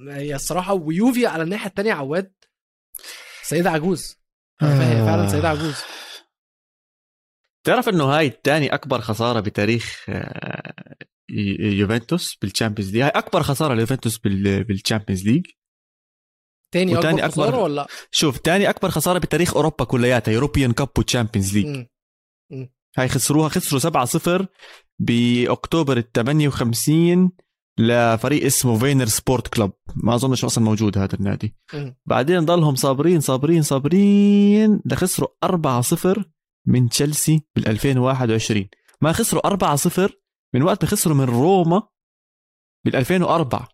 هي 0.00 0.34
الصراحة 0.34 0.74
ويوفي 0.74 1.26
على 1.26 1.42
الناحية 1.42 1.68
الثانية 1.68 1.92
عواد. 1.92 2.34
سيدة 3.42 3.70
عجوز. 3.70 4.16
آه. 4.62 5.06
فعلا 5.06 5.28
سيدة 5.28 5.48
عجوز. 5.48 5.76
تعرف 7.64 7.88
إنه 7.88 8.04
هاي 8.04 8.26
الثاني 8.26 8.74
أكبر 8.74 9.00
خسارة 9.00 9.40
بتاريخ 9.40 10.04
آه، 10.08 10.94
يوفنتوس 11.60 12.36
بال 12.42 12.51
Champions 12.51 12.92
League 12.92 13.02
هاي 13.02 13.08
أكبر 13.08 13.42
خسارة 13.42 13.74
ليوفنتوس 13.74 14.18
بالشامبيونز 14.18 15.28
ليج 15.28 15.46
تاني 16.72 16.98
أكبر 16.98 17.08
أكبر 17.18 17.28
خسارة 17.28 17.62
ولا؟ 17.62 17.86
شوف 18.10 18.38
تاني 18.38 18.70
أكبر 18.70 18.90
خسارة 18.90 19.18
بتاريخ 19.18 19.56
أوروبا 19.56 19.84
كلياتها 19.84 20.32
European 20.32 20.72
Cup 20.72 20.88
و 20.98 21.04
Champions 21.04 21.56
League 21.58 21.86
هاي 22.98 23.08
خسروها 23.08 23.48
خسروا 23.48 24.06
7-0 24.42 24.46
بأكتوبر 24.98 25.96
ال 25.96 26.12
58 26.12 27.30
لفريق 27.78 28.44
اسمه 28.44 28.78
فينر 28.78 29.06
سبورت 29.06 29.48
كلوب 29.48 29.72
ما 29.96 30.14
أظنش 30.14 30.44
أصلا 30.44 30.64
موجود 30.64 30.98
هذا 30.98 31.14
النادي. 31.14 31.56
م. 31.74 31.90
بعدين 32.06 32.44
ضلهم 32.44 32.74
صابرين 32.74 33.20
صابرين 33.20 33.62
صابرين 33.62 34.80
لخسروا 34.86 35.28
4-0 35.44 36.24
من 36.66 36.88
تشيلسي 36.88 37.42
بال 37.56 37.68
2021 37.68 38.68
ما 39.00 39.12
خسروا 39.12 39.76
4-0 39.76 40.12
من 40.54 40.62
وقت 40.62 40.84
ما 40.84 40.90
خسروا 40.90 41.16
من 41.16 41.24
روما 41.24 41.82
بال 42.84 42.96
2004 42.96 43.68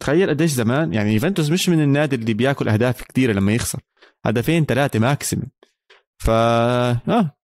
تخيل 0.00 0.30
قديش 0.30 0.50
زمان 0.50 0.92
يعني 0.92 1.12
يوفنتوس 1.14 1.50
مش 1.50 1.68
من 1.68 1.82
النادي 1.82 2.16
اللي 2.16 2.34
بياكل 2.34 2.68
أهداف 2.68 3.02
كثيره 3.02 3.32
لما 3.32 3.54
يخسر. 3.54 3.80
هدفين 4.24 4.64
ثلاثة 4.64 4.98
ماكسيمم 4.98 5.50
ف 6.18 6.30
آه. 6.30 7.36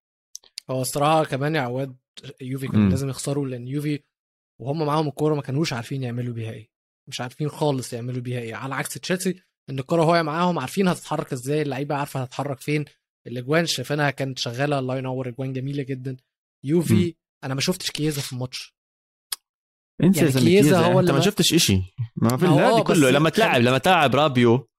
هو 0.69 0.81
الصراحة 0.81 1.23
كمان 1.23 1.55
يا 1.55 1.61
عواد 1.61 1.97
يوفي 2.41 2.67
كان 2.67 2.89
لازم 2.89 3.09
يخسروا 3.09 3.47
لأن 3.47 3.67
يوفي 3.67 3.99
وهم 4.59 4.85
معاهم 4.85 5.07
الكورة 5.07 5.35
ما 5.35 5.41
كانوش 5.41 5.73
عارفين 5.73 6.03
يعملوا 6.03 6.33
بيها 6.33 6.51
إيه. 6.51 6.69
مش 7.07 7.21
عارفين 7.21 7.49
خالص 7.49 7.93
يعملوا 7.93 8.21
بيها 8.21 8.39
إيه. 8.39 8.55
على 8.55 8.75
عكس 8.75 8.93
تشيلسي 8.93 9.43
إن 9.69 9.79
الكورة 9.79 10.05
وهي 10.05 10.23
معاهم 10.23 10.59
عارفين 10.59 10.87
هتتحرك 10.87 11.33
إزاي 11.33 11.61
اللعيبة 11.61 11.95
عارفة 11.95 12.21
هتتحرك 12.21 12.59
فين. 12.59 12.85
الأجوان 13.27 13.65
شايفينها 13.65 14.09
كانت 14.09 14.39
شغالة. 14.39 14.79
الله 14.79 14.97
ينور 14.97 15.27
أجوان 15.27 15.53
جميلة 15.53 15.83
جدا. 15.83 16.17
يوفي 16.63 17.07
م. 17.07 17.13
أنا 17.43 17.53
ما 17.53 17.61
شفتش 17.61 17.91
كييزا 17.91 18.21
في 18.21 18.33
الماتش. 18.33 18.75
أنت 20.03 20.17
يعني 20.17 20.31
كييزا 20.31 20.79
هو 20.79 20.99
أنت 20.99 21.11
ما 21.11 21.21
شفتش 21.21 21.53
إشي. 21.53 21.81
ما 22.15 22.37
في 22.37 22.45
النادي 22.45 22.81
كله. 22.81 23.09
لما 23.09 23.29
تلعب 23.29 23.61
لما 23.61 23.77
تلعب 23.77 24.15
رابيو 24.15 24.69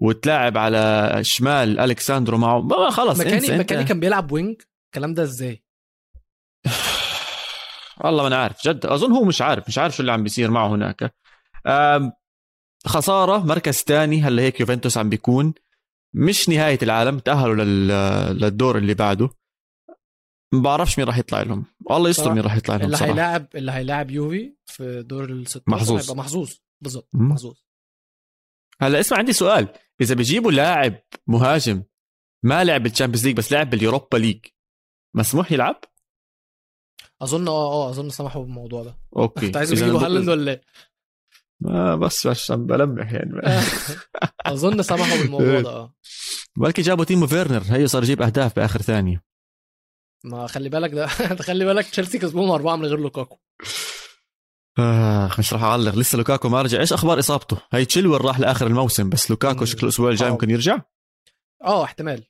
وتلاعب 0.00 0.58
على 0.58 1.10
شمال 1.22 1.80
الكساندرو 1.80 2.38
معه 2.38 2.60
ما 2.60 2.90
خلص 2.90 3.20
مكاني 3.20 3.58
مكاني 3.58 3.84
كان 3.84 4.00
بيلعب 4.00 4.32
wing. 4.32 4.62
الكلام 4.86 5.14
ده 5.14 5.22
إزاي؟ 5.22 5.62
والله 8.04 8.22
ما 8.22 8.28
أنا 8.28 8.36
عارف 8.36 8.68
جد. 8.68 8.86
أظن 8.86 9.12
هو 9.12 9.24
مش 9.24 9.42
عارف 9.42 9.68
مش 9.68 9.78
عارف 9.78 9.96
شو 9.96 10.00
اللي 10.00 10.12
عم 10.12 10.22
بيصير 10.22 10.50
معه 10.50 10.68
هناك. 10.68 11.14
خسارة 12.86 13.38
مركز 13.38 13.74
ثاني 13.74 14.22
هلأ 14.22 14.42
هيك 14.42 14.60
يوفنتوس 14.60 14.98
عم 14.98 15.08
بيكون. 15.08 15.54
مش 16.14 16.48
نهاية 16.48 16.78
العالم 16.82 17.18
تأهلوا 17.18 17.64
للدور 18.32 18.78
اللي 18.78 18.94
بعده. 18.94 19.30
ما 20.54 20.60
بعرفش 20.62 20.98
مين 20.98 21.06
راح 21.08 21.18
يطلع 21.18 21.42
لهم. 21.42 21.64
والله 21.80 22.10
يستر 22.10 22.32
مين 22.32 22.42
راح 22.42 22.56
يطلع 22.56 22.76
لهم 22.76 22.84
اللي 22.84 22.96
هيلاعب 23.00 23.46
اللي 23.54 23.72
هيلاعب 23.72 24.10
يوفي 24.10 24.54
في 24.66 25.02
دور 25.02 25.24
ال 25.24 25.46
16 25.46 25.70
محظوظ. 25.70 26.00
هيبقى 26.02 26.16
محظوظ. 26.16 26.52
بالضبط 26.80 27.08
محظوظ. 27.12 27.56
هلا 28.80 29.00
اسمع 29.00 29.18
عندي 29.18 29.32
سؤال. 29.32 29.68
إذا 30.00 30.14
بيجيبوا 30.14 30.52
لاعب 30.52 30.94
مهاجم 31.26 31.82
ما 32.44 32.64
لعب 32.64 32.82
بال 32.82 32.90
Champions 32.90 33.26
League 33.26 33.36
بس 33.36 33.52
لعب 33.52 33.70
بال 33.70 33.81
Europa 33.81 34.16
League 34.16 34.44
مسموح 35.16 35.52
يلعب؟ 35.52 35.80
أظن 37.22 37.48
آه 37.48 37.72
آه 37.72 37.90
أظن 37.90 38.08
سمحوا 38.10 38.42
بالموضوع 38.42 38.82
ده. 38.82 38.98
okay. 39.16 39.46
انت 39.46 39.56
عايز 39.56 39.72
يجيبوا 39.72 40.00
هالاند 40.00 40.28
ولا 40.28 40.52
إيه؟ 40.52 40.62
ما 41.64 41.96
بس 41.96 42.26
عشان 42.26 42.66
بلمح 42.66 43.12
يعني. 43.12 43.40
أظن 44.46 44.82
سمحوا 44.82 45.18
بالموضوع 45.18 45.60
ده. 45.60 45.70
آه 45.70 45.94
بلكي 46.56 46.82
جابوا 46.82 47.04
تيمو 47.04 47.26
فيرنر 47.26 47.62
هي 47.68 47.88
صار 47.88 48.02
يجيب 48.02 48.22
أهداف 48.22 48.56
بآخر 48.56 48.82
ثانية. 48.82 49.22
ما 50.24 50.46
خلي 50.46 50.68
بالك 50.68 50.90
ده. 50.90 51.06
خلي 51.46 51.64
بالك 51.64 51.86
تشيلسي 51.86 52.18
كسبوهم 52.18 52.50
أربعة 52.50 52.76
من 52.76 52.84
غير 52.86 52.98
لوكاكو. 52.98 53.38
آه 54.78 55.30
مش 55.38 55.52
راح 55.52 55.62
أعلق. 55.62 55.94
لسه 55.94 56.18
لوكاكو 56.18 56.48
ما 56.48 56.62
رجع. 56.62 56.80
إيش 56.80 56.92
أخبار 56.92 57.18
إصابته؟ 57.18 57.56
هي 57.72 57.84
تشيلويل 57.84 58.24
راح 58.24 58.40
لآخر 58.40 58.66
الموسم 58.66 59.10
بس 59.10 59.30
لوكاكو 59.30 59.64
شكله 59.64 59.82
الأسبوع 59.82 60.10
الجاي 60.10 60.28
آه. 60.28 60.32
ممكن 60.32 60.50
يرجع؟ 60.50 60.80
آه 61.64 61.84
احتمال. 61.84 62.24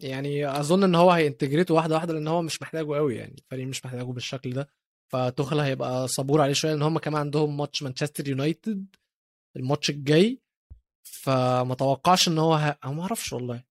يعني 0.00 0.60
أظن 0.60 0.84
إن 0.84 0.94
هو 0.94 1.10
هي 1.10 1.21
integrate 1.21 1.69
ه 1.69 1.74
واحدة 1.74 1.94
واحدة 1.94 2.14
لأن 2.14 2.28
هو 2.28 2.42
مش 2.42 2.62
محتاجه 2.62 2.96
قوي 2.96 3.16
يعني. 3.16 3.34
الفريق 3.38 3.66
مش 3.66 3.84
محتاجه 3.84 4.02
بالشكل 4.02 4.52
ده. 4.52 4.68
فتوخل 5.12 5.60
هيبقى 5.60 6.08
صبور 6.08 6.40
عليه 6.40 6.52
شوية 6.52 6.72
لأن 6.72 6.82
هم 6.82 6.98
كمان 6.98 7.20
عندهم 7.20 7.56
ماتش 7.56 7.82
مانشستر 7.82 8.28
يونايتد 8.28 8.86
الماتش 9.56 9.90
الجاي. 9.90 10.40
فما 11.22 11.74
توقعش 11.74 12.28
إن 12.28 12.38
هو 12.38 12.54
ه... 12.54 12.78
ما 12.84 13.02
أعرفش 13.02 13.32
والله. 13.32 13.64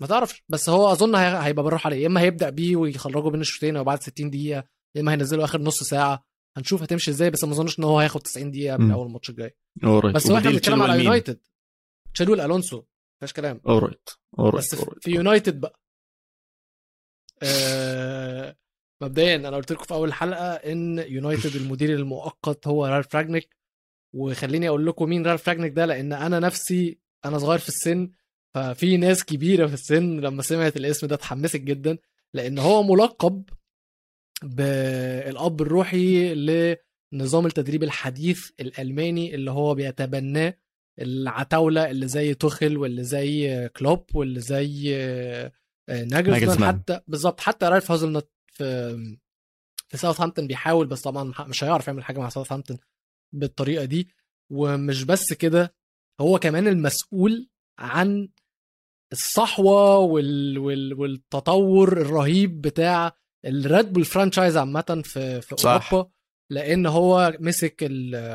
ما 0.00 0.06
تعرفش 0.06 0.42
بس 0.48 0.68
هو 0.68 0.92
أظن 0.92 1.14
هيبقى 1.14 1.64
بالراحة 1.64 1.88
عليه. 1.88 2.02
يا 2.02 2.06
إما 2.06 2.20
هيبدأ 2.20 2.50
بيه 2.50 2.76
ويخرجه 2.76 3.28
بين 3.30 3.40
الشوطين 3.40 3.76
أو 3.76 3.84
بعد 3.84 4.02
60 4.02 4.30
دقيقة 4.30 4.64
يا 4.94 5.00
إما 5.00 5.12
هينزله 5.12 5.44
آخر 5.44 5.60
نص 5.60 5.82
ساعة. 5.82 6.24
هنشوف 6.56 6.82
هتمشي 6.82 7.10
إزاي 7.10 7.30
بس 7.30 7.44
ما 7.44 7.52
أظنش 7.52 7.78
إن 7.78 7.84
هو 7.84 7.98
هياخد 8.00 8.20
90 8.20 8.50
دقيقة 8.50 8.76
من 8.76 8.90
أول 8.90 9.06
الماتش 9.06 9.30
الجاي. 9.30 9.56
بس 10.14 10.30
هو 10.30 10.36
إحنا 10.36 10.50
بنتكلم 10.50 10.82
على 10.82 11.04
يونايتد. 11.04 11.40
تشيلويل 12.14 12.40
الونسو 12.40 12.82
مفيش 13.22 13.32
كلام. 13.32 13.60
alright 13.68 14.08
alright 14.38 14.54
بس 14.64 14.74
في 15.00 15.10
يونايتد 15.10 15.60
بقى. 15.60 15.80
آه 17.42 18.56
مبدئيا 19.02 19.36
أنا 19.36 19.56
قلت 19.56 19.72
لكم 19.72 19.84
في 19.84 19.94
أول 19.94 20.12
حلقة 20.12 20.52
إن 20.52 20.98
يونايتد 20.98 21.56
المدير 21.60 21.94
المؤقت 21.94 22.66
هو 22.66 22.86
رالف 22.86 23.16
راجنيك 23.16 23.56
وخليني 24.14 24.68
أقول 24.68 24.86
لكم 24.86 25.08
مين 25.08 25.26
رالف 25.26 25.48
راجنيك 25.48 25.72
ده 25.72 25.86
لأن 25.86 26.12
أنا 26.12 26.38
نفسي 26.40 26.98
أنا 27.24 27.38
صغير 27.38 27.58
في 27.58 27.68
السن 27.68 28.10
ففي 28.54 28.96
ناس 28.96 29.24
كبيرة 29.24 29.66
في 29.66 29.74
السن 29.74 30.20
لما 30.20 30.42
سمعت 30.42 30.76
الاسم 30.76 31.06
ده 31.06 31.14
اتحمست 31.14 31.56
جدا 31.56 31.98
لأن 32.34 32.58
هو 32.58 32.82
ملقب 32.82 33.44
بالأب 34.42 35.60
الروحي 35.60 36.34
لنظام 37.12 37.46
التدريب 37.46 37.82
الحديث 37.82 38.50
الألماني 38.60 39.34
اللي 39.34 39.50
هو 39.50 39.74
بيتبناه 39.74 40.54
العتاولة 41.00 41.90
اللي 41.90 42.08
زي 42.08 42.34
توخل 42.34 42.76
واللي 42.76 43.04
زي 43.04 43.68
كلوب 43.76 44.04
واللي 44.14 44.40
زي 44.40 44.92
ناجلزمان 45.88 46.68
حتى 46.68 47.00
بالظبط 47.08 47.40
حتى 47.40 47.66
رايف 47.66 47.90
هازلنت 47.90 48.28
في 48.58 48.96
في 49.88 49.96
ساوثهامبتون 49.96 50.46
بيحاول 50.46 50.86
بس 50.86 51.00
طبعا 51.02 51.32
مش 51.40 51.64
هيعرف 51.64 51.86
يعمل 51.88 52.04
حاجة 52.04 52.18
مع 52.18 52.28
ساوثهامبتون 52.28 52.78
بالطريقة 53.34 53.84
دي 53.84 54.08
ومش 54.52 55.04
بس 55.04 55.32
كده 55.32 55.74
هو 56.20 56.38
كمان 56.38 56.68
المسؤول 56.68 57.48
عن 57.78 58.28
الصحوة 59.12 59.98
وال... 59.98 60.58
وال... 60.58 60.94
والتطور 60.94 61.92
الرهيب 62.00 62.60
بتاع 62.60 63.16
الريد 63.44 63.92
بول 63.92 64.04
franchise 64.04 64.56
عامة 64.56 65.02
في 65.04 65.40
في 65.40 65.56
صح. 65.56 65.92
أوروبا 65.92 66.10
لأن 66.50 66.86
هو 66.86 67.36
مسك 67.40 67.88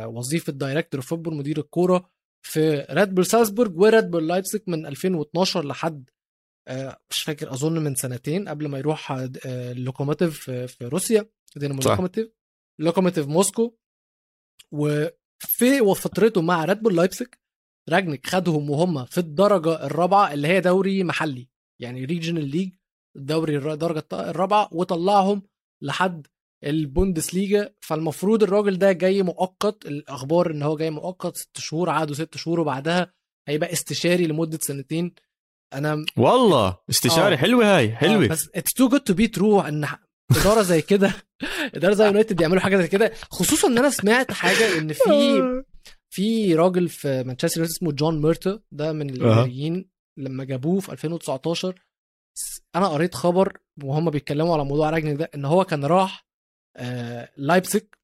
وظيفة 0.06 0.54
director 0.54 1.02
football 1.02 1.36
مدير 1.36 1.58
الكورة 1.58 2.10
في 2.46 2.88
ريد 2.90 3.16
بول 3.16 3.26
سالزبورج 3.26 3.78
وريد 3.78 4.12
بول 4.12 4.28
لايبزيج 4.28 4.62
من 4.68 4.86
2012 4.86 5.66
لحد 5.66 6.10
مش 7.09 7.24
فاكر 7.24 7.53
أظن 7.53 7.84
من 7.84 7.95
سنتين 7.95 8.49
قبل 8.49 8.68
ما 8.68 8.78
يروح 8.78 9.11
آه، 9.11 9.32
اللوكوموتيف 9.45 10.39
في 10.39 10.68
في 10.68 10.86
روسيا. 10.86 11.30
دينامو. 11.55 11.82
لوكوموتيف. 11.86 12.30
لوكوموتيف 12.80 13.28
موسكو. 13.28 13.78
وفي 14.72 15.93
فترته 15.95 16.41
مع 16.41 16.66
ريد 16.66 16.82
بول 16.84 16.95
لايبزيج 16.95 17.28
راجنيك 17.89 18.28
خدهم 18.28 18.70
وهم 18.70 19.05
في 19.05 19.18
الدرجة 19.18 19.86
الرابعة 19.86 20.34
اللي 20.34 20.47
هي 20.47 20.61
دوري 20.61 21.03
محلي. 21.03 21.49
يعني 21.82 22.05
regional 22.06 22.48
league 22.50 22.72
الدوري 23.16 23.57
الدرجه 23.74 24.03
الرابعة 24.14 24.70
وطلعهم 24.72 25.43
لحد 25.82 26.28
البوندسليجا. 26.64 27.76
فالمفروض 27.82 28.43
الراجل 28.43 28.78
ده 28.78 28.91
جاي 28.91 29.24
مؤقت. 29.24 29.86
الأخبار 29.86 30.51
إن 30.51 30.61
هو 30.64 30.78
جاي 30.78 30.89
مؤقت 30.91 31.38
ست 31.38 31.57
شهور 31.57 31.89
عادوا 31.89 32.16
ست 32.16 32.38
شهور 32.38 32.59
وبعدها 32.59 33.14
هيبقى 33.47 33.74
استشاري 33.74 34.28
لمدة 34.28 34.59
سنتين. 34.61 35.14
أنا 35.74 36.06
والله 36.18 36.78
استشاري 36.90 37.34
آه. 37.36 37.38
حلوة 37.38 37.78
هاي 37.78 37.92
آه، 37.92 37.96
حلوة 37.96 38.28
بس 38.28 38.50
it's 38.56 38.74
too 38.74 38.89
good 38.89 39.00
to 39.02 39.14
be 39.14 39.28
true 39.28 39.60
إن 39.62 39.88
إدارة 40.42 40.62
زي 40.62 40.82
كده 40.82 41.14
إدارة 41.76 41.94
زي 41.94 42.06
يونايتد 42.06 42.42
يعملوا 42.42 42.62
حاجة 42.62 42.78
زي 42.78 42.88
كده 42.88 43.12
خصوصا 43.32 43.68
إن 43.68 43.78
أنا 43.78 43.90
سمعت 43.90 44.32
حاجة 44.32 44.78
إن 44.78 44.94
في 44.94 45.02
في 46.14 46.56
راجل 46.56 46.90
في 46.90 47.24
مانشستر 47.24 47.58
يونايتد 47.60 47.76
اسمه 47.78 47.92
جون 47.92 48.22
ميرتا 48.22 48.60
ده 48.72 48.94
من 48.94 49.10
الاداريين 49.10 49.90
لما 50.18 50.44
جابوه 50.44 50.80
في 50.80 50.92
2019 50.92 51.82
س- 52.38 52.62
أنا 52.76 52.88
قريت 52.88 53.16
خبر 53.16 53.58
وهم 53.84 54.10
بيتكلموا 54.10 54.54
على 54.54 54.66
موضوع 54.66 54.90
راجنيك 54.89 55.16
ده 55.20 55.30
إن 55.36 55.46
هو 55.46 55.64
كان 55.66 55.86
راح 55.86 56.26
آه 56.78 57.30
لايبسك. 57.38 57.98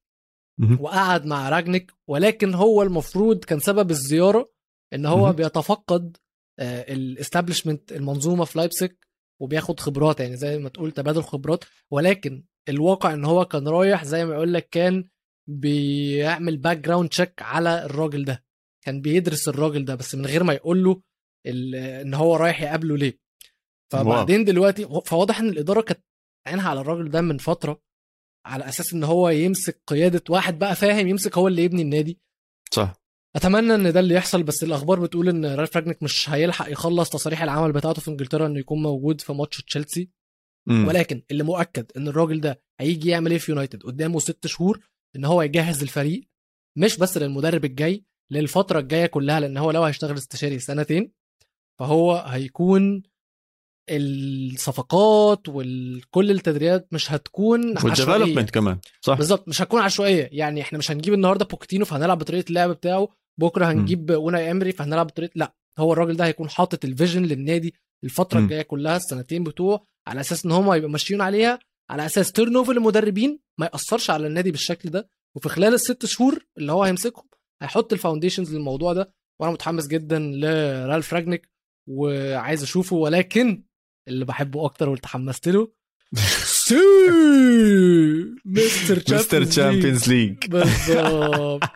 وقعد 0.80 1.26
مع 1.26 1.48
راجنيك 1.48 1.92
ولكن 2.08 2.54
هو 2.54 2.82
المفروض 2.82 3.44
كان 3.44 3.60
سبب 3.60 3.90
الزيارة 3.90 4.52
إن 4.94 5.06
هو. 5.06 5.32
بيتفقد 5.32 6.16
ال 6.60 6.69
establishment 6.69 7.92
المنظومة 7.92 8.44
في 8.44 8.58
لايبسك 8.58 9.06
وبياخد 9.40 9.80
خبرات 9.80 10.20
يعني 10.20 10.36
زي 10.36 10.58
ما 10.58 10.68
تقول 10.68 10.92
تبادل 10.92 11.22
خبرات. 11.22 11.64
ولكن 11.90 12.44
الواقع 12.68 13.14
إن 13.14 13.24
هو 13.24 13.44
كان 13.44 13.68
رايح 13.68 14.04
زي 14.04 14.24
ما 14.24 14.34
يقول 14.34 14.54
لك 14.54 14.68
كان 14.68 15.08
بيعمل 15.48 16.56
background 16.56 17.08
check 17.08 17.42
على 17.42 17.84
الراجل 17.84 18.24
ده. 18.24 18.44
كان 18.84 19.00
بيدرس 19.00 19.48
الراجل 19.48 19.84
ده 19.84 19.94
بس 19.94 20.14
من 20.14 20.26
غير 20.26 20.44
ما 20.44 20.52
يقول 20.52 20.84
له 20.84 21.02
إن 21.46 22.14
هو 22.14 22.36
رايح 22.36 22.62
يقابله 22.62 22.96
ليه. 22.96 23.18
فبعدين 23.92 24.44
دلوقتي 24.44 24.88
فواضح 25.04 25.40
إن 25.40 25.48
الإدارة 25.48 25.80
كانت 25.80 26.00
عينها 26.46 26.68
على 26.70 26.80
الراجل 26.80 27.10
ده 27.10 27.20
من 27.20 27.38
فترة 27.38 27.82
على 28.46 28.68
أساس 28.68 28.92
إن 28.92 29.04
هو 29.04 29.28
يمسك 29.28 29.82
قيادة 29.86 30.22
واحد 30.28 30.58
بقى 30.58 30.74
فاهم 30.76 31.08
يمسك 31.08 31.38
هو 31.38 31.48
اللي 31.48 31.64
يبني 31.64 31.82
النادي. 31.82 32.18
صح. 32.72 32.99
أتمنى 33.36 33.74
إن 33.74 33.92
ده 33.92 34.00
اللي 34.00 34.14
يحصل 34.14 34.42
بس 34.42 34.62
الأخبار 34.64 35.00
بتقول 35.00 35.28
إن 35.28 35.46
رالف 35.46 35.76
راجنيك 35.76 36.02
مش 36.02 36.30
هيلحق 36.30 36.70
يخلص 36.72 37.10
تصاريح 37.10 37.42
العمل 37.42 37.72
بتاعته 37.72 38.02
في 38.02 38.10
إنجلترا 38.10 38.46
إنه 38.46 38.58
يكون 38.58 38.82
موجود 38.82 39.20
في 39.20 39.32
ماتش 39.32 39.62
تشيلسي. 39.62 40.10
ولكن 40.88 41.22
اللي 41.30 41.44
مؤكد 41.44 41.86
إن 41.96 42.08
الراجل 42.08 42.40
ده 42.40 42.62
هيجي 42.80 43.08
يعمل 43.08 43.30
إيه 43.30 43.38
في 43.38 43.52
يونايتد؟ 43.52 43.82
قدامه 43.82 44.18
ست 44.18 44.46
شهور 44.46 44.80
إن 45.16 45.24
هو 45.24 45.42
يجهز 45.42 45.82
الفريق 45.82 46.28
مش 46.78 46.96
بس 46.98 47.18
للمدرب 47.18 47.64
الجاي 47.64 48.04
للفترة 48.32 48.78
الجاية 48.78 49.06
كلها 49.06 49.40
لأن 49.40 49.56
هو 49.56 49.70
لو 49.70 49.82
هيشتغل 49.84 50.16
استشاري 50.16 50.58
سنتين 50.58 51.12
فهو 51.80 52.16
هيكون 52.16 53.02
الصفقات 53.90 55.48
وكل 55.48 56.30
التدريبات 56.30 56.88
مش 56.92 57.12
هتكون 57.12 57.78
عشوائية. 57.78 58.12
وال 58.12 58.18
development 58.18 58.50
كمان 58.50 58.78
صح. 59.00 59.16
بالظبط 59.16 59.48
مش 59.48 59.62
هتكون 59.62 59.80
عشوائية. 59.82 60.28
يعني 60.32 60.60
إحنا 60.62 60.78
مش 60.78 60.90
هنجيب 60.90 61.14
النهارده 61.14 61.44
بوكيتينو 61.44 61.84
فهنلعب 61.84 62.18
بطريقة 62.18 62.48
اللعب 62.48 62.70
بتاعه 62.70 63.08
بكرة 63.40 63.64
هنجيب 63.72 64.10
اوناي 64.10 64.50
امري 64.50 64.72
فهنلعب 64.72 65.06
بطريقه 65.06 65.32
لا 65.34 65.54
هو 65.78 65.92
الراجل 65.92 66.16
ده 66.16 66.24
هيكون 66.26 66.50
حاطط 66.50 66.84
ال 66.84 66.89
vision 66.89 67.22
للنادي 67.22 67.74
الفترة. 68.04 68.38
الجاية 68.44 68.62
كلها 68.62 68.96
السنتين 68.96 69.44
بتوعه 69.44 69.84
على 70.08 70.20
أساس 70.20 70.44
إن 70.46 70.52
هم 70.52 70.72
يبقوا 70.72 70.90
ماشيين 70.90 71.20
عليها 71.20 71.58
على 71.90 72.06
أساس 72.06 72.32
turnover 72.32 72.72
المدربين 72.72 73.38
ما 73.58 73.66
يأثرش 73.66 74.10
على 74.10 74.26
النادي 74.26 74.50
بالشكل 74.50 74.90
ده. 74.90 75.08
وفي 75.36 75.48
خلال 75.48 75.74
الست 75.74 76.06
شهور 76.06 76.46
اللي 76.58 76.72
هو 76.72 76.84
هيمسكهم 76.84 77.24
هيحط 77.62 77.92
ال 77.92 77.97
foundations 77.97 78.54
للموضوع 78.54 78.92
ده. 78.92 79.12
وأنا 79.40 79.52
متحمس 79.52 79.86
جدا 79.86 80.18
لرالف 80.18 81.14
راجنيك 81.14 81.48
وعايز 81.88 82.62
أشوفه 82.62 82.96
ولكن 82.96 83.64
اللي 84.08 84.24
بحبه 84.24 84.64
أكتر 84.64 84.88
واللي 84.88 85.00
تحمست 85.00 85.48
له 85.48 85.72
Mister 88.44 88.96
Champions 89.44 90.08
League 90.08 90.46
بالظبط. 90.48 91.62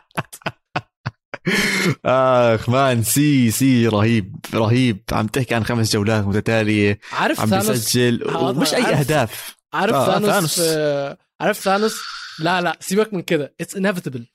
اخ 2.05 2.69
man 2.69 3.03
سي 3.03 3.51
سي 3.51 3.87
رهيب 3.87 4.35
رهيب. 4.53 5.01
عم 5.11 5.27
تحكي 5.27 5.55
عن 5.55 5.63
خمس 5.63 5.93
جولات 5.93 6.23
متتالية. 6.25 6.99
عارف 7.11 7.39
عم 7.39 7.49
بيسجل. 7.49 8.35
ومش 8.35 8.73
أي 8.73 8.83
عارف. 8.83 8.99
أهداف. 8.99 9.55
عارف 9.73 9.93
آه، 9.93 10.05
ثانوس 10.19 10.29
ثانوس. 10.29 10.59
في- 10.61 11.17
عارف 11.41 11.59
ثانوس؟ 11.59 12.01
لا 12.39 12.61
لا 12.61 12.77
سيبك 12.79 13.13
من 13.13 13.21
كده. 13.21 13.53
it's 13.61 13.75
inevitable 13.75 14.25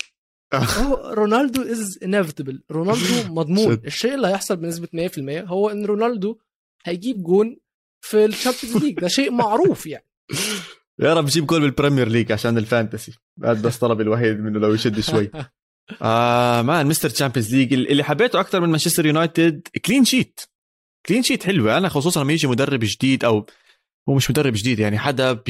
هو 0.55 1.13
رونالدو 1.15 1.63
is 1.62 1.99
inevitable 2.03 2.62
رونالدو 2.71 3.15
مضمون. 3.35 3.81
الشيء 3.87 4.15
اللي 4.15 4.27
هيحصل 4.29 4.57
بنسبة 4.57 4.89
100% 4.95 5.19
هو 5.51 5.71
إن 5.71 5.85
رونالدو 5.87 6.39
هيجيب 6.85 7.23
جون 7.23 7.57
في 8.01 8.25
ال 8.24 8.30
Champions 8.30 8.76
League. 8.85 9.01
ده 9.01 9.09
شيء 9.09 9.31
معروف 9.31 9.87
يعني. 9.87 10.07
يا 11.01 11.15
رب 11.15 11.27
جيب 11.27 11.47
goal 11.47 11.61
بال 11.61 11.71
Premier 11.71 12.09
League 12.09 12.33
عشان 12.33 12.59
ال 12.59 12.64
fantasy. 12.64 13.12
هذا 13.45 13.63
بس 13.63 13.79
طلبي 13.79 14.03
الوحيد 14.03 14.41
منه 14.41 14.59
لو 14.59 14.75
يشد 14.75 15.01
شوي. 15.01 15.31
آه 16.03 16.62
man 16.62 16.87
Mister 16.87 17.11
Champions 17.11 17.55
League 17.55 17.72
اللي 17.72 18.05
حبيته 18.05 18.41
أكثر 18.41 18.61
من 18.61 18.68
مانشستر 18.68 19.07
يونايتد 19.07 19.68
clean 19.85 20.05
sheet. 20.05 20.41
clean 21.07 21.22
sheet 21.22 21.43
حلوة 21.43 21.78
أنا 21.78 21.88
خصوصا 21.88 22.22
لما 22.24 22.32
يجي 22.32 22.47
مدرب 22.47 22.80
جديد 22.82 23.24
أو 23.24 23.47
هو 24.09 24.14
مش 24.14 24.30
مدرب 24.30 24.53
جديد 24.53 24.78
يعني 24.78 24.99
حدا 24.99 25.43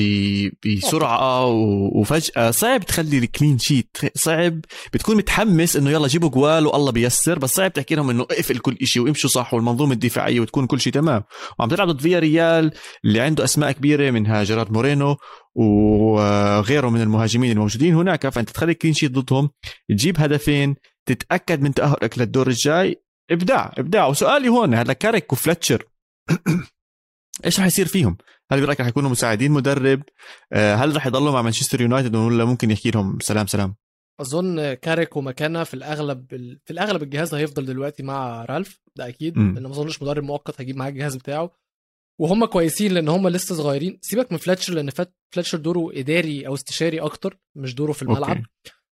بسرعة 0.67 1.47
وفجأة 1.95 2.51
صعب 2.51 2.85
تخلي 2.87 3.19
ال 3.19 3.25
clean 3.25 3.59
sheet 3.59 3.97
صعب. 4.15 4.61
بتكون 4.93 5.17
متحمس 5.17 5.77
إنه 5.77 5.91
يلا 5.91 6.09
جيبوا 6.09 6.29
جوال 6.29 6.67
والله 6.67 6.93
بيصير 6.93 7.39
بس 7.39 7.55
صعب 7.55 7.73
تحكي 7.73 7.95
لهم 7.95 8.11
إنه 8.11 8.23
اقفل 8.23 8.59
كل 8.59 8.77
شيء 8.83 9.03
وامشوا 9.03 9.31
صح 9.31 9.55
والمنظومة 9.55 9.93
الدفاعية 9.93 10.41
وتكون 10.41 10.67
كل 10.67 10.81
شيء 10.81 10.93
تمام. 10.93 11.23
وعم 11.59 11.69
تلعب 11.69 11.89
ضد 11.89 12.01
فيا 12.01 12.19
ريال 12.19 12.73
اللي 13.05 13.21
عنده 13.21 13.45
أسماء 13.45 13.73
كبيرة 13.73 14.11
منها 14.11 14.45
جيرارد 14.45 14.73
مورينو 14.73 15.17
وغيره 15.55 16.89
من 16.89 17.01
المهاجمين 17.01 17.53
الموجودين 17.53 17.95
هناك 17.95 18.29
فأنت 18.29 18.51
تخلي 18.51 18.75
clean 18.75 18.95
sheet 18.95 19.13
ضدهم 19.13 19.51
تجيب 19.89 20.21
هدفين 20.21 20.77
تتأكد 21.07 21.61
من 21.61 21.75
تأهلك 21.75 22.19
للدور 22.19 22.49
الجاي 22.49 23.03
إبداع 23.31 23.75
إبداع 23.79 24.07
وسؤالي 24.07 24.49
هون 24.49 24.75
هلا 24.75 24.93
كاريك 24.93 25.33
وفلتشر 25.33 25.85
إيش 27.45 27.59
راح 27.59 27.67
يصير 27.67 27.87
فيهم؟ 27.87 28.17
هل 28.53 28.61
برايك 28.61 28.81
راح 28.81 28.89
يكونوا 28.89 29.11
مساعدين 29.11 29.51
مدرب؟ 29.51 30.03
آه، 30.53 30.75
هل 30.75 30.95
راح 30.95 31.07
يضلوا 31.07 31.33
مع 31.33 31.43
مانشستر 31.43 31.81
يونايتد 31.81 32.17
ولا 32.17 32.45
ممكن 32.45 32.71
يحكي 32.71 32.91
لهم 32.91 33.19
سلام 33.21 33.47
سلام؟ 33.47 33.75
أظن 34.21 34.75
كاريك 34.75 35.17
وماكينا 35.17 35.65
في 35.65 35.75
الأغلب 35.75 36.27
في 36.65 36.71
الأغلب 36.71 37.03
الجهاز 37.03 37.35
هيفضل 37.35 37.67
دلوقتي 37.67 38.03
مع 38.03 38.45
رالف 38.45 38.81
ده 38.97 39.09
أكيد 39.09 39.39
مم. 39.39 39.55
لأن 39.55 39.63
ما 39.63 39.71
أظنش 39.71 40.03
مدرب 40.03 40.25
مؤقت 40.25 40.61
هيجيب 40.61 40.77
معاه 40.77 40.89
الجهاز 40.89 41.17
بتاعه 41.17 41.51
وهم 42.21 42.45
كويسين 42.45 42.93
لأن 42.93 43.09
هم 43.09 43.29
لسه 43.29 43.55
صغيرين. 43.55 43.99
سيبك 44.03 44.33
من 44.33 44.39
فلتشر 44.39 44.75
لأن 44.75 44.91
فلتشر 45.35 45.59
دوره 45.59 45.91
إداري 46.01 46.47
أو 46.47 46.55
استشاري 46.55 47.01
أكتر 47.01 47.39
مش 47.57 47.75
دوره 47.75 47.93
في 47.93 48.03
الملعب. 48.03 48.37
okay. 48.37 48.49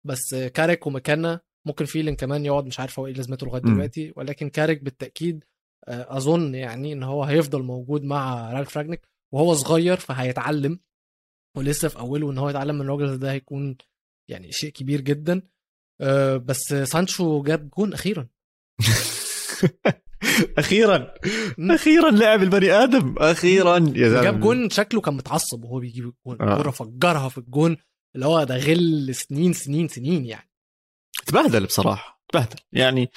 بس 0.07 0.35
كاريك 0.35 0.87
وماكينا 0.87 1.41
ممكن 1.66 1.85
فيلن 1.85 2.14
كمان 2.16 2.45
يقعد 2.47 2.66
مش 2.66 2.81
عارف 2.81 2.99
هو 2.99 3.07
إيه 3.07 3.12
لازمته 3.12 3.47
لغاية. 3.47 3.62
دلوقتي. 3.62 4.12
ولكن 4.16 4.49
كاريك 4.51 4.83
بالتأكيد 4.83 5.45
آه، 5.89 6.16
أظن 6.16 6.55
يعني 6.55 6.93
إن 6.93 7.03
هو 7.03 7.25
هيفضل 7.25 7.62
موجود 7.62 8.03
مع 8.05 8.53
رالف 8.53 8.79
راجنيك. 8.79 9.09
وهو 9.35 9.55
صغير 9.55 9.97
فهيتعلم. 9.97 10.81
ولسه 11.57 11.89
في 11.89 11.99
أوله 11.99 12.31
إن 12.31 12.39
هو 12.39 12.51
يتعلم 12.51 12.75
من 12.75 12.81
الراجل 12.81 13.18
ده 13.18 13.33
هيكون 13.33 13.77
يعني 14.31 14.53
شيء 14.53 14.70
كبير 14.72 15.01
جدا. 15.01 15.43
آه، 16.01 16.37
بس 16.37 16.61
سانشو 16.83 17.43
جاب 17.43 17.70
جون 17.70 17.93
أخيرا. 17.93 18.29
أخيرا. 20.59 21.14
أخيرا 21.61 22.11
لعب 22.11 22.43
البني 22.43 22.72
آدم. 22.72 23.14
أخيرا. 23.18 23.75
يا 23.75 24.09
زلمة. 24.09 24.22
جاب 24.22 24.41
جون 24.41 24.70
شكله 24.70 25.01
كان 25.01 25.14
متعصب 25.14 25.64
وهو 25.64 25.79
بيجيب 25.79 26.05
الجون. 26.05 26.49
آه. 26.49 26.53
الكوره 26.53 26.70
فجرها 26.70 27.29
في 27.29 27.39
الجون. 27.39 27.77
اللي 28.14 28.27
هو 28.27 28.45
ده 28.45 28.57
غل 28.57 29.14
سنين 29.14 29.53
سنين 29.53 29.89
سنين 29.89 30.27
يعني. 30.27 30.51
تبهدل 31.27 31.66
بصراحة. 31.66 32.22
تبهدل. 32.33 32.57
يعني 32.72 33.11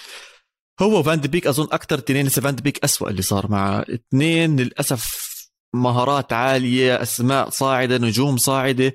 هو 0.82 1.04
فان 1.04 1.22
دي 1.22 1.28
بيك 1.28 1.48
أظن 1.48 1.68
أكثر 1.72 1.98
اثنين. 1.98 2.26
لسه 2.26 2.42
فان 2.42 2.56
دي 2.56 2.62
بيك 2.62 2.84
اسوء 2.84 3.10
اللي 3.10 3.22
صار 3.22 3.52
مع 3.52 3.86
اثنين 3.94 4.60
للأسف 4.60 5.28
مهارات 5.76 6.34
عالية 6.34 7.02
أسماء 7.02 7.50
صاعدة 7.50 7.98
نجوم 7.98 8.38
صاعدة. 8.38 8.94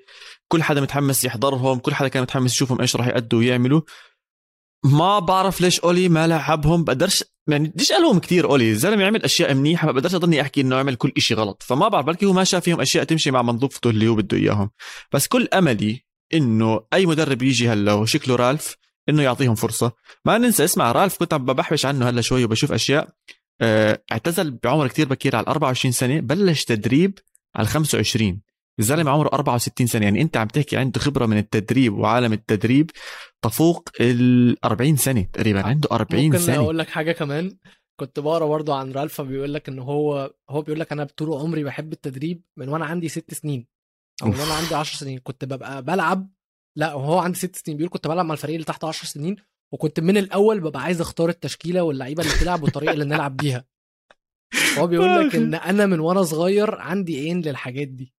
كل 0.48 0.62
حدا 0.62 0.80
متحمس 0.80 1.24
يحضرهم. 1.24 1.78
كل 1.78 1.94
حدا 1.94 2.08
كان 2.08 2.22
متحمس 2.22 2.52
يشوفهم 2.52 2.80
إيش 2.80 2.96
راح 2.96 3.06
يأدوا 3.06 3.38
ويعملوا. 3.38 3.80
ما 4.84 5.18
بعرف 5.18 5.60
ليش 5.60 5.80
أولي 5.80 6.08
ما 6.08 6.26
لعبهم 6.26 6.84
بقدرش 6.84 7.24
يعني 7.48 7.68
بديش 7.68 7.92
ألوم 7.92 8.18
كثير 8.18 8.50
أولي 8.50 8.70
الزلمة 8.70 9.04
عمل 9.04 9.24
أشياء 9.24 9.54
منيحة 9.54 9.86
ما 9.86 9.92
بقدرش 9.92 10.14
أضلني 10.14 10.40
أحكي 10.40 10.60
إنه 10.60 10.76
عمل 10.76 10.94
كل 10.94 11.12
إشي 11.16 11.34
غلط. 11.34 11.62
فما 11.62 11.88
بعرف 11.88 12.06
بلكي 12.06 12.26
هو 12.26 12.32
ما 12.32 12.44
شاف 12.44 12.64
فيهم 12.64 12.80
أشياء 12.80 13.04
تمشي 13.04 13.30
مع 13.30 13.42
منظومته 13.42 13.90
اللي 13.90 14.08
هو 14.08 14.14
بده 14.14 14.36
إياهم. 14.36 14.70
بس 15.12 15.26
كل 15.26 15.48
أملي 15.54 16.04
إنه 16.34 16.80
أي 16.92 17.06
مدرب 17.06 17.42
يجي 17.42 17.68
هلأ 17.68 17.92
وشكله 17.92 18.36
رالف 18.36 18.76
إنه 19.08 19.22
يعطيهم 19.22 19.54
فرصة. 19.54 19.92
ما 20.24 20.38
ننسى 20.38 20.64
اسمع 20.64 20.92
رالف 20.92 21.16
كنت 21.16 21.34
عم 21.34 21.44
بحبش 21.44 21.86
عنه 21.86 22.08
هلأ 22.08 22.20
شوي 22.20 22.44
وبشوف 22.44 22.72
أشياء. 22.72 23.08
آه 23.60 24.02
اعتزل 24.12 24.50
بعمر 24.50 24.88
كتير 24.88 25.08
بكير 25.08 25.36
على 25.36 25.46
24 25.46 25.92
سنة 25.92 26.20
بلش 26.20 26.64
تدريب 26.64 27.18
على 27.56 27.66
25 27.66 28.40
الزلمة 28.78 29.10
عمره 29.10 29.28
64 29.32 29.86
سنة 29.86 30.04
يعني 30.04 30.22
أنت 30.22 30.36
عم 30.36 30.48
تحكي 30.48 30.76
عنده 30.76 31.00
خبرة 31.00 31.26
من 31.26 31.38
التدريب 31.38 31.98
وعالم 31.98 32.32
التدريب. 32.32 32.90
تفوق 33.42 33.88
ال 34.00 34.56
40 34.64 34.96
سنة 34.96 35.22
تقريبا 35.32 35.66
عنده 35.66 35.88
40 35.92 36.24
ممكن 36.24 36.38
سنة. 36.38 36.56
أقول 36.56 36.78
لك 36.78 36.88
حاجة 36.88 37.12
كمان 37.12 37.56
كنت 38.00 38.20
بقرأ 38.20 38.46
برضه 38.46 38.74
عن 38.74 38.92
رالفا 38.92 39.22
بيقول 39.22 39.54
لك 39.54 39.68
إن 39.68 39.78
هو 39.78 40.34
هو 40.50 40.62
بيقول 40.62 40.80
لك 40.80 40.92
أنا 40.92 41.04
طول 41.04 41.32
عمري 41.40 41.64
بحب 41.64 41.92
التدريب 41.92 42.42
من 42.58 42.68
وأنا 42.68 42.84
عندي 42.84 43.08
ست 43.08 43.34
سنين 43.34 43.66
أو 44.22 44.28
من. 44.28 44.40
وأنا 44.40 44.54
عندي 44.54 44.74
10 44.74 44.96
سنين 44.98 45.18
كنت 45.18 45.44
ببقى 45.44 45.82
بلعب 45.82 46.30
لا 46.78 46.94
وهو 46.94 47.18
عندي 47.18 47.38
ست 47.38 47.56
سنين 47.56 47.76
بيقول 47.76 47.90
كنت 47.90 48.08
بلعب 48.08 48.26
مع 48.26 48.32
الفريق 48.32 48.54
اللي 48.54 48.64
تحت 48.64 48.84
10 48.84 49.06
سنين 49.06 49.36
وكنت 49.72 50.00
من 50.00 50.16
الأول 50.16 50.60
ببقى 50.60 50.82
عايز 50.82 51.00
أختار 51.00 51.28
التشكيلة 51.28 51.82
واللعيبة 51.82 52.22
اللي 52.22 52.34
تلعب 52.34 52.62
والطريقة 52.62 52.92
اللي 52.92 53.04
نلعب 53.04 53.36
بيها. 53.36 53.64
هو 54.78 54.86
بيقول 54.86 55.26
لك 55.26 55.34
إن 55.36 55.54
أنا 55.54 55.86
من 55.86 56.00
وأنا 56.00 56.22
صغير 56.22 56.74
عندي 56.74 57.20
عين 57.20 57.40
للحاجات 57.40 57.88
دي. 57.88 58.14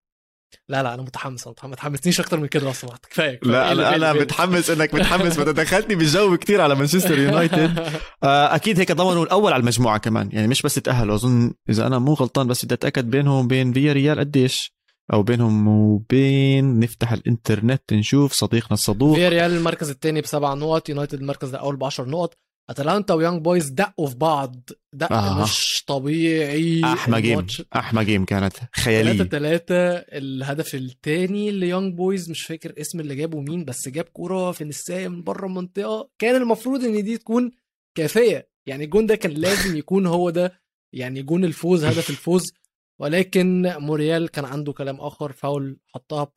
لا 0.69 0.83
لا 0.83 0.93
أنا 0.93 1.01
متحمس 1.01 1.47
متحمس. 1.47 1.69
ما 1.69 1.75
تحمسنيش 1.75 2.19
أكتر 2.19 2.39
من 2.39 2.47
كده 2.47 2.65
لو 2.65 2.73
سمحت 2.73 3.05
كفاية. 3.05 3.39
لا 3.43 3.71
أنا 3.71 3.95
أنا 3.95 4.13
متحمس 4.13 4.69
إنك 4.69 4.93
متحمس. 4.95 5.39
بدك 5.39 5.55
دخلتني 5.55 5.95
بالجو 5.95 6.37
كتير 6.37 6.61
على 6.61 6.75
مانشستر 6.75 7.19
يونايتد. 7.19 7.79
آه، 8.23 8.55
أكيد 8.55 8.79
هيك 8.79 8.91
ضمنوا 8.91 9.23
الأول 9.23 9.53
على 9.53 9.61
المجموعة 9.61 9.97
كمان. 9.97 10.29
يعني 10.33 10.47
مش 10.47 10.61
بس 10.61 10.75
تأهلوا. 10.75 11.15
أظن 11.15 11.53
إذا 11.69 11.87
أنا 11.87 11.99
مو 11.99 12.13
غلطان 12.13 12.47
بس 12.47 12.65
بدي 12.65 12.73
أتأكد 12.73 13.09
بينهم 13.09 13.45
وبين 13.45 13.73
فيا 13.73 13.93
ريال 13.93 14.19
قديش. 14.19 14.73
أو 15.13 15.23
بينهم 15.23 15.67
وبين 15.67 16.79
نفتح 16.79 17.11
الإنترنت 17.11 17.93
نشوف 17.93 18.33
صديقنا 18.33 18.73
الصدوق. 18.73 19.15
فيا 19.15 19.29
ريال 19.29 19.51
المركز 19.51 19.89
الثاني 19.89 20.21
بسبع 20.21 20.53
نقط 20.53 20.89
يونايتد 20.89 21.19
المركز 21.19 21.49
الأول 21.49 21.75
ب 21.75 21.83
10 21.83 22.05
نقط. 22.05 22.33
اتلانتا 22.69 23.13
ويونج 23.13 23.41
بويز 23.41 23.69
دقوا 23.69 24.07
في 24.07 24.15
بعض. 24.15 24.69
دق 24.93 25.11
آه. 25.13 25.43
مش 25.43 25.83
طبيعي. 25.87 26.81
أحمى 26.83 27.21
game. 27.21 27.47
أحمى 27.75 28.05
game 28.05 28.25
كانت. 28.25 28.53
3 28.53 28.67
خياليه 28.75 29.23
3 29.23 29.75
الهدف 29.97 30.75
الثاني 30.75 31.51
ليونج 31.51 31.93
بويز 31.93 32.29
مش 32.29 32.41
فاكر 32.43 32.73
اسم 32.81 32.99
اللي 32.99 33.15
جابه 33.15 33.39
مين 33.41 33.65
بس 33.65 33.89
جاب 33.89 34.05
كورة 34.05 34.51
في 34.51 34.63
نساية 34.63 35.07
من 35.07 35.23
بره 35.23 35.45
المنطقة. 35.45 36.09
كان 36.19 36.35
المفروض 36.41 36.83
إن 36.83 37.03
دي 37.03 37.17
تكون 37.17 37.51
كافيه 37.97 38.49
يعني 38.67 38.83
الجون 38.83 39.05
ده 39.05 39.15
كان 39.15 39.31
لازم 39.31 39.75
يكون 39.81 40.05
هو 40.05 40.29
ده. 40.29 40.61
يعني 40.95 41.21
جون 41.23 41.45
الفوز 41.45 41.83
هدف 41.85 42.09
الفوز. 42.09 42.53
ولكن 43.01 43.73
موريال 43.77 44.29
كان 44.29 44.45
عنده 44.45 44.73
كلام 44.73 44.95
آخر 45.01 45.31
فاول 45.31 45.77
حطها 45.87 46.31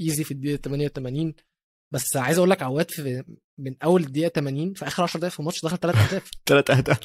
easy 0.00 0.24
في 0.24 0.30
الدقيقة 0.30 0.60
88 0.62 1.34
بس 1.92 2.16
عايز 2.16 2.38
أقول 2.38 2.50
لك 2.50 2.62
عواد 2.62 2.90
في 2.90 3.24
من 3.60 3.74
أول 3.84 4.02
الدقيقه 4.02 4.28
80 4.28 4.74
في 4.74 4.86
آخر 4.86 5.02
10 5.02 5.20
دقائق 5.20 5.32
في 5.32 5.40
الماتش 5.40 5.64
دخل 5.64 5.76
ثلاث 5.76 5.96
أهداف. 5.96 6.30
ثلاث 6.48 6.70
أهداف. 6.70 6.98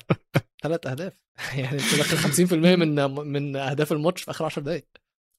ثلاث 0.64 0.88
أهداف. 0.88 1.14
يعني 1.58 1.72
أنت 1.72 1.95
داخل 1.95 2.47
50% 2.47 2.53
من 2.53 2.95
من 3.28 3.56
أهداف 3.56 3.91
الماتش 3.91 4.24
في 4.24 4.32
آخر 4.32 4.45
10 4.45 4.62
دقائق 4.62 4.86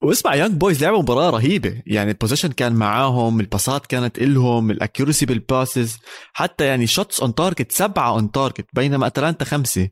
واسمع 0.03 0.35
يانج 0.35 0.55
بويز 0.55 0.85
لعبوا 0.85 1.03
مباراة 1.03 1.31
رهيبة. 1.31 1.83
يعني 1.87 2.11
ال 2.11 2.14
possession 2.14 2.53
كان 2.53 2.73
معاهم 2.73 3.41
الباسات 3.41 3.87
كانت 3.87 4.19
إلهم 4.19 4.71
ال 4.71 4.77
accuracy 4.77 5.27
بال 5.27 5.45
passes 5.45 5.99
حتى 6.33 6.65
يعني 6.65 6.87
shots 6.87 7.21
on 7.21 7.35
target 7.35 7.73
سبعة 7.73 8.11
on 8.11 8.31
target 8.31 8.67
بينما 8.73 9.07
أتلانتا 9.07 9.45
خمسة. 9.45 9.89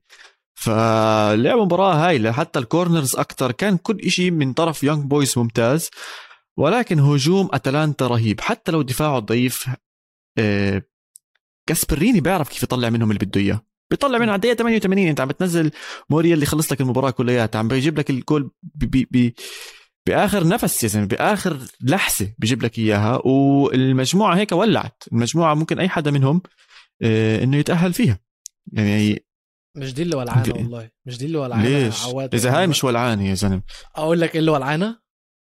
فلعبوا 0.55 1.65
مباراة 1.65 1.95
هايلة. 1.95 2.33
حتى 2.33 2.59
ال 2.59 2.66
corners 2.66 3.17
أكثر 3.17 3.53
كان 3.53 3.77
كل 3.77 3.99
إشي 4.01 4.31
من 4.31 4.53
طرف 4.53 4.85
يانج 4.85 5.05
بويز 5.05 5.39
ممتاز. 5.39 5.91
ولكن 6.59 7.01
هجوم 7.01 7.49
أتلانتا 7.53 8.07
رهيب. 8.07 8.41
حتى 8.41 8.73
لو 8.73 8.83
دفاعه 8.83 9.19
ضعيف 9.19 9.69
جاسبريني 11.69 12.21
بيعرف 12.21 12.49
كيف 12.49 12.63
يطلع 12.63 12.91
منهم 12.91 13.11
اللي 13.11 13.27
بده 13.27 13.41
إياه. 13.41 13.61
بيطلع 13.91 14.19
منهم 14.19 14.31
على 14.31 14.37
الدقيقة 14.37 14.57
88 14.57 15.09
انت 15.09 15.21
عم 15.21 15.29
بتنزل 15.29 15.71
موريال 16.11 16.35
اللي 16.35 16.47
خلص 16.47 16.73
لك 16.73 16.81
المباراة 16.81 17.11
كلياتها 17.11 17.59
عم 17.59 17.69
بيجيب 17.69 17.99
لك 17.99 18.11
الجول 18.11 18.51
بآخر 20.07 20.47
نفس 20.47 20.83
يا 20.83 20.89
زلمة 20.89 21.07
بآخر 21.07 21.59
لحسة 21.81 22.35
بيجيب 22.39 22.63
لك 22.63 22.79
إياها. 22.79 23.27
والمجموعة 23.27 24.37
هيك 24.37 24.53
ولعت 24.53 25.03
المجموعة 25.13 25.55
ممكن 25.55 25.79
أي 25.79 25.89
حدا 25.89 26.11
منهم 26.11 26.43
آه، 27.03 27.45
إنه 27.45 27.57
يتأهل 27.57 27.93
فيها. 27.93 28.21
يعني 28.73 29.25
مش 29.77 29.95
دي 29.95 30.03
اللي 30.03 30.17
ولعانه 30.17 30.55
والله 30.55 30.91
مش 31.07 31.19
دي 31.19 31.27
اللي 31.27 31.39
ولعانه 31.39 31.69
ليش؟ 31.69 32.05
عواد. 32.05 32.35
إذا 32.35 32.59
هاي 32.59 32.67
مش 32.67 32.85
ولعانة 32.85 33.29
يا 33.29 33.35
زلمة. 33.35 33.63
أقول 33.97 34.21
لك 34.21 34.35
إيه 34.35 34.41
اللي 34.41 34.51
ولعانه 34.51 34.99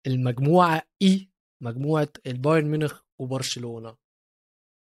المجموعة 0.06 0.82
إي 1.02 1.30
مجموعة 1.62 2.08
البايرن 2.26 2.66
ميونخ 2.66 3.00
وبرشلونة. 3.18 4.05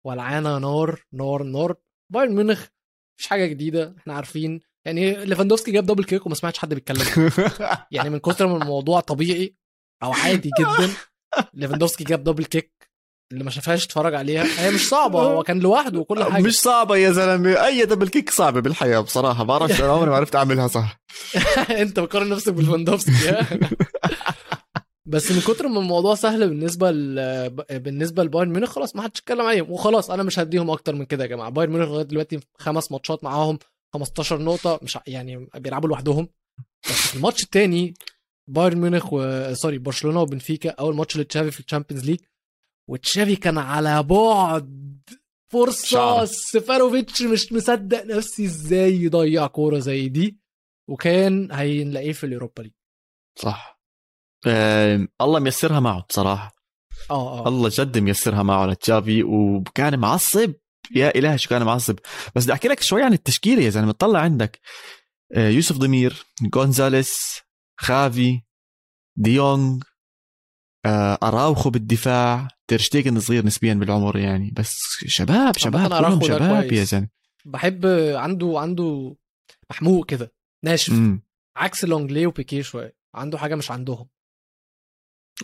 ولعانه 0.06 0.58
نار 0.58 1.04
نار 1.14 1.44
نار. 1.44 1.76
بايرن 2.14 2.36
ميونخ 2.36 2.66
مش 3.20 3.28
حاجة 3.28 3.46
جديدة 3.46 3.96
إحنا 3.98 4.14
عارفين. 4.14 4.60
يعني 4.86 5.26
ليفاندوفسكي 5.26 5.72
جاب 5.72 5.86
double 5.86 6.04
kick 6.04 6.26
وما 6.26 6.36
سمعتش 6.36 6.60
حد 6.60 6.74
بيتكلم. 6.74 7.32
يعني 7.92 8.10
من 8.10 8.18
كتر 8.20 8.48
ما 8.48 8.58
الموضوع 8.58 9.00
طبيعي 9.00 9.56
أو 10.04 10.14
عادي 10.14 10.50
جدا 10.60 10.94
ليفاندوفسكي 11.54 12.04
جاب 12.04 12.24
double 12.24 12.46
kick 12.46 12.90
اللي 13.32 13.44
ما 13.44 13.50
شافهاش 13.50 13.86
اتفرج 13.86 14.14
عليها. 14.14 14.44
هي 14.58 14.72
مش 14.72 14.90
صعبة 14.90 15.20
هو 15.20 15.44
كان 15.44 15.60
لوحده 15.60 16.00
وكل 16.00 16.24
حاجة. 16.24 16.44
مش 16.44 16.62
صعبة 16.62 16.96
يا 16.98 17.12
زلمة. 17.12 17.66
أي 17.66 17.86
double 17.86 18.08
kick 18.08 18.30
صعبه 18.30 18.60
بالحياة 18.60 19.00
بصراحة. 19.00 19.44
بعرفش 19.44 19.82
أنا 19.82 19.92
عمري 19.92 20.10
ما 20.10 20.16
عرفت 20.16 20.36
أعملها 20.36 20.68
صح. 20.68 21.00
أنت 21.70 22.00
بتقارن 22.00 22.30
نفسك 22.30 22.54
بليفاندوفسكي 22.54 23.30
ها؟ 23.30 23.48
بس 25.14 25.32
من 25.32 25.40
كتر 25.42 25.68
ما 25.68 25.80
الموضوع 25.80 26.16
سهل 26.16 26.50
بالنسبة 26.50 26.92
ل... 26.92 27.16
بالنسبة 27.80 28.24
لبايرن 28.24 28.50
ميونخ 28.50 28.70
خلاص 28.70 28.96
ما 28.96 29.02
حدش 29.02 29.20
اتكلم 29.20 29.42
عليهم. 29.42 29.72
وخلاص 29.72 30.12
أنا 30.12 30.24
مش 30.24 30.40
هديهم 30.40 30.72
أكتر 30.72 30.96
من 30.96 31.06
كده 31.06 31.24
يا 31.24 31.30
جماعة. 31.30 31.50
بايرن 31.50 31.72
ميونخ 31.74 31.90
لغاية 31.90 32.04
دلوقتي 32.06 32.40
خمس 32.58 32.92
ماتشات 32.92 33.24
معاهم 33.24 33.60
15 33.94 34.42
نقطة 34.42 34.80
مش 34.84 34.98
يعني 35.08 35.48
بيلعبوا 35.56 35.90
لوحدهم. 35.90 36.28
بس 36.86 36.92
في 36.92 37.16
الماتش 37.16 37.44
الثاني 37.44 37.94
بايرن 38.50 38.78
ميونخ 38.78 39.14
و 39.14 39.54
sorry 39.54 39.78
برشلونة 39.78 40.22
وبنفيكا 40.22 40.70
أول 40.70 40.96
ماتش 40.96 41.18
لتشافي 41.18 41.52
في 41.52 41.60
ال 41.60 41.64
Champions 41.64 42.06
League. 42.06 42.20
وتشافي 42.90 43.36
كان 43.36 43.58
على 43.58 44.04
بعد 44.04 45.00
فرصة 45.52 45.88
شعر. 45.88 46.26
سيفيروفيتش 46.26 47.22
مش 47.22 47.54
مصدق 47.54 48.06
نفسي 48.06 48.46
إزاي 48.46 48.94
يضيع 48.96 49.48
كورة 49.48 49.80
زي 49.80 50.10
دي 50.10 50.38
وكان 50.90 51.52
هنلاقيه 51.52 52.12
في 52.12 52.24
ال 52.26 52.31
Europa 52.31 52.62
League. 52.62 52.72
صح. 53.40 53.83
آه، 54.48 55.08
الله 55.22 55.40
ميسرها 55.40 55.80
معه 55.80 56.06
بصراحة. 56.10 56.56
آه 57.12 57.46
آه. 57.46 57.48
الله 57.48 57.70
جد 57.74 57.98
ميسرها 57.98 58.44
معه 58.44 58.66
لتشافي 58.66 59.24
وكان 59.24 60.00
معصب. 60.00 60.54
يا 60.96 61.16
إله 61.16 61.36
شو 61.36 61.50
كان 61.50 61.64
معصب. 61.64 62.00
بس 62.36 62.44
بدي 62.44 62.54
أحكي 62.54 62.68
لك 62.68 62.82
شوي 62.82 63.04
عن 63.04 63.14
التشكيلة 63.14 63.62
يا 63.62 63.70
زلمة 63.70 63.92
طلع 63.92 64.20
عندك 64.20 64.60
آه، 65.36 65.50
يوسف 65.50 65.78
دمير 65.78 66.26
غونزاليس 66.56 67.40
جافي 67.80 68.42
ديونغ 69.18 69.80
آه، 70.86 71.18
أراوخو 71.24 71.70
بالدفاع 71.70 72.48
تيرشتيجن 72.68 73.20
صغير 73.20 73.46
نسبيا 73.46 73.74
بالعمر 73.74 74.18
يعني. 74.18 74.52
بس 74.56 74.78
شباب 75.08 75.58
شباب 75.58 75.90
كلهم 75.90 76.22
شباب. 76.22 76.72
يا 76.72 76.84
زلمة. 76.84 77.10
بحب 77.46 77.86
أراوخو 78.16 78.39
عنده 78.39 78.54
حموق 78.60 80.06
كده 80.06 80.34
ناشف. 80.66 80.94
أمم. 80.94 81.24
عكس 81.58 81.86
لونجلي 81.86 82.26
وبيكيه 82.26 82.62
شوية 82.62 82.96
عنده 83.16 83.38
حاجة 83.38 83.56
مش 83.56 83.72
عندهم. 83.72 84.10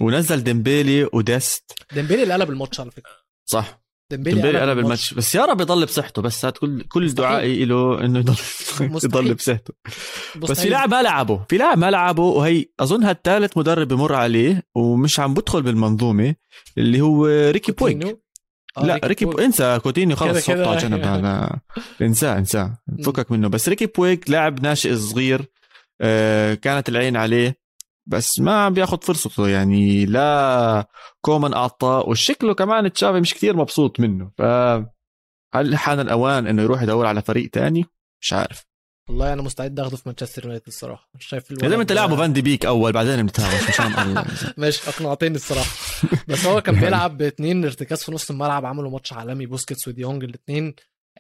ونزل 0.02 0.44
ديمبيلي 0.44 1.10
وديست. 1.14 1.72
ديمبيلي 1.94 2.24
اللي 2.24 2.34
قلب 2.34 2.50
الماتش 2.50 2.80
على 2.80 2.92
فكرة. 2.92 3.12
صح. 3.46 3.82
ديمبيلي, 4.12 4.42
ديمبيلي 4.42 4.62
قلب 4.62 4.80
الماتش. 4.80 5.14
بس 5.14 5.36
يا 5.36 5.46
رب 5.46 5.62
يضل 5.62 5.86
بصحته 5.86 6.22
بس 6.22 6.46
هات 6.46 6.58
كل 6.58 6.82
كل. 6.82 7.10
دعائي 7.10 7.66
له 7.66 8.06
إنه 8.06 8.20
يضل. 8.20 8.36
يضل 8.82 9.34
بصحته. 9.34 9.74
بس 10.36 10.62
في. 10.62 10.70
لاعب 10.70 10.90
ما 10.90 11.02
لعبه 11.02 11.46
في 11.50 11.58
لاعب 11.58 11.78
ما 11.78 11.92
لعبه 11.92 12.24
وهي 12.24 12.66
أظن 12.80 13.04
هالثالث 13.04 13.58
مدرب 13.58 13.88
بمر 13.88 14.14
عليه 14.14 14.64
ومش 14.76 15.20
عم 15.20 15.34
بدخل 15.34 15.62
بالمنظومة 15.62 16.36
اللي 16.78 17.02
هو 17.02 17.26
ريكي 17.28 17.72
كوتينيو. 17.72 18.22
آه، 18.78 18.86
لا 18.86 19.00
ريكي. 19.04 19.26
بويج 19.26 19.42
انسى 19.42 19.80
كوتينيو 19.84 20.16
خلص 20.16 20.50
حطه 20.50 20.70
على. 20.70 20.80
جنب. 20.80 21.04
هذا 21.04 21.60
انساه 22.02 22.38
انساه 22.38 22.78
فكك 23.06 23.32
منه. 23.32 23.48
بس 23.48 23.70
ريكي 23.70 23.86
بويج 23.86 24.20
لاعب 24.28 24.64
ناشئ 24.64 24.96
صغير 24.96 25.46
آه، 26.02 26.54
كانت 26.54 26.90
العين 26.90 27.18
عليه. 27.18 27.60
بس 28.10 28.40
ما 28.40 28.66
عم 28.66 28.74
بياخذ 28.74 29.02
فرصته 29.02 29.48
يعني 29.48 30.06
لا 30.06 30.88
كومان 31.22 31.54
أعطاه 31.54 32.10
وشكله 32.10 32.54
كمان 32.54 32.94
تشافي 32.94 33.20
مش 33.20 33.34
كثير 33.34 33.56
مبسوط 33.56 34.00
منه. 34.00 34.32
ف 34.38 34.42
هل 35.56 35.78
حان 35.78 36.00
الأوان 36.00 36.48
إنه 36.48 36.62
يروح 36.62 36.82
يدور 36.82 37.06
على 37.06 37.22
فريق 37.22 37.50
تاني؟ 37.50 37.86
مش 38.22 38.34
عارف. 38.34 38.66
والله 39.10 39.34
أنا 39.34 39.42
مستعد 39.42 39.80
اخده 39.80 39.98
في 39.98 40.04
مانشستر 40.06 40.44
يونايتد 40.44 40.68
الصراحة. 40.68 41.10
مش 41.16 41.26
شايف 41.26 41.52
يا 41.52 41.70
زلمة 41.70 41.82
أنت 41.82 41.92
لعبوا 41.92 42.18
فان 42.18 42.34
دي 42.34 42.42
بيك 42.42 42.66
أول 42.66 42.92
بعدين 42.92 43.22
بنتهاوش 43.22 43.70
مشان 43.70 44.00
الله 44.00 44.26
ماشي 44.58 44.90
أقنعتني 44.90 45.36
الصراحة. 45.36 45.72
بس 46.28 46.46
هو 46.46 46.62
كان 46.62 46.80
بيلعب 46.80 47.18
باثنين 47.18 47.66
ارتكاز 47.66 48.04
في 48.04 48.12
نص 48.12 48.30
الملعب 48.30 48.66
عملوا 48.66 48.92
ماتش 48.92 49.14
عالمي 49.14 49.46
بوسكيتس 49.46 49.88
وديونج 49.88 50.24
الاثنين 50.24 50.74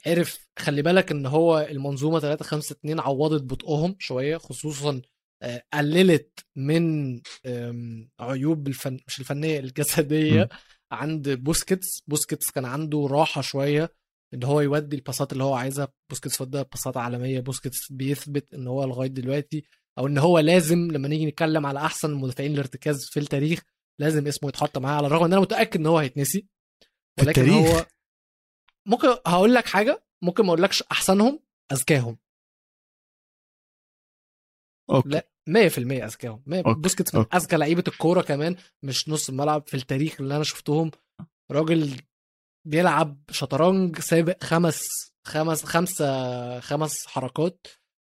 عرف 0.07 0.47
خلي 0.59 0.81
بالك 0.81 1.11
إن 1.11 1.25
هو 1.25 1.67
المنظومة 1.71 2.19
3 2.19 2.45
5 2.45 2.73
2 2.73 2.99
عوضت 2.99 3.43
بطئهم 3.43 3.95
شوية 3.99 4.37
خصوصا 4.37 5.01
قللت 5.73 6.39
من 6.55 7.21
عيوب 8.19 8.67
الفن 8.67 8.99
مش 9.07 9.19
الفنية 9.19 9.59
الجسدية 9.59 10.43
م. 10.43 10.47
عند 10.91 11.29
بوسكيتس. 11.29 12.03
بوسكيتس 12.07 12.51
كان 12.51 12.65
عنده 12.65 13.07
راحة 13.11 13.41
شوية 13.41 13.93
إن 14.33 14.43
هو 14.43 14.61
يودي 14.61 14.95
الباسات 14.95 15.33
اللي 15.33 15.43
هو 15.43 15.53
عايزها. 15.53 15.87
بوسكيتس 16.09 16.41
ودى 16.41 16.63
باسات 16.63 16.97
عالمية. 16.97 17.39
بوسكيتس 17.39 17.91
بيثبت 17.91 18.53
إن 18.53 18.67
هو 18.67 18.83
لغاية 18.83 19.09
دلوقتي 19.09 19.63
أو 19.97 20.07
إن 20.07 20.17
هو 20.17 20.39
لازم 20.39 20.91
لما 20.91 21.07
نيجي 21.07 21.25
نتكلم 21.25 21.65
على 21.65 21.79
أحسن 21.79 22.13
مدافعين 22.13 22.53
الارتكاز 22.53 23.05
في 23.05 23.19
التاريخ 23.19 23.63
لازم 23.99 24.27
اسمه 24.27 24.49
يتحط 24.49 24.77
معاه 24.77 24.97
على 24.97 25.07
الرغم 25.07 25.23
إن 25.23 25.33
أنا 25.33 25.41
متأكد 25.41 25.79
إن 25.79 25.85
هو 25.85 25.97
هيتنسي. 25.97 26.47
ولكن 27.19 27.41
التاريخ؟ 27.41 27.75
هو 27.75 27.85
ممكن 28.85 29.07
هقول 29.27 29.53
لك 29.53 29.65
حاجة 29.67 30.03
ممكن 30.23 30.43
ما 30.43 30.49
أقولكش 30.49 30.83
أحسنهم 30.91 31.39
اذكاهم 31.71 32.17
okay. 34.91 35.09
لا 35.09 35.27
100% 35.49 36.03
اذكاهم 36.03 36.43
okay، 36.53 36.81
بوسكيتس 36.81 37.15
من 37.15 37.21
okay. 37.21 37.37
أذكى 37.37 37.55
لعيبة 37.55 37.83
الكورة 37.87 38.21
كمان 38.21 38.55
مش 38.83 39.09
نص 39.09 39.29
الملعب 39.29 39.67
في 39.67 39.73
التاريخ 39.73 40.21
اللي 40.21 40.35
أنا 40.35 40.43
شفتهم. 40.43 40.91
راجل 41.51 42.01
بيلعب 42.67 43.23
شطرنج 43.31 43.99
سابق 43.99 44.43
خمس 44.43 44.87
خمس 45.27 45.65
خمسة 45.65 46.59
خمس 46.59 47.07
حركات. 47.07 47.67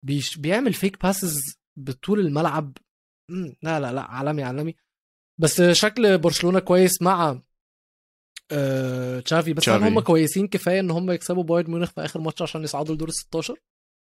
بيش 0.05 0.37
بيعمل 0.37 0.73
فيك 0.73 1.03
passes 1.03 1.41
بطول 1.79 2.19
الملعب. 2.19 2.77
لا 3.63 3.79
لا 3.79 3.93
لا 3.93 4.01
عالمي 4.01 4.43
عالمي. 4.43 4.75
بس 5.39 5.61
شكل 5.61 6.17
برشلونة 6.17 6.59
كويس 6.59 7.01
مع 7.01 7.41
آه، 8.51 9.19
تشافي. 9.19 9.53
بس 9.53 9.69
هل. 9.69 9.83
هم 9.83 9.99
كويسين 9.99 10.47
كفاية 10.47 10.79
إن 10.79 10.91
هم 10.91 11.11
يكسبوا 11.11 11.43
بايرن 11.43 11.71
ميونخ 11.71 11.91
في 11.91 12.01
آخر 12.01 12.19
ماتش 12.21 12.41
عشان 12.41 12.63
يصعدوا 12.63 12.95
لدور 12.95 13.07
ال 13.07 13.13
16 13.13 13.57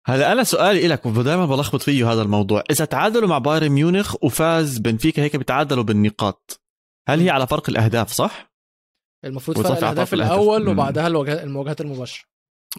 هلا 0.08 0.32
أنا 0.32 0.44
سؤالي 0.44 0.88
لك 0.88 1.06
ودائما 1.06 1.46
بلخبط 1.46 1.82
فيه 1.82 2.12
هذا 2.12 2.22
الموضوع. 2.22 2.64
إذا 2.72 2.86
تعادلوا 2.86 3.30
مع 3.30 3.38
بايرن 3.38 3.70
ميونخ 3.70 4.16
وفاز 4.24 4.78
بنفيكا 4.78 5.24
هيك 5.24 5.36
بتعادلوا 5.36 5.84
بالنقاط. 5.84 6.62
هل 7.08 7.20
هي 7.20 7.30
على 7.30 7.48
فرق 7.48 7.70
الأهداف 7.70 8.12
صح؟ 8.12 8.54
المفروض 9.26 9.58
فرق 9.58 9.78
الأهداف 9.78 10.14
الأهداف. 10.14 10.34
الأول 10.34 10.64
مم. 10.64 10.70
وبعدها 10.70 11.08
المواجهات 11.44 11.82
المباشرة. 11.82 12.26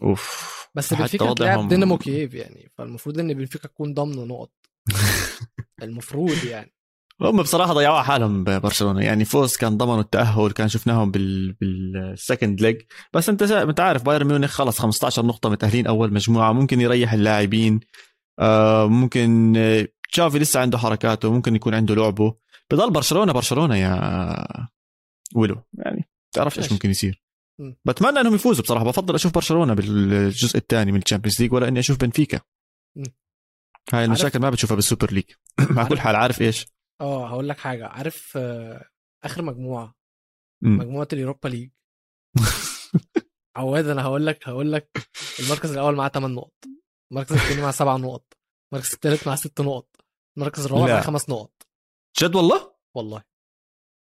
أوف. 0.03 0.57
بس 0.75 0.95
بنفيكا 0.95 1.33
هتلاعب 1.33 1.69
دينامو 1.69 1.99
كييف 1.99 2.35
يعني 2.35 2.73
فالمفروض 2.79 3.19
إن 3.19 3.35
بنفيكا 3.35 3.69
تكون 3.69 3.95
ضامنة 3.95 4.25
نقط. 4.25 4.53
المفروض 5.83 6.45
يعني. 6.45 6.76
هم 7.21 7.43
بصراحة 7.43 7.73
ضيعوها 7.73 8.03
حالهم 8.03 8.45
ببرشلونة. 8.45 9.01
يعني 9.05 9.25
فوز 9.25 9.57
كان 9.57 9.77
ضمنوا 9.77 10.01
التأهل 10.01 10.51
كان 10.51 10.69
شفناهم 10.69 11.11
بال 11.11 11.53
بال 11.53 11.80
second 11.80 12.61
leg 12.61 12.83
بس 13.13 13.29
انت. 13.29 13.43
انت 13.43 13.81
عارف 13.81 14.03
بايرن 14.03 14.27
ميونخ 14.27 14.51
خلص 14.51 14.79
15 14.79 15.27
نقطة 15.27 15.51
متأهلين 15.51 15.87
أول 15.87 16.13
مجموعة. 16.13 16.53
ممكن 16.53 16.81
يريح 16.81 17.13
اللاعبين. 17.13 17.81
آه 18.39 18.87
ممكن 18.87 19.55
آه، 19.57 19.89
تشافي 20.13 20.39
لسه 20.39 20.61
عنده 20.61 20.79
حركاته 20.79 21.33
ممكن 21.33 21.57
يكون 21.57 21.75
عنده 21.75 21.95
لعبه. 21.95 22.35
بضل 22.71 22.91
برشلونة 22.91 23.33
برشلونة 23.33 23.77
يا 23.77 24.69
ولو 25.35 25.63
يعني 25.79 26.09
تعرفش 26.33 26.59
إيش. 26.59 26.73
ممكن 26.73 26.91
يصير. 26.91 27.23
بتمنى 27.85 28.21
إنهم 28.21 28.35
يفوزوا 28.35 28.63
بصراحة. 28.65 28.85
بفضل 28.85 29.15
أشوف 29.15 29.35
برشلونة 29.35 29.75
بالجزء 29.75 30.57
الثاني 30.57 30.93
من 30.93 31.03
ال 31.03 31.07
Champions 31.07 31.43
League 31.43 31.53
ولا 31.53 31.69
إني 31.69 31.79
أشوف 31.81 32.01
بنفيكا. 32.01 32.41
هاي 33.93 34.05
المشاكل 34.05 34.39
ما 34.39 34.51
بتشوفها 34.51 34.75
بال 34.75 34.86
Super 34.86 35.13
League. 35.13 35.25
مع 35.77 35.89
كل 35.89 36.01
حال 36.01 36.17
عارف 36.17 36.43
إيش؟ 36.43 36.76
آه 37.01 37.29
هقول 37.29 37.49
لك 37.49 37.59
حاجة 37.59 37.87
عارف 37.87 38.37
آه، 38.37 38.89
آخر 39.25 39.43
مجموعة 39.43 39.95
مم. 40.63 40.79
مجموعة 40.79 41.09
ال 41.13 41.18
Europa 41.18 41.49
League؟ 41.49 41.71
عواد 43.57 43.89
أنا 43.89 44.03
هقول 44.03 44.27
لك 44.27 44.49
هقول 44.49 44.73
لك 44.73 44.91
المركز 45.41 45.73
الأول 45.73 45.97
معاه 45.97 46.09
8 46.09 46.35
نقط 46.35 46.53
المركز 47.13 47.33
الثاني 47.33 47.63
معاه 47.63 47.71
7 47.73 47.97
نقط 47.97 48.33
المركز 48.73 48.93
الثالث 48.95 49.27
معاه 49.27 49.37
6 49.37 49.65
نقط 49.65 49.89
المركز 50.37 50.65
الرابع. 50.65 50.87
معاه 50.93 51.01
5 51.03 51.31
نقط. 51.33 51.63
جد 52.21 52.35
والله؟ 52.35 52.75
والله. 52.95 53.23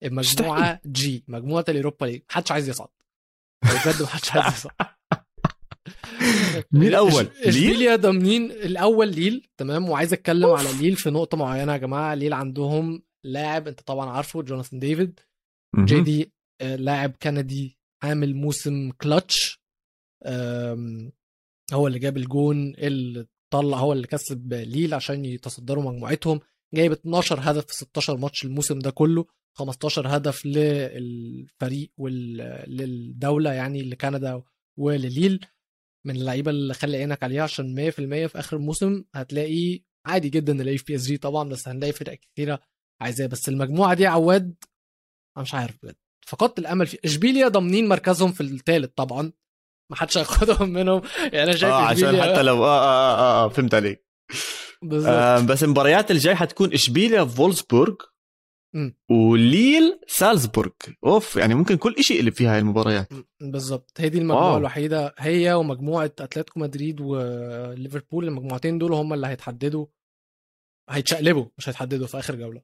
المجموعة 0.03 0.81
جي 0.87 1.25
مجموعة 1.29 1.65
ال 1.69 1.74
Europa 1.74 2.05
League 2.07 2.23
محدش 2.31 2.53
عايز 2.53 2.69
يصعد. 2.69 2.89
بجد 3.65 4.03
محدش 4.03 4.33
عايز 4.33 4.55
يصعد. 4.55 4.73
مين 6.73 6.89
الأول؟ 6.89 7.27
إش- 7.27 7.47
اشبيليا 7.47 7.97
ضامنين 7.97 8.51
الأول 8.51 9.09
ليل 9.15 9.47
تمام؟ 9.57 9.89
وعايز 9.89 10.13
أتكلم 10.13 10.51
على 10.51 10.69
ليل 10.81 10.97
في 10.97 11.11
نقطة 11.11 11.37
معينة 11.37 11.73
يا 11.73 11.77
جماعة. 11.79 12.15
ليل 12.15 12.33
عندهم 12.33 13.03
لاعب 13.25 13.69
أنت 13.69 13.81
طبعا 13.81 14.11
عارفه 14.11 14.43
جوناثان 14.43 14.79
ديفيد. 14.79 15.21
J. 15.85 16.01
D 16.01 16.33
آه، 16.61 16.77
لاعب 16.77 17.13
كندي 17.23 17.79
عامل 18.03 18.35
موسم 18.37 18.91
كلتش. 18.91 19.63
هو 21.73 21.87
اللي 21.87 21.99
جاب 21.99 22.17
الجون 22.17 22.75
اللي 22.75 23.27
طلع 23.53 23.79
هو 23.79 23.93
اللي 23.93 24.07
كسب 24.07 24.53
ليل 24.55 24.95
عشان 24.95 25.25
يتصدروا 25.25 25.85
مجموعتهم. 25.93 26.41
جايب 26.75 26.93
12 26.93 27.39
هدف 27.41 27.67
في 27.67 27.75
16 27.75 28.17
ماتش 28.17 28.45
الموسم 28.45 28.79
ده 28.79 28.91
كله. 28.91 29.25
15 29.59 30.17
هدف 30.17 30.47
للفريق 30.47 31.91
وللدولة 31.99 33.53
يعني 33.53 33.83
لكندا 33.83 34.43
ولليل. 34.79 35.41
من 36.07 36.17
اللعيبة 36.17 36.51
اللي 36.51 36.75
خلي 36.75 36.97
عينك 36.97 37.23
عليها 37.23 37.43
عشان 37.43 37.91
100% 37.91 37.95
في 37.95 38.31
آخر 38.39 38.57
الموسم 38.57 39.05
هتلاقي 39.15 39.83
عادي 40.07 40.29
جدا 40.29 40.53
نلاقيه 40.53 40.77
في 40.77 40.85
PSG 40.85 41.17
طبعا 41.17 41.49
بس 41.49 41.69
هنلاقي 41.69 41.93
فرق 41.93 42.15
كتيرة 42.15 42.61
عايزاه. 43.03 43.27
بس 43.27 43.49
المجموعة 43.49 43.95
دي 43.95 44.07
عواد 44.07 44.55
أنا 45.37 45.43
مش 45.43 45.55
عارف 45.55 45.79
بجد. 45.83 45.97
فقدت 46.27 46.59
الأمل 46.59 46.87
في 46.87 46.99
إشبيليا 47.05 47.49
ضامنين 47.49 47.89
مركزهم 47.89 48.33
في 48.33 48.41
الثالث 48.41 48.91
طبعا. 48.97 49.33
ما 49.91 49.97
حدش 49.97 50.19
هياخدهم 50.19 50.69
منهم. 50.79 51.03
يعني 51.19 51.43
أنا 51.43 51.53
شايف 51.57 51.73
آه 51.73 51.83
عشان 51.87 52.23
حتى 52.23 52.43
لو 52.43 52.65
آه, 52.65 52.69
آه, 52.69 53.19
آه, 53.19 53.45
آه 53.45 53.49
فهمت 53.49 53.75
عليك. 53.75 54.07
آه 55.07 55.39
بس 55.41 55.65
المباريات 55.65 56.11
الجاي 56.11 56.35
حتكون 56.35 56.73
إشبيليا 56.73 57.25
فولسبورغ 57.25 57.93
مم. 57.93 58.12
وليل 59.11 60.01
سالزبورغ. 60.07 60.71
أوف 61.05 61.37
يعني 61.37 61.55
ممكن 61.55 61.77
كل 61.77 61.95
شيء 62.01 62.21
اللي 62.21 62.31
فيها 62.31 62.55
هاي 62.55 62.59
المباريات. 62.59 63.09
بالظبط. 63.41 63.93
هي 63.99 64.09
دي 64.09 64.19
المجموعة 64.19 64.51
واو. 64.51 64.59
الوحيدة. 64.59 65.15
هي 65.19 65.55
ومجموعة 65.55 66.05
أتلتيكو 66.05 66.61
مدريد 66.61 67.01
وليفربول. 67.01 68.25
المجموعتين 68.29 68.79
دول 68.79 68.93
هم 68.93 69.13
اللي 69.13 69.27
هيتحددوا. 69.27 69.87
هيتشقلبوا 70.91 71.47
مش 71.59 71.69
هيتحددوا 71.69 72.07
في 72.07 72.19
آخر 72.19 72.37
جولة. 72.37 72.63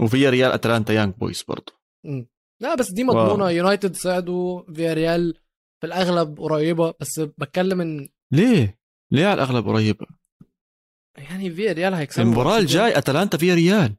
وفياريال 0.00 0.52
أتلانتا 0.52 0.92
يانج 0.92 1.14
بويز 1.14 1.42
برضه 1.42 1.72
مم. 2.04 2.26
لا 2.60 2.74
بس 2.74 2.92
دي 2.92 3.04
مضمونة. 3.04 3.50
يونايتد 3.50 3.96
صعدوا. 3.96 4.72
فياريال 4.74 5.34
في 5.80 5.86
الأغلب 5.86 6.40
قريبة. 6.40 6.94
بس 7.00 7.20
بتكلم 7.20 7.80
إن 7.80 8.08
ليه؟ 8.32 8.78
ليه 9.12 9.26
على 9.26 9.34
الأغلب 9.34 9.68
قريبة؟ 9.68 10.06
يعني 11.18 11.50
فياريال 11.50 11.94
هيكسبوا 11.94 12.24
المباراة 12.24 12.58
الجاي 12.58 12.98
أتلانتا 12.98 13.38
فياريال 13.38 13.96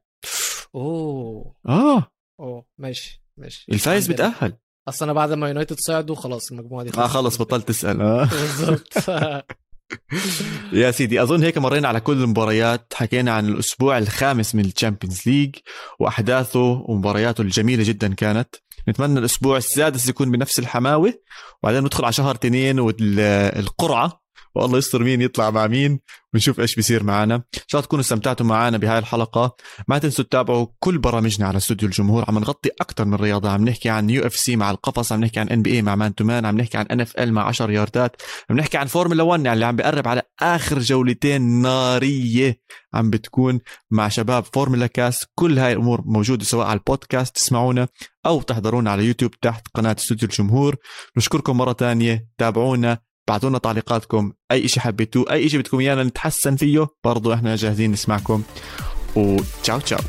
أوه. 0.76 1.54
آه. 1.68 2.06
أوه 2.40 2.64
ماشي 2.78 3.22
ماشي. 3.36 3.66
الفايز. 3.72 4.08
بتاهل 4.08 4.56
أصل 4.88 5.04
أنا 5.04 5.12
بعد 5.12 5.32
ما 5.32 5.48
يونايتد 5.48 5.76
صعدوا 5.80 6.16
خلاص 6.16 6.52
المجموعة 6.52 6.84
دي 6.84 6.98
آه 6.98 7.06
خلص 7.06 7.38
بطلت 7.38 7.68
تسأل. 7.68 8.00
آه. 8.02 8.24
بالظبط. 8.30 8.94
يا 10.72 10.90
سيدي 10.90 11.22
أظن 11.22 11.42
هيك 11.42 11.58
مرينا 11.58 11.88
على 11.88 12.00
كل 12.00 12.22
المباريات. 12.22 12.94
حكينا 12.94 13.32
عن 13.32 13.48
الأسبوع 13.48 13.98
الخامس 13.98 14.54
من 14.54 14.64
ال 14.64 14.70
Champions 14.70 15.20
League 15.26 15.54
وأحداثه 16.00 16.60
ومبارياته 16.88 17.42
الجميلة 17.42 17.84
جدا 17.84 18.14
كانت. 18.14 18.54
نتمنى 18.88 19.18
الأسبوع 19.18 19.56
السادس 19.56 20.08
يكون 20.08 20.30
بنفس 20.30 20.58
الحماوة. 20.58 21.14
وبعدين 21.62 21.82
ندخل 21.84 22.04
على 22.04 22.12
شهر 22.12 22.34
تنين 22.34 22.80
والقرعة. 22.80 24.25
والله 24.54 24.78
يستر 24.78 25.02
مين 25.02 25.20
يطلع 25.22 25.50
مع 25.50 25.66
مين 25.66 26.00
ونشوف 26.34 26.60
إيش 26.60 26.74
بيصير 26.74 27.02
معنا 27.02 27.34
إن 27.34 27.42
شاء 27.66 27.78
الله 27.78 27.86
تكونوا 27.86 28.00
استمتعتوا 28.00 28.46
معنا 28.46 28.78
بهاي 28.78 28.98
الحلقة. 28.98 29.56
ما 29.88 29.98
تنسوا 29.98 30.24
تتابعوا 30.24 30.66
كل 30.78 30.98
برامجنا 30.98 31.46
على 31.46 31.56
استوديو 31.56 31.88
الجمهور. 31.88 32.24
عم 32.28 32.38
نغطي 32.38 32.70
أكثر 32.80 33.04
من 33.04 33.14
رياضة. 33.14 33.50
عم 33.50 33.68
نحكي 33.68 33.88
عن 33.88 34.10
UFC 34.10 34.56
مع 34.56 34.70
القفص 34.70 35.12
عم 35.12 35.24
نحكي 35.24 35.40
عن 35.40 35.48
NBA 35.48 35.82
مع 35.82 35.94
Man 35.94 36.14
to 36.14 36.24
Man 36.24 36.44
عم 36.44 36.56
نحكي 36.56 36.78
عن 36.78 36.86
NFL 36.86 37.32
مع 37.32 37.46
10 37.46 37.70
ياردات 37.70 38.22
عم 38.50 38.56
نحكي 38.56 38.78
عن 38.78 38.86
فورمولا 38.86 39.22
1 39.22 39.44
يعني 39.44 39.54
اللي 39.54 39.66
عم 39.66 39.76
بيقرب 39.76 40.08
على 40.08 40.22
آخر 40.42 40.78
جولتين 40.78 41.42
نارية 41.42 42.60
عم 42.94 43.10
بتكون 43.10 43.60
مع 43.90 44.08
شباب 44.08 44.44
فورمولا 44.44 44.86
كاست 44.86 45.28
كل 45.34 45.58
هاي 45.58 45.72
الأمور 45.72 46.02
موجودة 46.04 46.44
سواء 46.44 46.66
على 46.66 46.78
البودكاست 46.78 47.36
تسمعونا 47.36 47.88
أو 48.26 48.42
تحضرونا 48.42 48.90
على 48.90 49.04
يوتيوب 49.04 49.30
تحت 49.30 49.68
قناة 49.74 49.96
استوديو 49.98 50.28
الجمهور. 50.28 50.76
نشكركم 51.16 51.56
مرة 51.56 51.72
تانية. 51.72 52.28
تابعونا. 52.38 53.05
بعتونا 53.28 53.58
تعليقاتكم. 53.58 54.32
أي 54.52 54.68
شيء 54.68 54.82
حبيتوه 54.82 55.32
أي 55.32 55.48
شيء 55.48 55.60
بدكم 55.60 55.80
ايانا 55.80 56.04
نتحسن 56.04 56.56
فيه 56.56 56.86
برضو 57.04 57.32
إحنا 57.32 57.56
جاهزين 57.56 57.92
نسمعكم. 57.92 58.42
وتشاو 59.16 59.78
تشاو. 59.78 60.00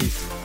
Peace. 0.00 0.37